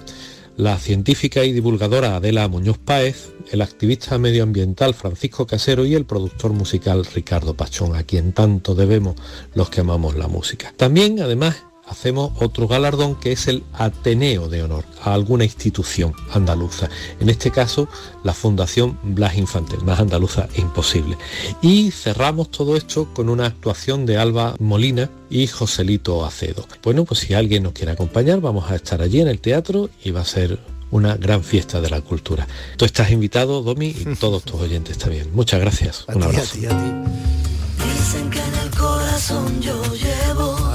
la 0.60 0.78
científica 0.78 1.42
y 1.42 1.52
divulgadora 1.52 2.16
Adela 2.16 2.46
Muñoz 2.46 2.76
Páez, 2.76 3.32
el 3.50 3.62
activista 3.62 4.18
medioambiental 4.18 4.92
Francisco 4.92 5.46
Casero 5.46 5.86
y 5.86 5.94
el 5.94 6.04
productor 6.04 6.52
musical 6.52 7.06
Ricardo 7.06 7.54
Pachón, 7.54 7.96
a 7.96 8.02
quien 8.02 8.34
tanto 8.34 8.74
debemos 8.74 9.16
los 9.54 9.70
que 9.70 9.80
amamos 9.80 10.16
la 10.16 10.28
música. 10.28 10.74
También, 10.76 11.20
además, 11.20 11.64
hacemos 11.90 12.32
otro 12.40 12.68
galardón 12.68 13.16
que 13.16 13.32
es 13.32 13.48
el 13.48 13.64
Ateneo 13.74 14.48
de 14.48 14.62
Honor 14.62 14.84
a 15.02 15.12
alguna 15.12 15.44
institución 15.44 16.14
andaluza. 16.32 16.88
En 17.18 17.28
este 17.28 17.50
caso, 17.50 17.88
la 18.24 18.32
Fundación 18.32 18.98
Blas 19.02 19.36
Infantil, 19.36 19.80
más 19.84 19.98
andaluza 19.98 20.48
imposible. 20.56 21.18
Y 21.60 21.90
cerramos 21.90 22.50
todo 22.50 22.76
esto 22.76 23.08
con 23.12 23.28
una 23.28 23.46
actuación 23.46 24.06
de 24.06 24.16
Alba 24.18 24.54
Molina 24.58 25.10
y 25.28 25.48
Joselito 25.48 26.24
Acedo. 26.24 26.66
Bueno, 26.82 27.04
pues 27.04 27.20
si 27.20 27.34
alguien 27.34 27.64
nos 27.64 27.72
quiere 27.72 27.92
acompañar, 27.92 28.40
vamos 28.40 28.70
a 28.70 28.76
estar 28.76 29.02
allí 29.02 29.20
en 29.20 29.28
el 29.28 29.40
teatro 29.40 29.90
y 30.02 30.12
va 30.12 30.20
a 30.20 30.24
ser 30.24 30.58
una 30.92 31.16
gran 31.16 31.42
fiesta 31.42 31.80
de 31.80 31.90
la 31.90 32.00
cultura. 32.00 32.46
Tú 32.76 32.84
estás 32.84 33.10
invitado, 33.10 33.62
Domi, 33.62 33.88
y 33.88 34.14
todos 34.20 34.44
tus 34.44 34.60
oyentes 34.60 34.98
también. 34.98 35.28
Muchas 35.32 35.60
gracias. 35.60 36.04
Un 36.08 36.22
abrazo. 36.22 36.56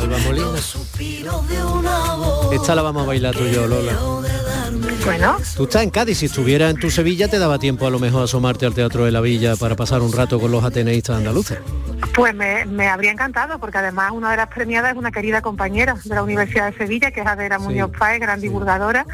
Alba 0.05 0.17
Molina. 0.19 0.59
Esta 2.51 2.75
la 2.75 2.81
vamos 2.83 3.03
a 3.03 3.05
bailar 3.07 3.35
tú 3.35 3.43
y 3.43 3.51
yo, 3.51 3.65
Lola. 3.65 3.93
Bueno. 5.03 5.37
Tú 5.55 5.63
estás 5.63 5.83
en 5.83 5.89
Cádiz, 5.89 6.19
si 6.19 6.27
estuviera 6.27 6.69
en 6.69 6.77
tu 6.77 6.91
Sevilla 6.91 7.27
te 7.27 7.39
daba 7.39 7.57
tiempo 7.59 7.87
a 7.87 7.89
lo 7.89 7.99
mejor 7.99 8.23
asomarte 8.23 8.65
al 8.65 8.73
Teatro 8.73 9.05
de 9.05 9.11
la 9.11 9.21
Villa 9.21 9.55
para 9.55 9.75
pasar 9.75 10.01
un 10.01 10.11
rato 10.11 10.39
con 10.39 10.51
los 10.51 10.63
ateneístas 10.63 11.17
andaluces. 11.17 11.57
Pues 12.13 12.35
me, 12.35 12.87
habría 12.87 13.11
encantado, 13.11 13.57
porque 13.59 13.79
además 13.79 14.11
una 14.11 14.31
de 14.31 14.37
las 14.37 14.47
premiadas 14.47 14.91
es 14.91 14.97
una 14.97 15.11
querida 15.11 15.41
compañera 15.41 15.95
de 16.03 16.15
la 16.15 16.23
Universidad 16.23 16.71
de 16.71 16.77
Sevilla, 16.77 17.11
que 17.11 17.21
es 17.21 17.27
Adela 17.27 17.57
Muñoz 17.57 17.91
Páez, 17.97 18.19
gran 18.19 18.41
divulgadora, 18.41 19.05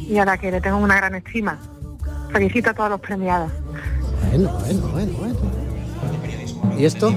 y 0.00 0.18
a 0.18 0.24
la 0.24 0.38
que 0.38 0.50
le 0.50 0.60
tengo 0.60 0.78
una 0.78 0.96
gran 0.96 1.14
estima. 1.16 1.58
Felicito 2.32 2.70
a 2.70 2.74
todos 2.74 2.90
los 2.90 3.00
premiados. 3.00 3.50
Bueno, 4.30 4.50
bueno, 4.60 4.88
bueno, 4.88 5.12
bueno. 5.18 6.78
¿Y 6.78 6.84
esto? 6.84 7.12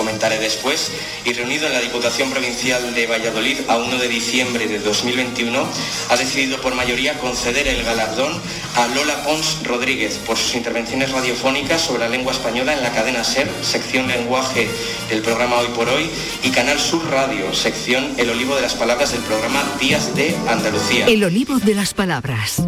Comentaré 0.00 0.38
después, 0.38 0.90
y 1.26 1.34
reunido 1.34 1.66
en 1.66 1.74
la 1.74 1.80
Diputación 1.80 2.30
Provincial 2.30 2.94
de 2.94 3.06
Valladolid 3.06 3.58
a 3.68 3.76
1 3.76 3.98
de 3.98 4.08
diciembre 4.08 4.66
de 4.66 4.78
2021, 4.78 5.62
ha 6.08 6.16
decidido 6.16 6.58
por 6.62 6.74
mayoría 6.74 7.18
conceder 7.18 7.68
el 7.68 7.84
galardón 7.84 8.32
a 8.76 8.86
Lola 8.94 9.22
Pons 9.24 9.58
Rodríguez 9.62 10.18
por 10.26 10.38
sus 10.38 10.54
intervenciones 10.54 11.12
radiofónicas 11.12 11.82
sobre 11.82 11.98
la 11.98 12.08
lengua 12.08 12.32
española 12.32 12.72
en 12.72 12.82
la 12.82 12.92
cadena 12.92 13.22
SER, 13.22 13.46
sección 13.60 14.08
lenguaje 14.08 14.70
del 15.10 15.20
programa 15.20 15.58
Hoy 15.58 15.68
por 15.76 15.86
Hoy, 15.90 16.08
y 16.44 16.48
Canal 16.48 16.80
Sur 16.80 17.06
Radio, 17.10 17.52
sección 17.52 18.14
El 18.16 18.30
Olivo 18.30 18.56
de 18.56 18.62
las 18.62 18.76
Palabras 18.76 19.12
del 19.12 19.20
programa 19.20 19.62
Días 19.78 20.16
de 20.16 20.34
Andalucía. 20.48 21.04
El 21.08 21.22
Olivo 21.24 21.58
de 21.58 21.74
las 21.74 21.92
Palabras. 21.92 22.62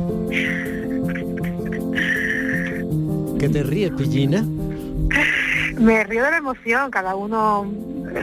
¿Qué 3.41 3.49
te 3.49 3.63
ríes, 3.63 3.93
Pillina? 3.97 4.45
Me 5.79 6.05
río 6.05 6.25
de 6.25 6.31
la 6.31 6.37
emoción, 6.39 6.91
cada 6.91 7.15
uno 7.15 7.71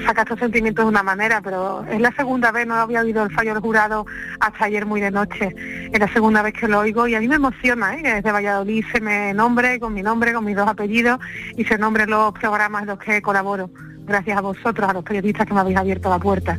saca 0.06 0.22
estos 0.22 0.40
sentimientos 0.40 0.86
de 0.86 0.90
una 0.90 1.04
manera, 1.04 1.42
pero 1.42 1.84
es 1.86 2.00
la 2.00 2.12
segunda 2.12 2.52
vez, 2.52 2.68
no 2.68 2.76
había 2.76 3.02
oído 3.02 3.24
el 3.24 3.32
fallo 3.32 3.54
del 3.54 3.62
jurado 3.62 4.06
hasta 4.40 4.66
ayer 4.66 4.86
muy 4.86 5.02
de 5.02 5.12
noche, 5.12 5.56
es 5.92 6.00
la 6.00 6.12
segunda 6.14 6.42
vez 6.42 6.54
que 6.54 6.68
lo 6.68 6.80
oigo 6.80 7.08
y 7.08 7.16
a 7.16 7.20
mí 7.20 7.28
me 7.28 7.36
emociona 7.36 7.96
¿eh? 7.96 8.04
que 8.04 8.14
desde 8.16 8.32
Valladolid 8.32 8.86
se 8.92 9.02
me 9.02 9.34
nombre 9.34 9.80
con 9.80 9.94
mi 9.94 10.02
nombre, 10.02 10.34
con 10.34 10.46
mis 10.46 10.56
dos 10.56 10.68
apellidos 10.68 11.20
y 11.58 11.66
se 11.66 11.78
nombren 11.78 12.10
los 12.10 12.34
programas 12.34 12.84
en 12.84 12.90
los 12.90 13.00
que 13.00 13.22
colaboro, 13.22 13.70
gracias 14.06 14.38
a 14.38 14.42
vosotros, 14.42 14.90
a 14.90 14.94
los 14.94 15.04
periodistas 15.04 15.48
que 15.48 15.54
me 15.54 15.60
habéis 15.62 15.78
abierto 15.78 16.10
la 16.10 16.20
puerta. 16.20 16.58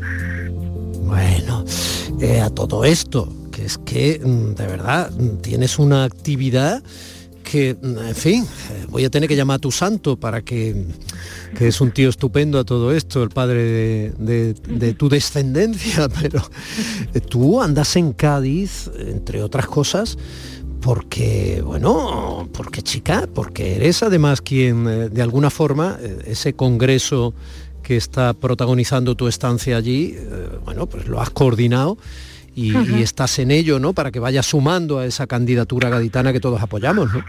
Bueno, 1.02 1.64
eh, 2.20 2.40
a 2.40 2.50
todo 2.50 2.84
esto, 2.84 3.28
que 3.50 3.64
es 3.64 3.78
que 3.78 4.20
mm, 4.22 4.54
de 4.54 4.66
verdad 4.66 5.10
tienes 5.42 5.78
una 5.78 6.04
actividad 6.04 6.82
que, 7.50 7.70
en 7.82 8.14
fin, 8.14 8.46
voy 8.90 9.04
a 9.04 9.10
tener 9.10 9.28
que 9.28 9.34
llamar 9.34 9.56
a 9.56 9.58
tu 9.58 9.72
santo 9.72 10.16
para 10.16 10.42
que, 10.42 10.84
que 11.58 11.66
es 11.66 11.80
un 11.80 11.90
tío 11.90 12.08
estupendo 12.08 12.60
a 12.60 12.64
todo 12.64 12.92
esto, 12.92 13.24
el 13.24 13.30
padre 13.30 14.12
de, 14.16 14.94
tu 14.96 15.08
descendencia, 15.08 16.08
pero 16.20 16.42
tú 17.28 17.60
andas 17.60 17.96
en 17.96 18.12
Cádiz, 18.12 18.88
entre 18.96 19.42
otras 19.42 19.66
cosas, 19.66 20.16
porque, 20.80 21.60
bueno, 21.66 22.48
porque 22.52 22.82
chica, 22.82 23.28
porque 23.34 23.74
eres 23.74 24.04
además 24.04 24.40
quien, 24.42 24.86
eh, 24.88 25.08
de 25.08 25.20
alguna 25.20 25.50
forma, 25.50 25.98
eh, 26.00 26.22
ese 26.26 26.52
congreso 26.52 27.34
que 27.82 27.96
está 27.96 28.32
protagonizando 28.32 29.16
tu 29.16 29.26
estancia 29.26 29.76
allí, 29.76 30.14
eh, 30.16 30.48
bueno, 30.64 30.86
pues 30.86 31.08
lo 31.08 31.20
has 31.20 31.30
coordinado 31.30 31.98
y, 32.54 32.74
estás 33.02 33.38
en 33.38 33.50
ello, 33.50 33.78
¿no? 33.78 33.92
Para 33.92 34.10
que 34.10 34.18
vaya 34.18 34.42
sumando 34.42 34.98
a 34.98 35.06
esa 35.06 35.26
candidatura 35.26 35.88
gaditana 35.88 36.32
que 36.32 36.40
todos 36.40 36.60
apoyamos, 36.60 37.12
¿no? 37.12 37.24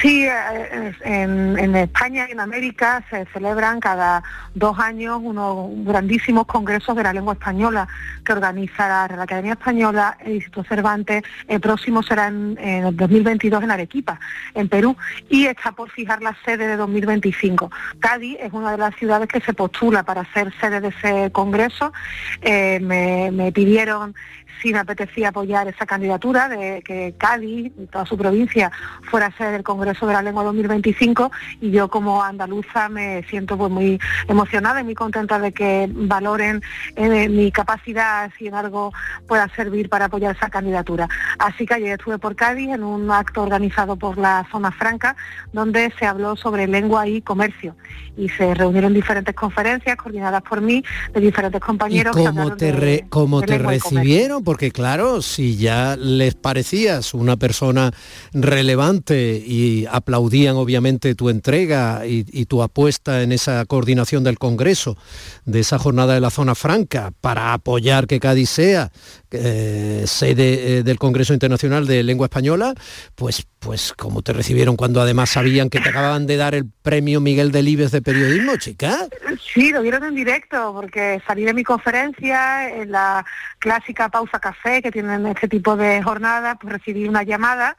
Sí, 0.00 0.24
eh, 0.24 0.92
en, 1.02 1.76
España 1.76 2.26
y 2.28 2.32
en 2.32 2.40
América 2.40 3.04
se 3.10 3.24
celebran 3.26 3.80
cada 3.80 4.22
dos 4.54 4.78
años 4.78 5.20
unos 5.22 5.70
grandísimos 5.84 6.46
congresos 6.46 6.96
de 6.96 7.02
la 7.02 7.12
lengua 7.12 7.34
española 7.34 7.88
que 8.24 8.32
organiza 8.32 8.88
la, 8.88 9.22
Academia 9.22 9.52
Española, 9.52 10.16
el 10.24 10.36
Instituto 10.36 10.68
Cervantes. 10.68 11.22
El 11.46 11.60
próximo 11.60 12.02
será 12.02 12.28
en, 12.28 12.56
en, 12.60 12.86
el 12.86 12.96
2022 12.96 13.62
en 13.62 13.70
Arequipa, 13.70 14.20
en 14.54 14.68
Perú, 14.68 14.96
y 15.28 15.46
está 15.46 15.72
por 15.72 15.90
fijar 15.90 16.22
la 16.22 16.36
sede 16.44 16.66
de 16.66 16.76
2025. 16.76 17.70
Cádiz 17.98 18.38
es 18.40 18.52
una 18.52 18.72
de 18.72 18.78
las 18.78 18.94
ciudades 18.96 19.28
que 19.28 19.40
se 19.40 19.52
postula 19.52 20.02
para 20.02 20.24
ser 20.32 20.52
sede 20.60 20.80
de 20.80 20.88
ese 20.88 21.32
congreso. 21.32 21.92
Eh, 22.40 22.78
me, 22.80 23.30
me 23.32 23.52
pidieron 23.52 24.14
si 24.60 24.72
me 24.72 24.78
apetecía 24.78 25.28
apoyar 25.28 25.68
esa 25.68 25.86
candidatura 25.86 26.48
de 26.48 26.82
que 26.82 27.14
Cádiz 27.16 27.72
y 27.78 27.86
toda 27.86 28.06
su 28.06 28.16
provincia 28.16 28.70
fuera 29.10 29.26
a 29.26 29.36
ser 29.36 29.54
el 29.54 29.62
Congreso 29.62 30.06
de 30.06 30.12
la 30.12 30.22
Lengua 30.22 30.44
2025 30.44 31.30
y 31.60 31.70
yo 31.70 31.88
como 31.88 32.22
andaluza 32.22 32.88
me 32.88 33.22
siento 33.24 33.56
pues 33.56 33.70
muy 33.70 33.98
emocionada 34.26 34.80
y 34.80 34.84
muy 34.84 34.94
contenta 34.94 35.38
de 35.38 35.52
que 35.52 35.88
valoren 35.90 36.62
eh, 36.96 37.28
mi 37.28 37.50
capacidad 37.52 38.30
si 38.38 38.46
en 38.46 38.54
algo 38.54 38.92
pueda 39.26 39.48
servir 39.54 39.88
para 39.88 40.06
apoyar 40.06 40.36
esa 40.36 40.50
candidatura. 40.50 41.08
Así 41.38 41.66
que 41.66 41.74
ayer 41.74 41.98
estuve 41.98 42.18
por 42.18 42.36
Cádiz 42.36 42.70
en 42.70 42.82
un 42.82 43.10
acto 43.10 43.42
organizado 43.42 43.96
por 43.96 44.18
la 44.18 44.46
Zona 44.50 44.72
Franca 44.72 45.16
donde 45.52 45.92
se 45.98 46.06
habló 46.06 46.36
sobre 46.36 46.66
lengua 46.66 47.06
y 47.06 47.22
comercio 47.22 47.74
y 48.16 48.28
se 48.30 48.52
reunieron 48.54 48.92
diferentes 48.92 49.34
conferencias 49.34 49.96
coordinadas 49.96 50.42
por 50.42 50.60
mí 50.60 50.84
de 51.14 51.20
diferentes 51.20 51.60
compañeros. 51.60 52.16
¿Y 52.16 52.24
cómo 52.24 52.56
te, 52.56 53.06
cómo 53.08 53.42
te 53.42 53.58
recibieron? 53.58 54.42
Porque 54.48 54.70
claro, 54.70 55.20
si 55.20 55.58
ya 55.58 55.94
les 55.94 56.34
parecías 56.34 57.12
una 57.12 57.36
persona 57.36 57.92
relevante 58.32 59.44
y 59.46 59.84
aplaudían 59.84 60.56
obviamente 60.56 61.14
tu 61.14 61.28
entrega 61.28 62.06
y, 62.06 62.46
tu 62.46 62.62
apuesta 62.62 63.22
en 63.22 63.32
esa 63.32 63.62
coordinación 63.66 64.24
del 64.24 64.38
Congreso, 64.38 64.96
de 65.44 65.60
esa 65.60 65.78
jornada 65.78 66.14
de 66.14 66.22
la 66.22 66.30
zona 66.30 66.54
franca, 66.54 67.12
para 67.20 67.52
apoyar 67.52 68.06
que 68.06 68.20
Cádiz 68.20 68.48
sea 68.48 68.90
eh, 69.30 70.04
sede 70.06 70.78
eh, 70.78 70.82
del 70.82 70.98
Congreso 70.98 71.32
Internacional 71.32 71.86
de 71.86 72.02
Lengua 72.02 72.26
Española, 72.26 72.74
pues, 73.14 73.46
pues 73.58 73.92
como 73.92 74.22
te 74.22 74.32
recibieron 74.32 74.76
cuando 74.76 75.00
además 75.00 75.30
sabían 75.30 75.70
que 75.70 75.80
te 75.80 75.90
acababan 75.90 76.26
de 76.26 76.36
dar 76.36 76.54
el 76.54 76.66
premio 76.82 77.20
Miguel 77.20 77.52
Delibes 77.52 77.90
de 77.90 78.02
periodismo, 78.02 78.56
chica. 78.56 79.06
Sí, 79.52 79.70
lo 79.70 79.82
vieron 79.82 80.04
en 80.04 80.14
directo, 80.14 80.72
porque 80.72 81.20
salí 81.26 81.44
de 81.44 81.54
mi 81.54 81.64
conferencia 81.64 82.68
en 82.68 82.92
la 82.92 83.24
clásica 83.58 84.08
pausa 84.08 84.38
café 84.38 84.82
que 84.82 84.90
tienen 84.90 85.26
este 85.26 85.48
tipo 85.48 85.76
de 85.76 86.02
jornadas, 86.02 86.56
pues 86.60 86.72
recibí 86.72 87.06
una 87.06 87.22
llamada 87.22 87.76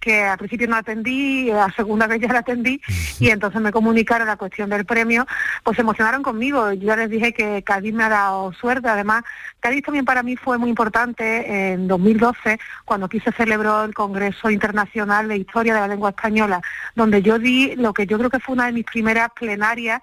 que 0.00 0.22
al 0.22 0.38
principio 0.38 0.68
no 0.68 0.76
atendí, 0.76 1.50
a 1.50 1.70
segunda 1.72 2.06
vez 2.06 2.20
ya 2.20 2.32
la 2.32 2.40
atendí 2.40 2.80
y 3.18 3.30
entonces 3.30 3.60
me 3.60 3.72
comunicaron 3.72 4.26
la 4.26 4.36
cuestión 4.36 4.70
del 4.70 4.84
premio, 4.84 5.26
pues 5.62 5.76
se 5.76 5.82
emocionaron 5.82 6.22
conmigo. 6.22 6.72
Yo 6.72 6.96
les 6.96 7.10
dije 7.10 7.32
que 7.32 7.62
Cádiz 7.62 7.92
me 7.94 8.04
ha 8.04 8.08
dado 8.08 8.52
suerte, 8.52 8.88
además 8.88 9.24
Cádiz 9.60 9.82
también 9.82 10.04
para 10.04 10.22
mí 10.22 10.36
fue 10.36 10.58
muy 10.58 10.68
importante 10.70 11.72
en 11.72 11.88
2012 11.88 12.58
cuando 12.84 13.06
aquí 13.06 13.20
se 13.20 13.32
celebró 13.32 13.84
el 13.84 13.94
Congreso 13.94 14.50
Internacional 14.50 15.28
de 15.28 15.36
Historia 15.36 15.74
de 15.74 15.80
la 15.80 15.88
Lengua 15.88 16.10
Española, 16.10 16.62
donde 16.94 17.22
yo 17.22 17.38
di 17.38 17.74
lo 17.76 17.92
que 17.92 18.06
yo 18.06 18.18
creo 18.18 18.30
que 18.30 18.40
fue 18.40 18.54
una 18.54 18.66
de 18.66 18.72
mis 18.72 18.84
primeras 18.84 19.30
plenarias 19.32 20.00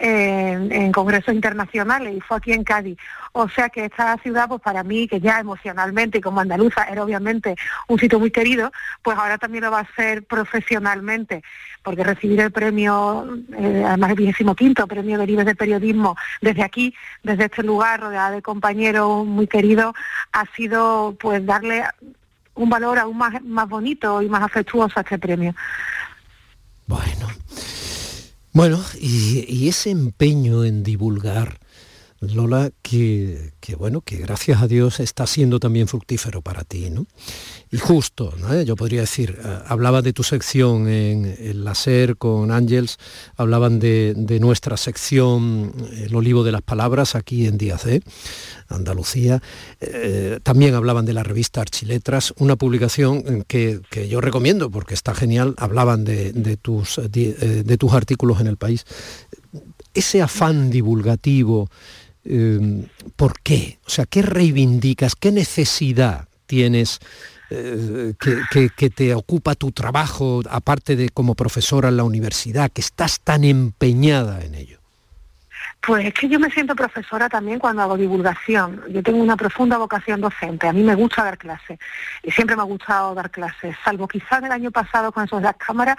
en, 0.00 0.92
congresos 0.92 1.34
internacionales 1.34 2.14
y 2.16 2.20
fue 2.20 2.38
aquí 2.38 2.52
en 2.52 2.64
Cádiz. 2.64 2.98
O 3.32 3.48
sea 3.48 3.68
que 3.68 3.84
esta 3.84 4.16
ciudad, 4.18 4.48
pues 4.48 4.60
para 4.60 4.82
mí, 4.82 5.06
que 5.06 5.20
ya 5.20 5.38
emocionalmente 5.38 6.18
y 6.18 6.20
como 6.20 6.40
andaluza 6.40 6.84
era 6.84 7.04
obviamente 7.04 7.54
un 7.88 7.98
sitio 7.98 8.18
muy 8.18 8.30
querido, 8.30 8.72
pues 9.02 9.16
ahora 9.16 9.38
también 9.38 9.64
lo 9.64 9.70
va 9.70 9.80
a 9.80 9.94
ser 9.94 10.24
profesionalmente, 10.24 11.42
porque 11.82 12.02
recibir 12.02 12.40
el 12.40 12.50
premio, 12.50 13.38
eh, 13.56 13.84
además 13.86 14.10
el 14.10 14.16
vigésimo 14.16 14.54
quinto 14.54 14.86
premio 14.86 15.18
de 15.18 15.26
Libres 15.26 15.46
de 15.46 15.54
Periodismo 15.54 16.16
desde 16.40 16.62
aquí, 16.62 16.94
desde 17.22 17.44
este 17.44 17.62
lugar, 17.62 18.00
rodeada 18.00 18.30
de 18.30 18.42
compañeros 18.42 19.26
muy 19.26 19.46
queridos, 19.46 19.94
ha 20.32 20.44
sido 20.56 21.16
pues 21.20 21.44
darle 21.44 21.84
un 22.54 22.68
valor 22.68 22.98
aún 22.98 23.16
más, 23.16 23.42
más 23.42 23.68
bonito 23.68 24.22
y 24.22 24.28
más 24.28 24.42
afectuoso 24.42 24.98
a 24.98 25.02
este 25.02 25.18
premio. 25.18 25.54
Bueno, 26.86 27.28
bueno, 28.52 28.82
y, 29.00 29.44
y 29.48 29.68
ese 29.68 29.90
empeño 29.90 30.64
en 30.64 30.82
divulgar, 30.82 31.58
Lola, 32.20 32.70
que, 32.82 33.52
bueno, 33.78 34.02
que 34.02 34.18
gracias 34.18 34.60
a 34.60 34.68
Dios 34.68 35.00
está 35.00 35.26
siendo 35.26 35.58
también 35.58 35.88
fructífero 35.88 36.42
para 36.42 36.64
ti, 36.64 36.90
¿no? 36.90 37.06
Y 37.70 37.78
justo, 37.78 38.34
¿no? 38.38 38.60
yo 38.60 38.76
podría 38.76 39.00
decir, 39.00 39.38
eh, 39.42 39.58
hablaba 39.66 40.02
de 40.02 40.12
tu 40.12 40.22
sección 40.22 40.86
en 40.86 41.24
el 41.24 41.64
láser 41.64 42.18
con 42.18 42.50
Ángels, 42.50 42.98
hablaban 43.36 43.78
de, 43.78 44.14
nuestra 44.38 44.76
sección 44.76 45.72
El 45.96 46.14
Olivo 46.14 46.44
de 46.44 46.52
las 46.52 46.60
Palabras 46.60 47.14
aquí 47.14 47.46
en 47.46 47.56
Díaz 47.56 47.84
de 47.84 48.02
Andalucía, 48.68 49.40
eh, 49.80 50.40
también 50.42 50.74
hablaban 50.74 51.06
de 51.06 51.14
la 51.14 51.22
revista 51.22 51.62
Archiletras, 51.62 52.34
una 52.36 52.56
publicación 52.56 53.44
que, 53.44 53.80
yo 54.10 54.20
recomiendo 54.20 54.70
porque 54.70 54.92
está 54.92 55.14
genial, 55.14 55.54
hablaban 55.56 56.04
de, 56.04 56.58
tus, 56.60 56.98
eh, 56.98 57.08
de 57.08 57.78
tus 57.78 57.92
artículos 57.94 58.42
en 58.42 58.46
el 58.46 58.58
país. 58.58 58.84
Ese 59.94 60.22
afán 60.22 60.70
divulgativo, 60.70 61.70
eh, 62.32 62.86
¿por 63.16 63.40
qué? 63.40 63.78
O 63.86 63.90
sea, 63.90 64.06
¿qué 64.06 64.22
reivindicas? 64.22 65.16
¿Qué 65.16 65.32
necesidad 65.32 66.28
tienes 66.46 67.00
eh, 67.50 68.14
que, 68.18 68.70
que, 68.76 68.90
te 68.90 69.14
ocupa 69.14 69.56
tu 69.56 69.72
trabajo, 69.72 70.40
aparte 70.48 70.94
de 70.94 71.08
como 71.08 71.34
profesora 71.34 71.88
en 71.88 71.96
la 71.96 72.04
universidad, 72.04 72.70
que 72.70 72.80
estás 72.80 73.20
tan 73.20 73.42
empeñada 73.42 74.44
en 74.44 74.54
ello? 74.54 74.79
Pues 75.80 76.04
es 76.04 76.14
que 76.14 76.28
yo 76.28 76.38
me 76.38 76.50
siento 76.50 76.76
profesora 76.76 77.30
también 77.30 77.58
cuando 77.58 77.80
hago 77.82 77.96
divulgación. 77.96 78.82
Yo 78.90 79.02
tengo 79.02 79.18
una 79.18 79.36
profunda 79.36 79.78
vocación 79.78 80.20
docente. 80.20 80.68
A 80.68 80.74
mí 80.74 80.82
me 80.82 80.94
gusta 80.94 81.24
dar 81.24 81.38
clases 81.38 81.78
y 82.22 82.30
siempre 82.30 82.54
me 82.54 82.62
ha 82.62 82.66
gustado 82.66 83.14
dar 83.14 83.30
clases, 83.30 83.74
salvo 83.82 84.06
quizás 84.06 84.42
el 84.42 84.52
año 84.52 84.70
pasado 84.70 85.10
con 85.10 85.24
eso 85.24 85.36
de 85.36 85.42
las 85.42 85.56
cámaras, 85.56 85.96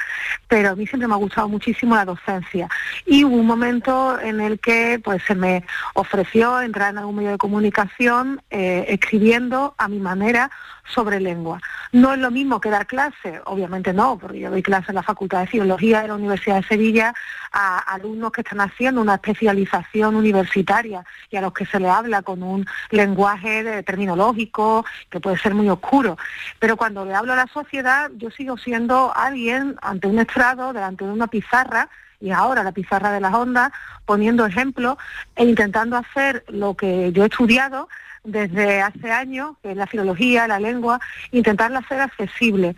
pero 0.48 0.70
a 0.70 0.76
mí 0.76 0.86
siempre 0.86 1.08
me 1.08 1.16
ha 1.16 1.18
gustado 1.18 1.50
muchísimo 1.50 1.96
la 1.96 2.06
docencia. 2.06 2.70
Y 3.06 3.24
hubo 3.24 3.36
un 3.36 3.48
momento 3.48 4.20
en 4.20 4.40
el 4.40 4.60
que 4.60 5.00
pues 5.04 5.24
se 5.24 5.34
me 5.34 5.66
ofreció 5.96 6.62
entrar 6.62 6.92
en 6.92 7.00
algún 7.00 7.16
medio 7.16 7.32
de 7.32 7.38
comunicación 7.38 8.42
eh, 8.52 8.86
escribiendo 8.90 9.74
a 9.78 9.88
mi 9.88 10.00
manera 10.00 10.52
sobre 10.86 11.20
lengua. 11.20 11.60
No 11.92 12.14
es 12.14 12.20
lo 12.20 12.32
mismo 12.32 12.62
que 12.62 12.70
dar 12.70 12.88
clase, 12.88 13.42
obviamente 13.46 13.94
no, 13.94 14.18
porque 14.18 14.40
yo 14.40 14.50
doy 14.50 14.64
clase 14.64 14.88
en 14.90 14.96
la 14.96 15.04
Facultad 15.04 15.42
de 15.42 15.48
Filología 15.48 16.02
de 16.02 16.08
la 16.08 16.16
Universidad 16.16 16.58
de 16.58 16.68
Sevilla 16.68 17.14
a 17.52 17.80
alumnos 17.80 18.32
que 18.32 18.42
están 18.42 18.62
haciendo 18.62 19.02
una 19.02 19.16
especialización 19.16 20.16
universitaria 20.16 21.06
y 21.30 21.38
a 21.38 21.42
los 21.42 21.54
que 21.54 21.66
se 21.66 21.80
le 21.80 21.90
habla 21.90 22.22
con 22.22 22.44
un 22.44 22.66
lenguaje 22.92 23.64
de, 23.64 23.84
terminológico 23.84 24.86
que 25.10 25.20
puede 25.20 25.38
ser 25.38 25.54
muy 25.54 25.70
oscuro. 25.70 26.18
Pero 26.60 26.78
cuando 26.78 27.06
le 27.06 27.14
hablo 27.14 27.34
a 27.34 27.38
la 27.38 27.48
sociedad, 27.48 28.10
yo 28.16 28.30
sigo 28.32 28.58
siendo 28.58 29.12
alguien 29.16 29.76
ante 29.82 30.08
un 30.08 30.20
estrado, 30.20 30.74
delante 30.74 31.06
de 31.06 31.12
una 31.12 31.28
pizarra, 31.28 31.90
y 32.22 32.32
ahora 32.32 32.64
la 32.64 32.72
pizarra 32.72 33.12
de 33.12 33.20
las 33.20 33.34
ondas, 33.34 33.72
poniendo 34.06 34.46
ejemplos 34.46 34.98
e 35.36 35.44
intentando 35.44 35.98
hacer 35.98 36.46
lo 36.48 36.76
que 36.76 37.12
yo 37.12 37.24
he 37.24 37.28
estudiado 37.28 37.90
desde 38.24 38.82
hace 38.82 39.12
años, 39.12 39.56
que 39.62 39.72
es 39.72 39.78
la 39.78 39.88
filología, 39.88 40.48
la 40.48 40.60
lengua, 40.60 41.00
intentarla 41.32 41.80
hacer 41.80 42.02
accesible. 42.02 42.76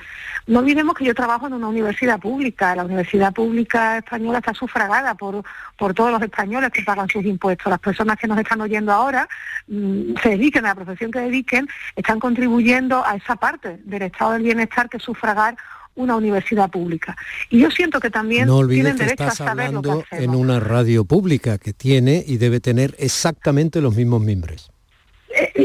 No 0.48 0.60
olvidemos 0.60 0.96
que 0.96 1.06
yo 1.06 1.14
trabajo 1.14 1.48
en 1.48 1.54
una 1.54 1.68
universidad 1.68 2.20
pública, 2.20 2.76
la 2.76 2.86
universidad 2.86 3.34
pública 3.34 3.98
española 3.98 4.39
está 4.39 4.54
sufragada 4.54 5.16
por, 5.16 5.44
por 5.78 5.94
todos 5.94 6.12
los 6.12 6.22
españoles 6.22 6.72
que 6.72 6.84
pagan 6.84 7.10
sus 7.10 7.26
impuestos. 7.26 7.70
Las 7.70 7.80
personas 7.80 8.18
que 8.18 8.28
nos 8.28 8.39
están 8.39 8.62
oyendo 8.62 8.91
ahora 8.91 9.28
mmm, 9.68 10.14
se 10.22 10.30
dediquen 10.30 10.66
a 10.66 10.70
la 10.70 10.76
profesión 10.76 11.12
que 11.12 11.20
dediquen, 11.20 11.68
están 11.96 12.20
contribuyendo 12.20 13.06
a 13.06 13.16
esa 13.16 13.36
parte 13.36 13.80
del 13.84 14.04
estado 14.04 14.34
del 14.34 14.44
bienestar 14.44 14.89
que 14.89 14.98
es 14.98 15.04
sufragar 15.04 15.58
una 15.96 16.16
universidad 16.16 16.72
pública. 16.72 17.16
Y 17.50 17.60
yo 17.60 17.70
siento 17.70 18.00
que 18.00 18.10
también 18.10 18.48
no 18.48 18.68
tienen 18.68 18.94
que 18.94 19.04
derecho 19.04 19.24
estás 19.26 19.41
a 19.41 19.46
saber 19.46 19.68
hablando 19.68 19.96
lo 19.96 20.04
que 20.04 20.24
en 20.24 20.32
una 20.32 20.60
radio 20.60 21.06
pública 21.06 21.58
que 21.58 21.74
tiene 21.74 22.24
y 22.26 22.38
debe 22.38 22.60
tener 22.60 22.96
exactamente 22.98 23.80
los 23.80 23.96
mismos 23.96 24.22
miembros. 24.22 24.72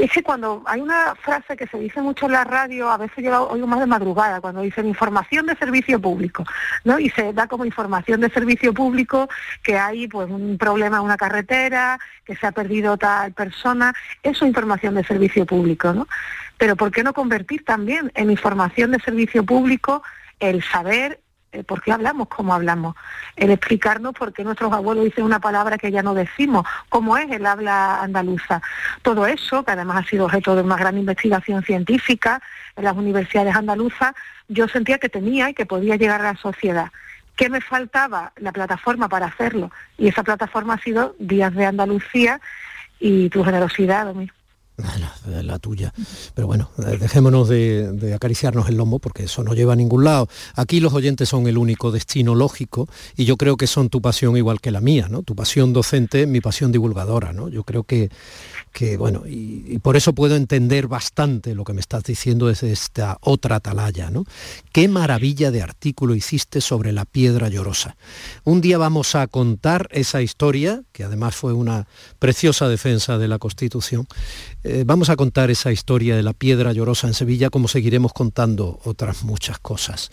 Es 0.03 0.12
que 0.12 0.22
cuando 0.22 0.62
hay 0.66 0.80
una 0.80 1.14
frase 1.16 1.57
que 1.57 1.66
se 1.66 1.78
dice 1.78 2.01
mucho 2.01 2.26
en 2.26 2.32
la 2.32 2.44
radio, 2.44 2.88
a 2.88 2.96
veces 2.96 3.24
yo 3.24 3.30
la 3.30 3.42
oigo 3.42 3.66
más 3.66 3.80
de 3.80 3.86
madrugada, 3.86 4.40
cuando 4.40 4.62
dicen 4.62 4.86
información 4.86 5.46
de 5.46 5.57
servicio 5.57 6.01
público, 6.01 6.44
¿no? 6.84 6.99
Y 6.99 7.11
se 7.11 7.32
da 7.32 7.49
como 7.49 7.64
información 7.64 8.20
de 8.20 8.30
servicio 8.30 8.72
público 8.72 9.28
que 9.62 9.76
hay 9.76 10.07
pues 10.07 10.30
un 10.30 10.57
problema 10.57 10.99
en 10.99 11.03
una 11.03 11.16
carretera, 11.16 11.99
que 12.24 12.36
se 12.36 12.46
ha 12.46 12.53
perdido 12.53 12.96
tal 12.96 13.32
persona, 13.32 13.92
eso 14.22 14.44
es 14.44 14.49
información 14.49 14.94
de 14.94 15.05
servicio 15.05 15.44
público, 15.46 15.92
¿no? 15.92 16.07
Pero 16.59 16.76
¿por 16.76 16.90
qué 16.92 17.03
no 17.03 17.12
convertir 17.12 17.64
también 17.64 18.12
en 18.14 18.30
información 18.30 18.92
de 18.92 19.01
servicio 19.01 19.44
público 19.44 20.03
el 20.38 20.62
saber 20.62 21.20
por 21.64 21.82
qué 21.82 21.92
hablamos 21.92 22.28
como 22.28 22.54
hablamos, 22.54 22.94
el 23.36 23.50
explicarnos 23.50 24.14
por 24.14 24.32
qué 24.32 24.44
nuestros 24.44 24.72
abuelos 24.72 25.04
dicen 25.04 25.24
una 25.24 25.40
palabra 25.40 25.78
que 25.78 25.90
ya 25.90 26.02
no 26.02 26.14
decimos, 26.14 26.66
cómo 26.88 27.16
es 27.16 27.30
el 27.30 27.46
habla 27.46 28.00
andaluza. 28.02 28.62
Todo 29.02 29.26
eso, 29.26 29.64
que 29.64 29.72
además 29.72 30.04
ha 30.04 30.09
sido 30.09 30.26
objeto 30.26 30.54
de 30.56 30.62
una 30.62 30.76
gran 30.76 30.96
investigación 30.98 31.62
científica 31.62 32.42
en 32.76 32.84
las 32.84 32.96
universidades 32.96 33.54
andaluzas, 33.54 34.14
yo 34.48 34.68
sentía 34.68 34.98
que 34.98 35.09
tenía 35.09 35.50
y 35.50 35.54
que 35.54 35.66
podía 35.66 35.96
llegar 35.96 36.20
a 36.20 36.32
la 36.32 36.36
sociedad. 36.36 36.90
¿Qué 37.36 37.48
me 37.48 37.61
faltaba? 37.61 38.32
La 38.36 38.52
plataforma 38.52 39.09
para 39.09 39.26
hacerlo. 39.26 39.70
Y 39.96 40.09
esa 40.09 40.24
plataforma 40.24 40.74
ha 40.74 40.78
sido 40.78 41.14
Días 41.18 41.54
de 41.54 41.66
Andalucía 41.66 42.40
y 42.98 43.28
tu 43.28 43.44
generosidad, 43.44 44.06
Domingo 44.06 44.38
la, 45.43 45.59
tuya. 45.59 45.93
Pero 46.35 46.47
bueno, 46.47 46.70
dejémonos 46.76 47.49
de, 47.49 47.93
de, 47.93 48.14
acariciarnos 48.14 48.68
el 48.68 48.76
lomo 48.76 48.99
porque 48.99 49.24
eso 49.24 49.43
no 49.43 49.55
lleva 49.55 49.72
a 49.72 49.76
ningún 49.76 50.05
lado. 50.05 50.29
Aquí 50.55 50.81
los 50.81 50.93
oyentes 50.95 51.29
son 51.29 51.47
el 51.49 51.59
único 51.59 51.91
destino 51.91 52.35
lógico 52.35 52.89
y 53.16 53.24
yo 53.24 53.37
creo 53.37 53.57
que 53.57 53.66
son 53.66 53.89
tu 53.89 54.01
pasión 54.01 54.37
igual 54.37 54.61
que 54.61 54.70
la 54.70 54.81
mía, 54.81 55.09
¿no? 55.11 55.22
Tu 55.22 55.35
pasión 55.35 55.72
docente, 55.72 56.26
mi 56.26 56.41
pasión 56.41 56.70
divulgadora, 56.70 57.33
¿no? 57.33 57.49
Yo 57.49 57.64
creo 57.64 57.83
que, 57.83 58.11
que 58.73 58.97
bueno, 58.97 59.25
y, 59.27 59.79
por 59.79 59.97
eso 59.97 60.12
puedo 60.12 60.37
entender 60.37 60.89
bastante 60.89 61.55
lo 61.55 61.64
que 61.64 61.73
me 61.73 61.81
estás 61.81 62.05
diciendo 62.05 62.49
desde 62.49 62.73
esta 62.73 63.19
otra 63.21 63.57
atalaya, 63.57 64.11
¿no? 64.11 64.25
Qué 64.73 64.89
maravilla 64.89 65.51
de 65.51 65.62
artículo 65.62 66.14
hiciste 66.14 66.61
sobre 66.61 66.93
la 66.93 67.05
piedra 67.05 67.49
llorosa. 67.49 67.97
Un 68.45 68.61
día 68.61 68.79
vamos 68.79 69.14
a 69.14 69.27
contar 69.27 69.89
esa 69.93 70.23
historia, 70.23 70.83
que 70.93 71.05
además 71.05 71.37
fue 71.37 71.53
una 71.53 71.87
preciosa 72.19 72.69
defensa 72.69 73.19
de 73.19 73.29
la 73.29 73.39
Constitución, 73.39 74.07
eh, 74.64 74.85
vamos 74.87 75.09
a 75.11 75.16
contar 75.16 75.51
esa 75.51 75.73
historia 75.73 76.16
de 76.16 76.23
la 76.23 76.33
piedra 76.33 76.73
llorosa 76.73 77.07
en 77.07 77.14
Sevilla, 77.14 77.51
como 77.51 77.69
seguiremos 77.69 78.12
contando 78.12 78.81
otras 78.85 79.23
muchas 79.23 79.59
cosas. 79.59 80.11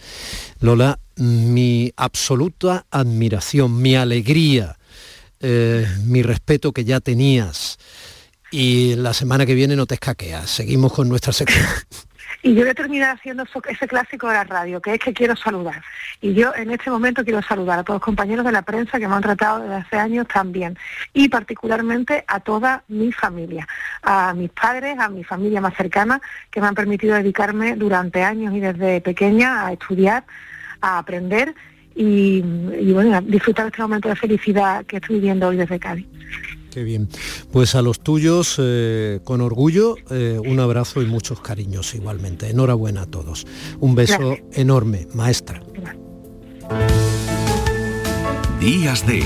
Lola, 0.60 1.00
mi 1.18 1.92
absoluta 1.96 2.86
admiración, 2.92 3.82
mi 3.82 3.96
alegría, 3.96 4.78
eh, 5.40 5.88
mi 6.06 6.24
respeto 6.24 6.72
que 6.72 6.86
ya 6.86 7.00
tenías. 7.00 7.78
Y 8.58 8.96
la 8.96 9.14
semana 9.14 9.46
que 9.46 9.54
viene 9.54 9.76
no 9.76 9.86
te 9.86 9.96
escaqueas. 9.96 10.50
Seguimos 10.50 10.94
con 10.94 11.10
nuestra 11.10 11.34
sección. 11.34 11.66
Y 12.42 12.54
yo 12.54 12.62
voy 12.62 12.70
a 12.70 12.76
terminar 12.76 13.16
haciendo 13.16 13.42
eso, 13.42 13.60
ese 13.68 13.88
clásico 13.88 14.28
de 14.28 14.36
la 14.36 14.44
radio, 14.44 14.80
que 14.80 14.94
es 14.94 15.00
que 15.00 15.14
quiero 15.14 15.36
saludar. 15.36 15.82
Y 16.22 16.36
yo 16.36 16.54
en 16.56 16.70
este 16.70 16.92
momento 16.92 17.24
quiero 17.24 17.42
saludar 17.42 17.80
a 17.80 17.84
todos 17.84 17.96
los 17.96 18.04
compañeros 18.04 18.46
de 18.46 18.52
la 18.52 18.62
prensa 18.62 19.00
que 19.00 19.08
me 19.08 19.16
han 19.16 19.24
tratado 19.24 19.62
desde 19.62 19.76
hace 19.76 19.98
años 19.98 20.28
también. 20.28 20.78
Y 21.12 21.28
particularmente 21.28 22.24
a 22.28 22.40
toda 22.40 22.84
mi 22.88 23.12
familia, 23.12 23.68
a 24.04 24.36
mis 24.36 24.52
padres, 24.52 25.00
a 25.00 25.10
mi 25.10 25.24
familia 25.24 25.60
más 25.60 25.76
cercana, 25.76 26.22
que 26.52 26.62
me 26.62 26.68
han 26.68 26.76
permitido 26.76 27.16
dedicarme 27.16 27.76
durante 27.76 28.22
años 28.22 28.54
y 28.54 28.60
desde 28.60 29.02
pequeña 29.02 29.66
a 29.66 29.74
estudiar, 29.74 30.24
a 30.82 31.00
aprender 31.00 31.56
y, 31.96 32.42
bueno, 32.92 33.16
a 33.16 33.22
disfrutar 33.22 33.68
este 33.68 33.82
momento 33.82 34.10
de 34.10 34.16
felicidad 34.16 34.86
que 34.86 34.98
estoy 34.98 35.16
viviendo 35.16 35.48
hoy 35.48 35.58
desde 35.58 35.80
Cádiz. 35.80 36.06
Qué 36.76 36.84
bien. 36.84 37.08
Pues 37.54 37.74
a 37.74 37.82
los 37.82 38.02
tuyos, 38.02 38.58
eh, 38.58 39.22
con 39.24 39.40
orgullo, 39.40 39.96
eh, 40.10 40.38
un 40.46 40.60
abrazo 40.60 41.02
y 41.02 41.06
muchos 41.06 41.40
cariños 41.40 41.96
igualmente. 41.96 42.50
Enhorabuena 42.50 43.04
a 43.04 43.06
todos. 43.06 43.48
Un 43.80 43.96
beso 43.96 44.18
Gracias. 44.20 44.58
enorme, 44.58 45.08
maestra. 45.14 45.64
Gracias. 45.74 45.96
Días 48.60 49.08
de 49.08 49.24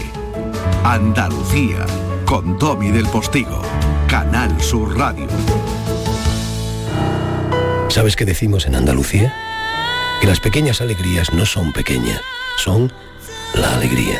Andalucía, 0.84 1.88
con 2.28 2.60
Tommy 2.60 2.92
del 2.92 3.08
Postigo, 3.08 3.64
Canal 4.08 4.62
Sur 4.62 4.96
Radio. 4.96 5.26
¿Sabes 7.88 8.16
qué 8.16 8.26
decimos 8.26 8.68
en 8.68 8.76
Andalucía? 8.76 9.34
Que 10.22 10.28
las 10.28 10.40
pequeñas 10.40 10.82
alegrías 10.82 11.34
no 11.34 11.48
son 11.48 11.74
pequeñas, 11.74 12.22
son 12.58 12.94
la 13.56 13.74
alegría. 13.74 14.20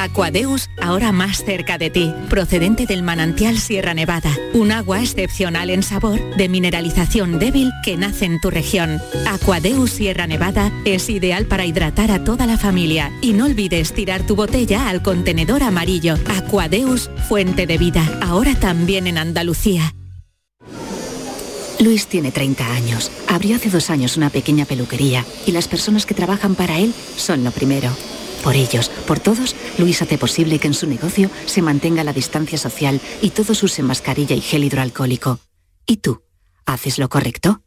Aquadeus, 0.00 0.70
ahora 0.80 1.12
más 1.12 1.44
cerca 1.44 1.76
de 1.76 1.90
ti, 1.90 2.12
procedente 2.30 2.86
del 2.86 3.02
manantial 3.02 3.58
Sierra 3.58 3.92
Nevada, 3.92 4.34
un 4.54 4.72
agua 4.72 5.00
excepcional 5.00 5.68
en 5.68 5.82
sabor, 5.82 6.18
de 6.36 6.48
mineralización 6.48 7.38
débil 7.38 7.70
que 7.84 7.98
nace 7.98 8.24
en 8.24 8.40
tu 8.40 8.50
región. 8.50 8.98
Aquadeus 9.28 9.90
Sierra 9.90 10.26
Nevada 10.26 10.72
es 10.86 11.10
ideal 11.10 11.44
para 11.44 11.66
hidratar 11.66 12.10
a 12.10 12.24
toda 12.24 12.46
la 12.46 12.56
familia 12.56 13.12
y 13.20 13.34
no 13.34 13.44
olvides 13.44 13.92
tirar 13.92 14.26
tu 14.26 14.36
botella 14.36 14.88
al 14.88 15.02
contenedor 15.02 15.62
amarillo. 15.62 16.14
Aquadeus, 16.36 17.10
fuente 17.28 17.66
de 17.66 17.76
vida, 17.76 18.02
ahora 18.22 18.54
también 18.54 19.06
en 19.06 19.18
Andalucía. 19.18 19.94
Luis 21.78 22.06
tiene 22.06 22.30
30 22.30 22.72
años. 22.72 23.10
Abrió 23.26 23.56
hace 23.56 23.70
dos 23.70 23.90
años 23.90 24.16
una 24.16 24.30
pequeña 24.30 24.64
peluquería 24.64 25.24
y 25.46 25.52
las 25.52 25.68
personas 25.68 26.06
que 26.06 26.14
trabajan 26.14 26.54
para 26.54 26.78
él 26.78 26.92
son 27.16 27.44
lo 27.44 27.50
primero. 27.50 27.90
Por 28.42 28.56
ellos, 28.56 28.90
por 29.06 29.20
todos, 29.20 29.54
Luis 29.78 30.00
hace 30.02 30.18
posible 30.18 30.58
que 30.58 30.68
en 30.68 30.74
su 30.74 30.86
negocio 30.86 31.30
se 31.46 31.62
mantenga 31.62 32.04
la 32.04 32.12
distancia 32.12 32.58
social 32.58 33.00
y 33.20 33.30
todos 33.30 33.62
usen 33.62 33.86
mascarilla 33.86 34.34
y 34.34 34.40
gel 34.40 34.64
hidroalcohólico. 34.64 35.40
¿Y 35.86 35.98
tú? 35.98 36.22
¿Haces 36.64 36.98
lo 36.98 37.08
correcto? 37.08 37.60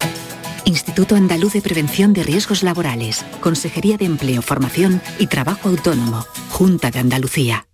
Instituto 0.66 1.16
Andaluz 1.16 1.54
de 1.54 1.62
Prevención 1.62 2.14
de 2.14 2.24
Riesgos 2.24 2.64
Laborales, 2.64 3.26
Consejería 3.42 3.98
de 3.98 4.06
Empleo, 4.06 4.42
Formación 4.42 5.02
y 5.20 5.28
Trabajo 5.28 5.70
Autónomo, 5.70 6.26
Junta 6.50 6.90
de 6.90 7.00
Andalucía. 7.00 7.68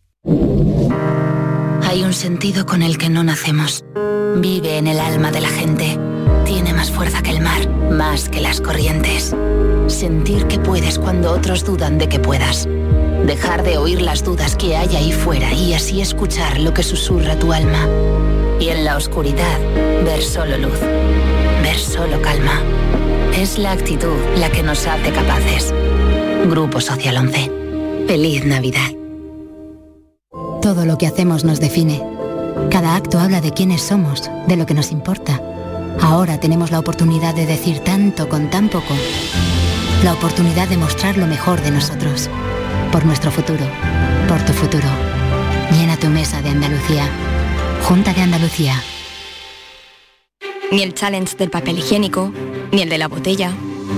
Hay 1.83 2.03
un 2.03 2.13
sentido 2.13 2.65
con 2.65 2.81
el 2.81 2.97
que 2.97 3.09
no 3.09 3.23
nacemos. 3.23 3.83
Vive 4.37 4.77
en 4.77 4.87
el 4.87 4.99
alma 4.99 5.31
de 5.31 5.41
la 5.41 5.49
gente. 5.49 5.99
Tiene 6.45 6.73
más 6.73 6.91
fuerza 6.91 7.21
que 7.21 7.31
el 7.31 7.41
mar, 7.41 7.69
más 7.91 8.27
que 8.27 8.41
las 8.41 8.59
corrientes. 8.59 9.35
Sentir 9.87 10.45
que 10.47 10.59
puedes 10.59 10.99
cuando 10.99 11.31
otros 11.31 11.65
dudan 11.65 11.97
de 11.97 12.09
que 12.09 12.19
puedas. 12.19 12.67
Dejar 13.25 13.63
de 13.63 13.77
oír 13.77 14.01
las 14.01 14.23
dudas 14.23 14.55
que 14.55 14.75
hay 14.75 14.95
ahí 14.95 15.11
fuera 15.11 15.53
y 15.53 15.73
así 15.73 16.01
escuchar 16.01 16.59
lo 16.59 16.73
que 16.73 16.83
susurra 16.83 17.37
tu 17.37 17.53
alma. 17.53 17.87
Y 18.59 18.69
en 18.69 18.85
la 18.85 18.97
oscuridad, 18.97 19.59
ver 20.03 20.21
solo 20.21 20.57
luz. 20.57 20.79
Ver 21.61 21.77
solo 21.77 22.21
calma. 22.21 22.61
Es 23.35 23.57
la 23.57 23.71
actitud 23.71 24.17
la 24.37 24.49
que 24.49 24.63
nos 24.63 24.85
hace 24.87 25.11
capaces. 25.11 25.73
Grupo 26.49 26.81
Social 26.81 27.17
11. 27.17 27.51
Feliz 28.07 28.45
Navidad. 28.45 28.91
Todo 30.61 30.85
lo 30.85 30.97
que 30.97 31.07
hacemos 31.07 31.43
nos 31.45 31.59
define. 31.59 32.03
Cada 32.69 32.95
acto 32.95 33.19
habla 33.19 33.41
de 33.41 33.51
quiénes 33.51 33.81
somos, 33.81 34.29
de 34.47 34.57
lo 34.57 34.65
que 34.65 34.73
nos 34.73 34.91
importa. 34.91 35.41
Ahora 36.01 36.39
tenemos 36.39 36.71
la 36.71 36.79
oportunidad 36.79 37.35
de 37.35 37.45
decir 37.45 37.79
tanto 37.79 38.27
con 38.29 38.49
tan 38.49 38.69
poco. 38.69 38.93
La 40.03 40.13
oportunidad 40.13 40.67
de 40.67 40.77
mostrar 40.77 41.17
lo 41.17 41.27
mejor 41.27 41.61
de 41.61 41.71
nosotros. 41.71 42.29
Por 42.91 43.05
nuestro 43.05 43.31
futuro. 43.31 43.65
Por 44.27 44.43
tu 44.45 44.53
futuro. 44.53 44.87
Llena 45.71 45.95
tu 45.97 46.07
mesa 46.07 46.41
de 46.41 46.49
Andalucía. 46.49 47.07
Junta 47.83 48.13
de 48.13 48.21
Andalucía. 48.21 48.81
Ni 50.71 50.81
el 50.81 50.95
challenge 50.95 51.37
del 51.37 51.51
papel 51.51 51.77
higiénico, 51.77 52.31
ni 52.71 52.81
el 52.81 52.89
de 52.89 52.97
la 52.97 53.07
botella. 53.07 53.53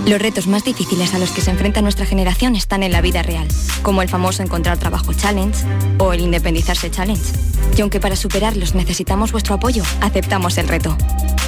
Los 0.05 0.21
retos 0.21 0.47
más 0.47 0.65
difíciles 0.65 1.13
a 1.13 1.19
los 1.19 1.31
que 1.31 1.41
se 1.41 1.51
enfrenta 1.51 1.81
nuestra 1.81 2.05
generación 2.05 2.55
están 2.55 2.83
en 2.83 2.91
la 2.91 3.01
vida 3.01 3.23
real, 3.23 3.47
como 3.81 4.01
el 4.01 4.09
famoso 4.09 4.43
encontrar 4.43 4.77
trabajo 4.77 5.13
challenge 5.13 5.65
o 5.97 6.11
el 6.11 6.19
independizarse 6.19 6.91
challenge. 6.91 7.31
Y 7.77 7.81
aunque 7.81 8.01
para 8.01 8.17
superarlos 8.17 8.75
necesitamos 8.75 9.31
vuestro 9.31 9.55
apoyo, 9.55 9.83
aceptamos 10.01 10.57
el 10.57 10.67
reto. 10.67 10.97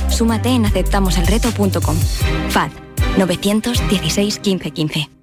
Súmate 0.10 0.50
en 0.50 0.66
aceptamoselreto.com. 0.66 1.98
FAD 2.50 2.72
916 3.18 4.40
15 4.40 4.72
15. 4.72 5.23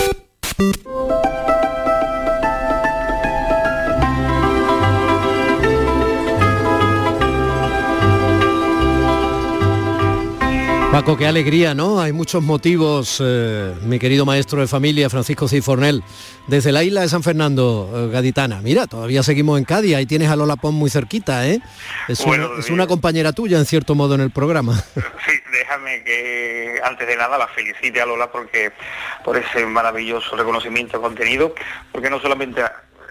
Paco, 10.91 11.15
qué 11.15 11.25
alegría, 11.25 11.73
¿no? 11.73 12.01
Hay 12.01 12.11
muchos 12.11 12.43
motivos, 12.43 13.23
eh, 13.23 13.73
mi 13.83 13.97
querido 13.97 14.25
maestro 14.25 14.59
de 14.59 14.67
familia, 14.67 15.09
Francisco 15.09 15.47
Cifornel, 15.47 16.03
desde 16.47 16.73
la 16.73 16.83
isla 16.83 16.99
de 16.99 17.07
San 17.07 17.23
Fernando, 17.23 17.89
eh, 17.95 18.11
Gaditana. 18.11 18.59
Mira, 18.61 18.87
todavía 18.87 19.23
seguimos 19.23 19.57
en 19.57 19.63
Cádiz, 19.63 19.95
ahí 19.95 20.05
tienes 20.05 20.29
a 20.29 20.35
Lola 20.35 20.57
Pons 20.57 20.75
muy 20.75 20.89
cerquita, 20.89 21.47
¿eh? 21.47 21.61
Es, 22.09 22.25
Bueno, 22.25 22.49
una, 22.51 22.59
es 22.59 22.69
una 22.69 22.87
compañera 22.87 23.31
tuya, 23.31 23.57
en 23.57 23.65
cierto 23.65 23.95
modo, 23.95 24.15
en 24.15 24.21
el 24.21 24.31
programa. 24.31 24.83
Sí, 25.25 25.37
déjame 25.49 26.03
que 26.03 26.81
antes 26.83 27.07
de 27.07 27.15
nada 27.15 27.37
la 27.37 27.47
felicite 27.47 28.01
a 28.01 28.05
Lola 28.05 28.29
porque 28.29 28.73
por 29.23 29.37
ese 29.37 29.65
maravilloso 29.65 30.35
reconocimiento 30.35 30.97
de 30.97 31.03
contenido, 31.03 31.55
porque 31.93 32.09
no 32.09 32.19
solamente 32.19 32.63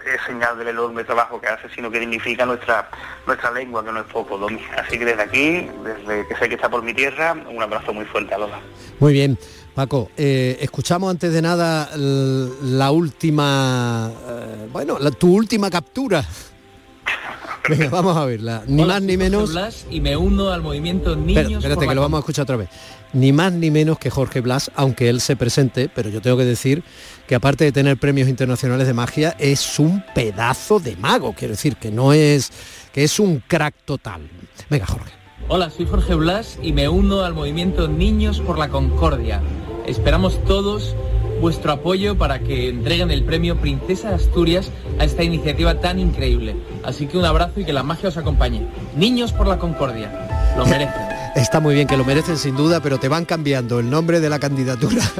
es 0.07 0.20
señal 0.26 0.57
del 0.59 0.68
enorme 0.68 1.05
trabajo 1.05 1.40
que 1.40 1.46
hace, 1.48 1.68
sino 1.74 1.90
que 1.90 1.98
dignifica 2.01 2.46
nuestra 2.46 2.88
nuestra 3.26 3.51
lengua, 3.51 3.84
que 3.84 3.92
no 3.92 4.01
es 4.01 4.07
poco, 4.07 4.38
Domi. 4.38 4.61
Así 4.76 4.98
que 4.98 5.05
desde 5.05 5.22
aquí, 5.22 5.68
desde 5.84 6.26
que 6.28 6.36
sé 6.36 6.48
que 6.48 6.55
está 6.55 6.68
por 6.68 6.82
mi 6.82 6.94
tierra, 6.94 7.34
un 7.48 7.62
abrazo 7.62 7.92
muy 7.92 8.05
fuerte 8.07 8.34
a 8.34 8.38
Lola. 8.38 8.61
Muy 8.98 9.12
bien. 9.12 9.38
Paco, 9.74 10.11
eh, 10.16 10.59
escuchamos 10.61 11.11
antes 11.11 11.32
de 11.32 11.40
nada 11.40 11.90
la 11.96 12.90
última, 12.90 14.11
eh, 14.28 14.68
bueno, 14.72 14.98
la- 14.98 15.11
tu 15.12 15.32
última 15.34 15.70
captura. 15.70 16.24
Venga, 17.68 17.88
vamos 17.88 18.16
a 18.16 18.24
verla. 18.24 18.62
Ni 18.66 18.82
Hola, 18.82 18.94
más 18.94 19.03
ni 19.03 19.16
menos. 19.16 19.51
Blas 19.53 19.86
y 19.90 20.01
me 20.01 20.16
uno 20.16 20.51
al 20.51 20.62
movimiento 20.62 21.14
Niños 21.14 21.36
Espera, 21.44 21.59
espérate, 21.59 21.86
que 21.88 21.94
lo 21.94 22.01
vamos 22.01 22.18
a 22.18 22.20
escuchar 22.20 22.42
otra 22.44 22.57
vez. 22.57 22.68
Ni 23.12 23.32
más 23.32 23.53
ni 23.53 23.70
menos 23.70 23.98
que 23.98 24.11
Jorge 24.11 24.40
Blas, 24.40 24.70
aunque 24.74 25.09
él 25.09 25.20
se 25.20 25.36
presente, 25.36 25.88
pero 25.94 26.09
yo 26.11 26.20
tengo 26.20 26.36
que 26.36 26.44
decir 26.44 26.82
que 27.30 27.36
aparte 27.36 27.62
de 27.62 27.70
tener 27.70 27.96
premios 27.96 28.28
internacionales 28.28 28.88
de 28.88 28.92
magia, 28.92 29.36
es 29.38 29.78
un 29.78 30.02
pedazo 30.16 30.80
de 30.80 30.96
mago. 30.96 31.32
Quiero 31.32 31.52
decir, 31.52 31.76
que 31.76 31.92
no 31.92 32.12
es, 32.12 32.50
que 32.92 33.04
es 33.04 33.20
un 33.20 33.40
crack 33.46 33.72
total. 33.84 34.28
Venga, 34.68 34.84
Jorge. 34.84 35.12
Hola, 35.46 35.70
soy 35.70 35.86
Jorge 35.86 36.16
Blas 36.16 36.58
y 36.60 36.72
me 36.72 36.88
uno 36.88 37.20
al 37.20 37.32
movimiento 37.34 37.86
Niños 37.86 38.40
por 38.40 38.58
la 38.58 38.68
Concordia. 38.68 39.40
Esperamos 39.86 40.44
todos 40.44 40.96
vuestro 41.40 41.70
apoyo 41.70 42.18
para 42.18 42.40
que 42.40 42.68
entreguen 42.68 43.12
el 43.12 43.22
premio 43.22 43.60
Princesa 43.60 44.08
de 44.08 44.16
Asturias 44.16 44.72
a 44.98 45.04
esta 45.04 45.22
iniciativa 45.22 45.80
tan 45.80 46.00
increíble. 46.00 46.56
Así 46.82 47.06
que 47.06 47.16
un 47.16 47.26
abrazo 47.26 47.60
y 47.60 47.64
que 47.64 47.72
la 47.72 47.84
magia 47.84 48.08
os 48.08 48.16
acompañe. 48.16 48.66
Niños 48.96 49.32
por 49.32 49.46
la 49.46 49.60
Concordia. 49.60 50.54
Lo 50.58 50.66
merecen. 50.66 51.19
Está 51.34 51.60
muy 51.60 51.74
bien, 51.74 51.86
que 51.86 51.96
lo 51.96 52.04
merecen 52.04 52.36
sin 52.36 52.56
duda, 52.56 52.80
pero 52.80 52.98
te 52.98 53.08
van 53.08 53.24
cambiando 53.24 53.78
el 53.78 53.88
nombre 53.88 54.20
de 54.20 54.28
la 54.28 54.38
candidatura. 54.38 55.02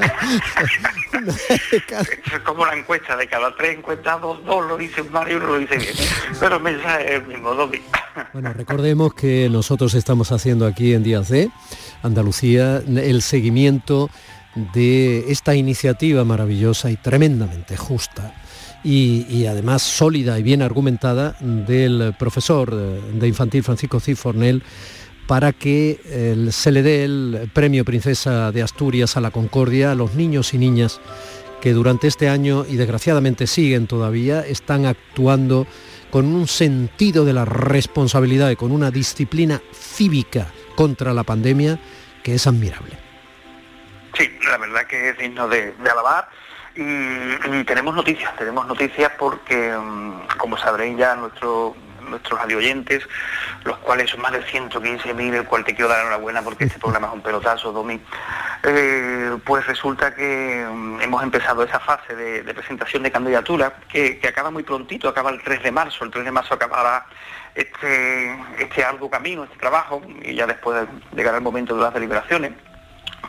Es 1.21 2.39
como 2.43 2.65
la 2.65 2.75
encuesta, 2.75 3.15
de 3.15 3.27
cada 3.27 3.55
tres 3.55 3.77
encuestados, 3.77 4.43
dos 4.43 4.67
lo 4.67 4.75
dicen 4.75 5.11
mal 5.11 5.29
y 5.31 5.35
uno 5.35 5.47
lo 5.47 5.59
dice 5.59 5.77
bien. 5.77 5.93
Pero 6.39 6.55
el 6.55 6.63
mensaje 6.63 7.03
es 7.03 7.21
el 7.21 7.27
mismo, 7.27 7.53
Domi. 7.53 7.77
Bueno, 8.33 8.51
recordemos 8.53 9.13
que 9.13 9.47
nosotros 9.49 9.93
estamos 9.93 10.31
haciendo 10.31 10.65
aquí 10.65 10.93
en 10.93 11.03
Días 11.03 11.29
de 11.29 11.49
Andalucía 12.01 12.77
el 12.85 13.21
seguimiento 13.21 14.09
de 14.73 15.31
esta 15.31 15.55
iniciativa 15.55 16.25
maravillosa 16.25 16.91
y 16.91 16.97
tremendamente 16.97 17.77
justa 17.77 18.33
y, 18.83 19.45
además 19.45 19.81
sólida 19.81 20.39
y 20.39 20.43
bien 20.43 20.61
argumentada 20.61 21.35
del 21.39 22.15
profesor 22.17 22.75
de 22.75 23.27
infantil 23.27 23.63
Francisco 23.63 23.99
Cifornel 23.99 24.63
para 25.31 25.53
que 25.53 25.97
se 26.51 26.71
le 26.73 26.83
dé 26.83 27.05
el 27.05 27.49
premio 27.53 27.85
Princesa 27.85 28.51
de 28.51 28.63
Asturias 28.63 29.15
a 29.15 29.21
la 29.21 29.31
Concordia 29.31 29.91
a 29.91 29.95
los 29.95 30.13
niños 30.13 30.53
y 30.53 30.57
niñas 30.57 30.99
que 31.61 31.71
durante 31.71 32.07
este 32.07 32.27
año 32.27 32.65
y 32.67 32.75
desgraciadamente 32.75 33.47
siguen 33.47 33.87
todavía, 33.87 34.41
están 34.41 34.85
actuando 34.85 35.67
con 36.09 36.25
un 36.25 36.49
sentido 36.49 37.23
de 37.23 37.31
la 37.31 37.45
responsabilidad 37.45 38.49
y 38.49 38.57
con 38.57 38.73
una 38.73 38.91
disciplina 38.91 39.61
cívica 39.71 40.47
contra 40.75 41.13
la 41.13 41.23
pandemia 41.23 41.79
que 42.25 42.35
es 42.35 42.45
admirable. 42.45 42.97
Sí, 44.17 44.29
la 44.49 44.57
verdad 44.57 44.85
que 44.85 45.11
es 45.11 45.17
digno 45.17 45.47
de, 45.47 45.73
alabar. 45.89 46.27
Y, 46.75 47.63
tenemos 47.63 47.95
noticias, 47.95 48.35
tenemos 48.35 48.67
noticias 48.67 49.09
porque, 49.17 49.77
mm, 49.77 50.37
como 50.37 50.57
sabréis 50.57 50.97
ya, 50.97 51.15
nuestro, 51.15 51.73
nuestros 52.11 52.39
radioyentes, 52.39 53.07
los 53.63 53.77
cuales 53.79 54.09
son 54.09 54.21
más 54.21 54.31
de 54.31 54.43
115.000, 54.43 55.33
el 55.33 55.45
cual 55.45 55.65
te 55.65 55.73
quiero 55.73 55.89
dar 55.89 56.01
enhorabuena 56.01 56.41
porque 56.41 56.65
este 56.65 56.79
programa 56.79 57.07
es 57.07 57.13
un 57.13 57.21
pelotazo, 57.21 57.71
Domi, 57.71 57.99
eh, 58.63 59.37
pues 59.43 59.65
resulta 59.65 60.13
que 60.13 60.65
mm, 60.69 61.01
hemos 61.01 61.23
empezado 61.23 61.63
esa 61.63 61.79
fase 61.79 62.15
de, 62.15 62.53
presentación 62.53 63.01
de 63.03 63.11
candidatura 63.11 63.73
que, 63.89 64.19
que, 64.19 64.27
acaba 64.27 64.51
muy 64.51 64.63
prontito, 64.63 65.09
acaba 65.09 65.31
el 65.31 65.41
3 65.41 65.63
de 65.63 65.71
marzo, 65.71 66.03
el 66.05 66.11
3 66.11 66.25
de 66.25 66.31
marzo 66.31 66.53
acabará 66.53 67.05
este, 67.55 68.37
este 68.59 68.83
arduo 68.83 69.09
camino, 69.09 69.43
este 69.43 69.57
trabajo, 69.57 70.01
y 70.21 70.35
ya 70.35 70.45
después 70.45 70.87
llegará 71.15 71.37
el 71.37 71.43
momento 71.43 71.75
de 71.75 71.81
las 71.81 71.93
deliberaciones 71.93 72.51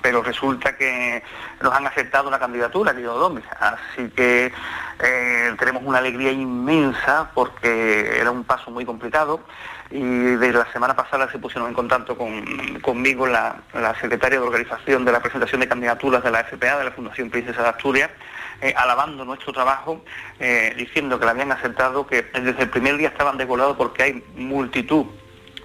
pero 0.00 0.22
resulta 0.22 0.76
que 0.76 1.22
nos 1.60 1.72
han 1.72 1.86
aceptado 1.86 2.28
una 2.28 2.38
candidatura, 2.38 2.92
querido 2.92 3.18
Dómez. 3.18 3.44
Así 3.60 4.08
que 4.10 4.52
eh, 5.00 5.54
tenemos 5.58 5.82
una 5.84 5.98
alegría 5.98 6.32
inmensa 6.32 7.30
porque 7.34 8.18
era 8.18 8.30
un 8.30 8.44
paso 8.44 8.70
muy 8.70 8.84
complicado 8.84 9.40
y 9.92 10.00
desde 10.00 10.58
la 10.58 10.72
semana 10.72 10.96
pasada 10.96 11.30
se 11.30 11.38
pusieron 11.38 11.68
en 11.68 11.74
contacto 11.74 12.16
conmigo 12.80 13.26
la, 13.26 13.62
secretaria 14.00 14.40
de 14.40 14.46
organización 14.46 15.04
de 15.04 15.12
la 15.12 15.20
presentación 15.20 15.60
de 15.60 15.68
candidaturas 15.68 16.24
de 16.24 16.30
la 16.30 16.44
FPA, 16.44 16.78
de 16.78 16.84
la 16.84 16.92
Fundación 16.92 17.28
Princesa 17.28 17.62
de 17.62 17.68
Asturias, 17.68 18.10
eh, 18.62 18.72
alabando 18.76 19.24
nuestro 19.24 19.52
trabajo, 19.52 20.02
eh, 20.40 20.72
diciendo 20.76 21.18
que 21.18 21.26
la 21.26 21.32
habían 21.32 21.52
aceptado, 21.52 22.06
que 22.06 22.22
desde 22.22 22.62
el 22.62 22.70
primer 22.70 22.96
día 22.96 23.08
estaban 23.08 23.36
desvolados 23.36 23.76
porque 23.76 24.02
hay 24.02 24.24
multitud 24.34 25.06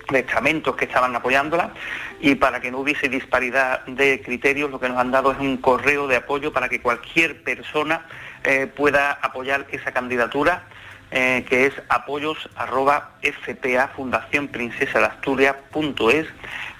de 0.09 0.19
estamentos 0.19 0.75
que 0.75 0.85
estaban 0.85 1.15
apoyándola 1.15 1.71
y 2.19 2.35
para 2.35 2.59
que 2.59 2.71
no 2.71 2.79
hubiese 2.79 3.09
disparidad 3.09 3.85
de 3.85 4.21
criterios 4.21 4.71
lo 4.71 4.79
que 4.79 4.89
nos 4.89 4.97
han 4.97 5.11
dado 5.11 5.31
es 5.31 5.39
un 5.39 5.57
correo 5.57 6.07
de 6.07 6.17
apoyo 6.17 6.51
para 6.51 6.69
que 6.69 6.81
cualquier 6.81 7.43
persona 7.43 8.05
eh, 8.43 8.67
pueda 8.67 9.11
apoyar 9.11 9.67
esa 9.71 9.91
candidatura 9.91 10.63
eh, 11.11 11.45
que 11.47 11.67
es 11.67 11.73
apoyos 11.89 12.49
arroba 12.55 13.11
fpa 13.21 13.87
fundación 13.95 14.47
princesa 14.49 14.99
de 14.99 15.05
Asturias 15.05 15.55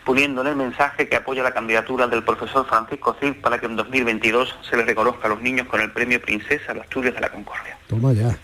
poniendo 0.04 0.42
en 0.42 0.48
el 0.48 0.56
mensaje 0.56 1.08
que 1.08 1.16
apoya 1.16 1.44
la 1.44 1.54
candidatura 1.54 2.08
del 2.08 2.24
profesor 2.24 2.66
Francisco 2.68 3.16
Cid 3.20 3.36
para 3.42 3.60
que 3.60 3.68
en 3.68 3.76
2022 3.76 4.56
se 4.70 4.76
le 4.76 4.84
reconozca 4.84 5.28
a 5.28 5.30
los 5.30 5.42
niños 5.42 5.68
con 5.68 5.82
el 5.82 5.92
premio 5.92 6.22
Princesa 6.22 6.74
de 6.74 6.82
Asturias 6.82 7.16
de 7.16 7.22
la 7.22 7.30
Concordia. 7.30 7.78
Toma 7.88 8.14
ya. 8.14 8.38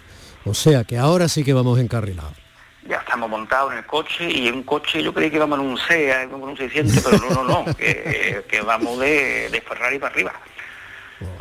O 0.46 0.54
sea 0.54 0.84
que 0.84 0.98
ahora 0.98 1.28
sí 1.28 1.44
que 1.44 1.54
vamos 1.54 1.80
encarrilados 1.80 2.43
ya 2.88 2.98
estamos 2.98 3.30
montados 3.30 3.72
en 3.72 3.80
el 3.80 3.86
coche 3.86 4.30
y 4.32 4.48
en 4.48 4.56
un 4.56 4.64
coche 4.64 5.02
yo 5.02 5.14
creí 5.14 5.30
que 5.30 5.38
íbamos 5.38 5.60
en 5.60 5.66
un 5.66 5.78
SEA, 5.78 6.24
en 6.24 6.34
un 6.34 6.58
600, 6.58 7.04
pero 7.04 7.18
no, 7.18 7.44
no, 7.44 7.66
no, 7.66 7.76
que, 7.78 8.62
vamos 8.66 9.00
de, 9.00 9.50
de, 9.50 9.62
Ferrari 9.62 10.00
para 10.00 10.14
arriba. 10.14 10.34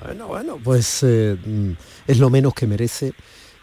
Bueno, 0.05 0.29
bueno, 0.29 0.59
pues 0.63 1.03
eh, 1.03 1.37
es 2.07 2.19
lo 2.19 2.31
menos 2.31 2.55
que 2.55 2.67
merece 2.67 3.13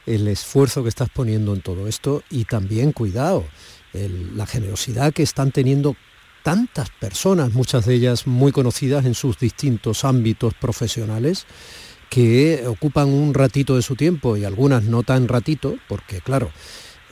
el 0.05 0.27
esfuerzo 0.27 0.83
que 0.83 0.89
estás 0.89 1.09
poniendo 1.09 1.53
en 1.53 1.61
todo 1.61 1.87
esto 1.87 2.23
y 2.29 2.45
también, 2.45 2.91
cuidado, 2.91 3.45
la 3.93 4.45
generosidad 4.45 5.13
que 5.13 5.23
están 5.23 5.51
teniendo 5.51 5.95
tantas 6.43 6.89
personas, 6.89 7.53
muchas 7.53 7.85
de 7.85 7.95
ellas 7.95 8.27
muy 8.27 8.51
conocidas 8.51 9.05
en 9.05 9.13
sus 9.13 9.37
distintos 9.37 10.03
ámbitos 10.05 10.53
profesionales, 10.53 11.45
que 12.09 12.65
ocupan 12.65 13.09
un 13.09 13.33
ratito 13.33 13.75
de 13.75 13.83
su 13.83 13.95
tiempo 13.95 14.35
y 14.35 14.45
algunas 14.45 14.83
no 14.83 15.03
tan 15.03 15.27
ratito, 15.27 15.75
porque 15.87 16.21
claro, 16.21 16.51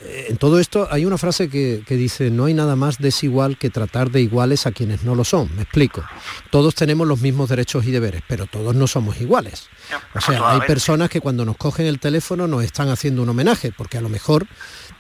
en 0.02 0.38
todo 0.38 0.60
esto 0.60 0.88
hay 0.92 1.06
una 1.06 1.18
frase 1.18 1.50
que, 1.50 1.84
dice, 1.90 2.30
no 2.30 2.46
hay 2.46 2.54
nada 2.54 2.76
más 2.76 3.00
desigual 3.00 3.58
que 3.58 3.70
tratar 3.70 4.12
de 4.12 4.22
iguales 4.22 4.68
a 4.68 4.72
quienes 4.72 5.04
no 5.04 5.16
lo 5.16 5.24
son. 5.24 5.54
Me 5.56 5.64
explico. 5.64 6.04
Todos 6.52 6.76
tenemos 6.76 7.08
los 7.08 7.22
mismos 7.22 7.50
derechos 7.50 7.86
y 7.86 7.92
deberes, 7.92 8.22
pero 8.28 8.46
todos 8.46 8.76
no 8.76 8.88
somos 8.88 9.20
iguales. 9.20 9.70
O 10.14 10.22
sea, 10.22 10.52
hay 10.52 10.62
personas 10.62 11.10
que 11.10 11.22
cuando 11.22 11.46
nos 11.46 11.58
cogen 11.58 11.88
el 11.88 12.00
teléfono 12.00 12.48
nos 12.48 12.64
están 12.64 12.90
haciendo 12.90 13.24
un 13.24 13.30
homenaje, 13.30 13.72
porque 13.76 13.98
a 13.98 14.02
lo 14.02 14.10
mejor 14.10 14.48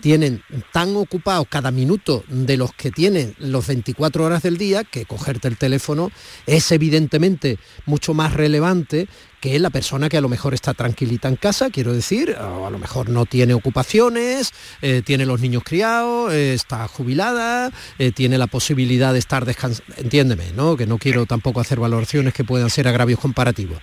tienen 0.01 0.43
tan 0.71 0.95
ocupados 0.95 1.47
cada 1.49 1.71
minuto 1.71 2.23
de 2.27 2.57
los 2.57 2.73
que 2.73 2.91
tienen 2.91 3.35
los 3.39 3.67
24 3.67 4.23
horas 4.23 4.43
del 4.43 4.57
día 4.57 4.83
que 4.83 5.05
cogerte 5.05 5.47
el 5.47 5.57
teléfono 5.57 6.11
es 6.45 6.71
evidentemente 6.71 7.57
mucho 7.85 8.13
más 8.13 8.33
relevante 8.33 9.07
que 9.49 9.59
la 9.59 9.69
persona 9.69 10.09
que 10.09 10.17
a 10.17 10.21
lo 10.21 10.29
mejor 10.29 10.53
está 10.53 10.73
tranquilita 10.73 11.27
en 11.27 11.35
casa, 11.35 11.69
quiero 11.69 11.93
decir, 11.93 12.35
o 12.39 12.65
a 12.65 12.69
lo 12.69 12.79
mejor 12.79 13.09
no 13.09 13.25
tiene 13.25 13.53
ocupaciones, 13.53 14.53
eh, 14.81 15.01
tiene 15.05 15.25
los 15.25 15.39
niños 15.39 15.63
criados, 15.63 16.33
eh, 16.33 16.53
está 16.53 16.87
jubilada, 16.87 17.71
eh, 17.97 18.11
tiene 18.11 18.37
la 18.37 18.47
posibilidad 18.47 19.13
de 19.13 19.19
estar 19.19 19.45
descansando, 19.45 19.93
entiéndeme, 19.97 20.51
¿no? 20.55 20.75
Que 20.75 20.85
no 20.85 20.97
quiero 20.97 21.25
tampoco 21.25 21.59
hacer 21.59 21.79
valoraciones 21.79 22.33
que 22.33 22.43
puedan 22.43 22.69
ser 22.69 22.87
agravios 22.87 23.19
comparativos. 23.19 23.79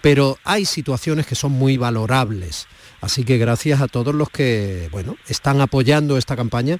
Pero 0.00 0.38
hay 0.44 0.64
situaciones 0.64 1.26
que 1.26 1.34
son 1.34 1.52
muy 1.52 1.76
valorables 1.76 2.66
Así 3.00 3.24
que 3.24 3.38
gracias 3.38 3.80
a 3.80 3.88
todos 3.88 4.14
los 4.14 4.30
que 4.30 4.88
bueno, 4.92 5.16
están 5.26 5.60
apoyando 5.60 6.18
esta 6.18 6.36
campaña, 6.36 6.78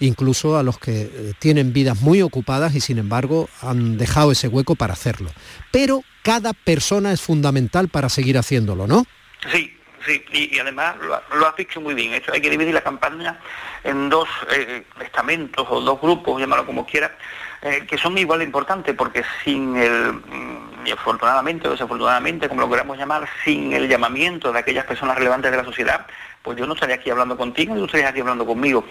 incluso 0.00 0.58
a 0.58 0.62
los 0.62 0.78
que 0.78 1.02
eh, 1.02 1.32
tienen 1.38 1.72
vidas 1.72 2.00
muy 2.00 2.22
ocupadas 2.22 2.74
y 2.74 2.80
sin 2.80 2.98
embargo 2.98 3.48
han 3.62 3.98
dejado 3.98 4.32
ese 4.32 4.48
hueco 4.48 4.74
para 4.74 4.94
hacerlo. 4.94 5.30
Pero 5.70 6.02
cada 6.22 6.52
persona 6.52 7.12
es 7.12 7.20
fundamental 7.20 7.88
para 7.88 8.08
seguir 8.08 8.36
haciéndolo, 8.36 8.86
¿no? 8.86 9.04
Sí, 9.52 9.76
sí, 10.04 10.24
y, 10.32 10.58
además 10.58 10.96
lo, 10.98 11.46
has 11.46 11.56
dicho 11.56 11.80
muy 11.80 11.94
bien. 11.94 12.14
Esto 12.14 12.32
hay 12.32 12.40
que 12.40 12.50
dividir 12.50 12.74
la 12.74 12.82
campaña 12.82 13.38
en 13.84 14.08
dos 14.08 14.28
eh, 14.50 14.84
estamentos 15.04 15.66
o 15.70 15.80
dos 15.80 16.00
grupos, 16.00 16.40
llámalo 16.40 16.66
como 16.66 16.86
quiera, 16.86 17.16
eh, 17.62 17.84
que 17.86 17.98
son 17.98 18.16
igual 18.18 18.40
de 18.40 18.46
importantes, 18.46 18.94
porque 18.94 19.22
sin 19.44 19.76
el, 19.76 20.14
mm, 20.14 20.92
afortunadamente 20.92 21.68
o 21.68 21.72
desafortunadamente, 21.72 22.48
como 22.48 22.62
lo 22.62 22.70
queramos 22.70 22.98
llamar, 22.98 23.28
sin 23.44 23.72
el 23.72 23.88
llamamiento 23.88 24.52
de 24.52 24.58
aquellas 24.58 24.86
personas 24.86 25.16
relevantes 25.16 25.50
de 25.50 25.56
la 25.56 25.64
sociedad, 25.64 26.06
pues 26.42 26.56
yo 26.58 26.66
no 26.66 26.74
estaría 26.74 26.96
aquí 26.96 27.10
hablando 27.10 27.36
contigo, 27.36 27.74
ni 27.74 27.80
tú 27.80 27.86
estarías 27.86 28.10
aquí 28.10 28.20
hablando 28.20 28.46
conmigo. 28.46 28.84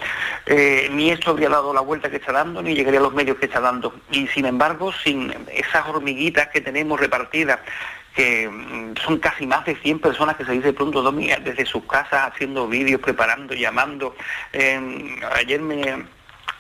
Eh, 0.46 0.90
ni 0.92 1.10
esto 1.10 1.32
habría 1.32 1.50
dado 1.50 1.74
la 1.74 1.82
vuelta 1.82 2.10
que 2.10 2.18
está 2.18 2.32
dando, 2.32 2.62
ni 2.62 2.76
llegaría 2.76 3.00
a 3.00 3.04
los 3.04 3.14
medios 3.14 3.38
que 3.38 3.46
está 3.48 3.60
dando. 3.60 3.94
Y 4.12 4.28
sin 4.28 4.46
embargo, 4.46 4.94
sin 4.94 5.34
esas 5.52 5.88
hormiguitas 5.88 6.50
que 6.50 6.62
tenemos 6.62 7.00
repartidas, 7.00 7.60
que 8.16 8.50
mm, 8.50 8.98
son 9.04 9.18
casi 9.18 9.48
más 9.48 9.66
de 9.66 9.76
100 9.76 10.00
personas 10.00 10.36
que 10.36 10.46
se 10.46 10.52
dice 10.52 10.74
pronto 10.74 11.02
Domi 11.02 11.30
desde 11.44 11.66
sus 11.66 11.84
casas 11.86 12.32
haciendo 12.32 12.68
vídeos, 12.68 13.02
preparando, 13.02 13.54
llamando. 13.54 14.16
Eh, 14.54 15.20
ayer 15.36 15.62
me 15.62 16.06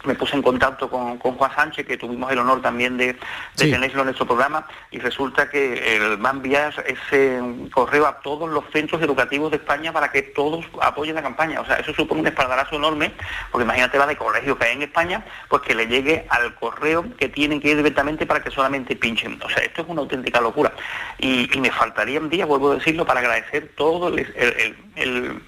me 0.06 0.16
puse 0.16 0.36
en 0.36 0.42
contacto 0.42 0.90
con, 0.90 1.18
Juan 1.18 1.56
Sánchez, 1.56 1.86
que 1.86 1.98
tuvimos 1.98 2.32
el 2.32 2.40
honor 2.40 2.62
también 2.62 2.98
de, 2.98 3.18
tenerlo 3.56 4.02
en 4.02 4.06
nuestro 4.06 4.26
programa, 4.26 4.66
y 4.92 5.00
resulta 5.00 5.50
que 5.50 5.96
él 5.96 6.24
va 6.24 6.30
a 6.30 6.34
enviar 6.34 6.74
ese 6.88 7.40
correo 7.74 8.08
a 8.08 8.20
todos 8.22 8.50
los 8.50 8.64
centros 8.72 9.02
educativos 9.02 9.52
de 9.52 9.58
España 9.58 9.92
para 9.92 10.12
que 10.12 10.22
todos 10.22 10.66
apoyen 10.82 11.16
la 11.16 11.22
campaña. 11.22 11.62
O 11.62 11.66
sea, 11.66 11.76
eso 11.76 11.94
supone 11.94 12.22
un 12.22 12.28
espaldarazo 12.28 12.76
enorme, 12.76 13.12
porque 13.52 13.66
imagínate 13.66 13.98
la 13.98 14.08
de 14.08 14.16
colegios 14.16 14.58
que 14.58 14.66
hay 14.66 14.76
en 14.76 14.84
España, 14.84 15.26
pues 15.50 15.62
que 15.64 15.76
le 15.76 15.88
llegue 15.88 16.26
al 16.30 16.56
correo 16.56 17.06
que 17.18 17.30
tienen 17.30 17.60
que 17.60 17.70
ir 17.70 17.78
directamente 17.78 18.26
para 18.26 18.42
que 18.42 18.52
solamente 18.52 18.96
pinchen. 18.96 19.40
O 19.44 19.50
sea, 19.50 19.64
esto 19.64 19.82
es 19.82 19.90
una 19.90 20.02
auténtica 20.02 20.40
locura. 20.40 20.72
Y, 21.18 21.50
me 21.60 21.72
faltarían 21.72 22.30
días, 22.30 22.48
vuelvo 22.48 22.72
a 22.72 22.76
decirlo, 22.76 23.06
para 23.06 23.20
agradecer 23.20 23.74
todo 23.76 24.08
el 24.08 25.42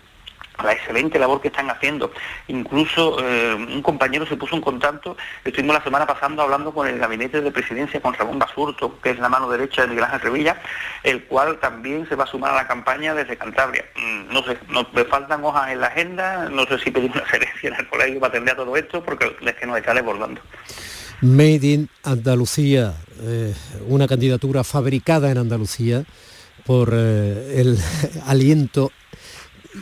la 0.64 0.74
excelente 0.74 1.20
labor 1.20 1.42
que 1.42 1.48
están 1.48 1.70
haciendo. 1.70 2.12
Incluso 2.48 3.18
eh, 3.20 3.56
un 3.56 3.82
compañero 3.82 4.26
se 4.26 4.36
puso 4.36 4.56
en 4.56 4.62
contacto, 4.62 5.18
estuvimos 5.44 5.76
la 5.76 5.84
semana 5.84 6.06
pasando 6.06 6.42
hablando 6.42 6.74
con 6.74 6.88
el 6.88 7.00
gabinete 7.00 7.42
de 7.42 7.52
presidencia 7.52 8.02
con 8.02 8.14
Ramón 8.14 8.40
Basurto, 8.40 9.00
que 9.02 9.12
es 9.12 9.20
la 9.20 9.30
mano 9.30 9.50
derecha 9.50 9.82
de 9.82 9.88
Miguel 9.90 10.06
Ángel 10.06 10.22
Revilla, 10.22 10.62
el 11.04 11.24
cual 11.26 11.60
también 11.60 12.08
se 12.08 12.16
va 12.16 12.26
a 12.26 12.28
sumar 12.28 12.52
a 12.52 12.56
la 12.56 12.68
campaña 12.68 13.14
desde 13.14 13.38
Cantabria. 13.38 13.86
Mm, 13.96 14.34
no 14.34 14.44
sé, 14.44 14.58
nos 14.70 14.92
me 14.94 15.06
faltan 15.06 15.44
hojas 15.44 15.72
en 15.72 15.82
la 15.82 15.88
agenda, 15.88 16.50
no 16.50 16.66
sé 16.66 16.80
si 16.80 16.92
pedimos 16.92 17.18
una 17.18 17.30
selección 17.32 17.74
en 17.74 17.80
el 17.80 17.90
colegio 17.90 18.20
para 18.20 18.32
atender 18.32 18.54
a 18.54 18.58
todo 18.58 18.76
esto, 18.78 19.04
porque 19.04 19.36
es 19.42 19.56
que 19.56 19.66
nos 19.66 19.78
está 19.78 19.94
desbordando. 19.94 20.42
Made 21.22 21.68
in 21.68 21.90
Andalucía, 22.04 22.96
eh, 23.22 23.54
una 23.88 24.08
candidatura 24.08 24.64
fabricada 24.64 25.30
en 25.30 25.38
Andalucía 25.38 26.04
por 26.66 26.90
eh, 26.94 27.60
el 27.62 27.78
aliento 28.26 28.92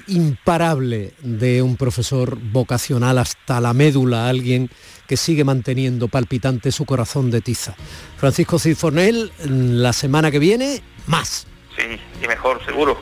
imparable 0.08 1.14
de 1.22 1.62
un 1.62 1.78
profesor 1.78 2.38
vocacional 2.40 3.18
hasta 3.18 3.60
la 3.62 3.74
médula, 3.74 4.30
alguien 4.30 4.70
que 5.08 5.18
sigue 5.18 5.44
manteniendo 5.44 6.08
palpitante 6.08 6.72
su 6.72 6.86
corazón 6.86 7.32
de 7.32 7.42
tiza. 7.42 7.76
Francisco 8.18 8.60
Cifornel, 8.60 9.32
la 9.48 9.94
semana 9.94 10.32
que 10.32 10.40
viene, 10.40 10.82
más. 11.08 11.48
Sí, 11.76 12.00
y 12.24 12.28
mejor, 12.28 12.64
seguro. 12.66 12.98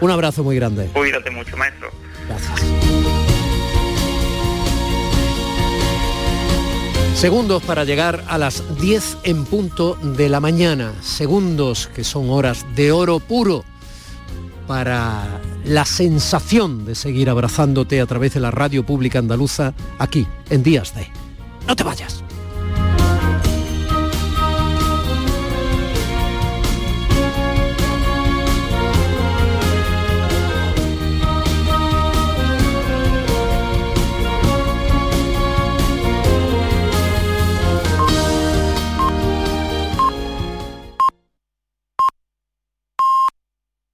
Un 0.00 0.10
abrazo 0.10 0.42
muy 0.42 0.56
grande. 0.56 0.86
Cuídate 0.92 1.30
mucho, 1.30 1.56
maestro. 1.56 1.90
Gracias. 2.28 2.62
Segundos 7.14 7.62
para 7.62 7.84
llegar 7.84 8.24
a 8.28 8.38
las 8.38 8.62
10 8.80 9.18
en 9.22 9.44
punto 9.44 9.94
de 9.94 10.28
la 10.28 10.40
mañana. 10.40 10.92
Segundos 11.00 11.88
que 11.94 12.04
son 12.04 12.28
horas 12.28 12.66
de 12.74 12.92
oro 12.92 13.20
puro 13.20 13.64
para 14.66 15.40
la 15.64 15.84
sensación 15.84 16.84
de 16.84 16.94
seguir 16.94 17.30
abrazándote 17.30 18.00
a 18.00 18.06
través 18.06 18.34
de 18.34 18.40
la 18.40 18.50
radio 18.50 18.84
pública 18.84 19.18
andaluza 19.18 19.74
aquí 19.98 20.26
en 20.50 20.62
Días 20.62 20.94
de. 20.94 21.06
No 21.66 21.76
te 21.76 21.84
vayas. 21.84 22.24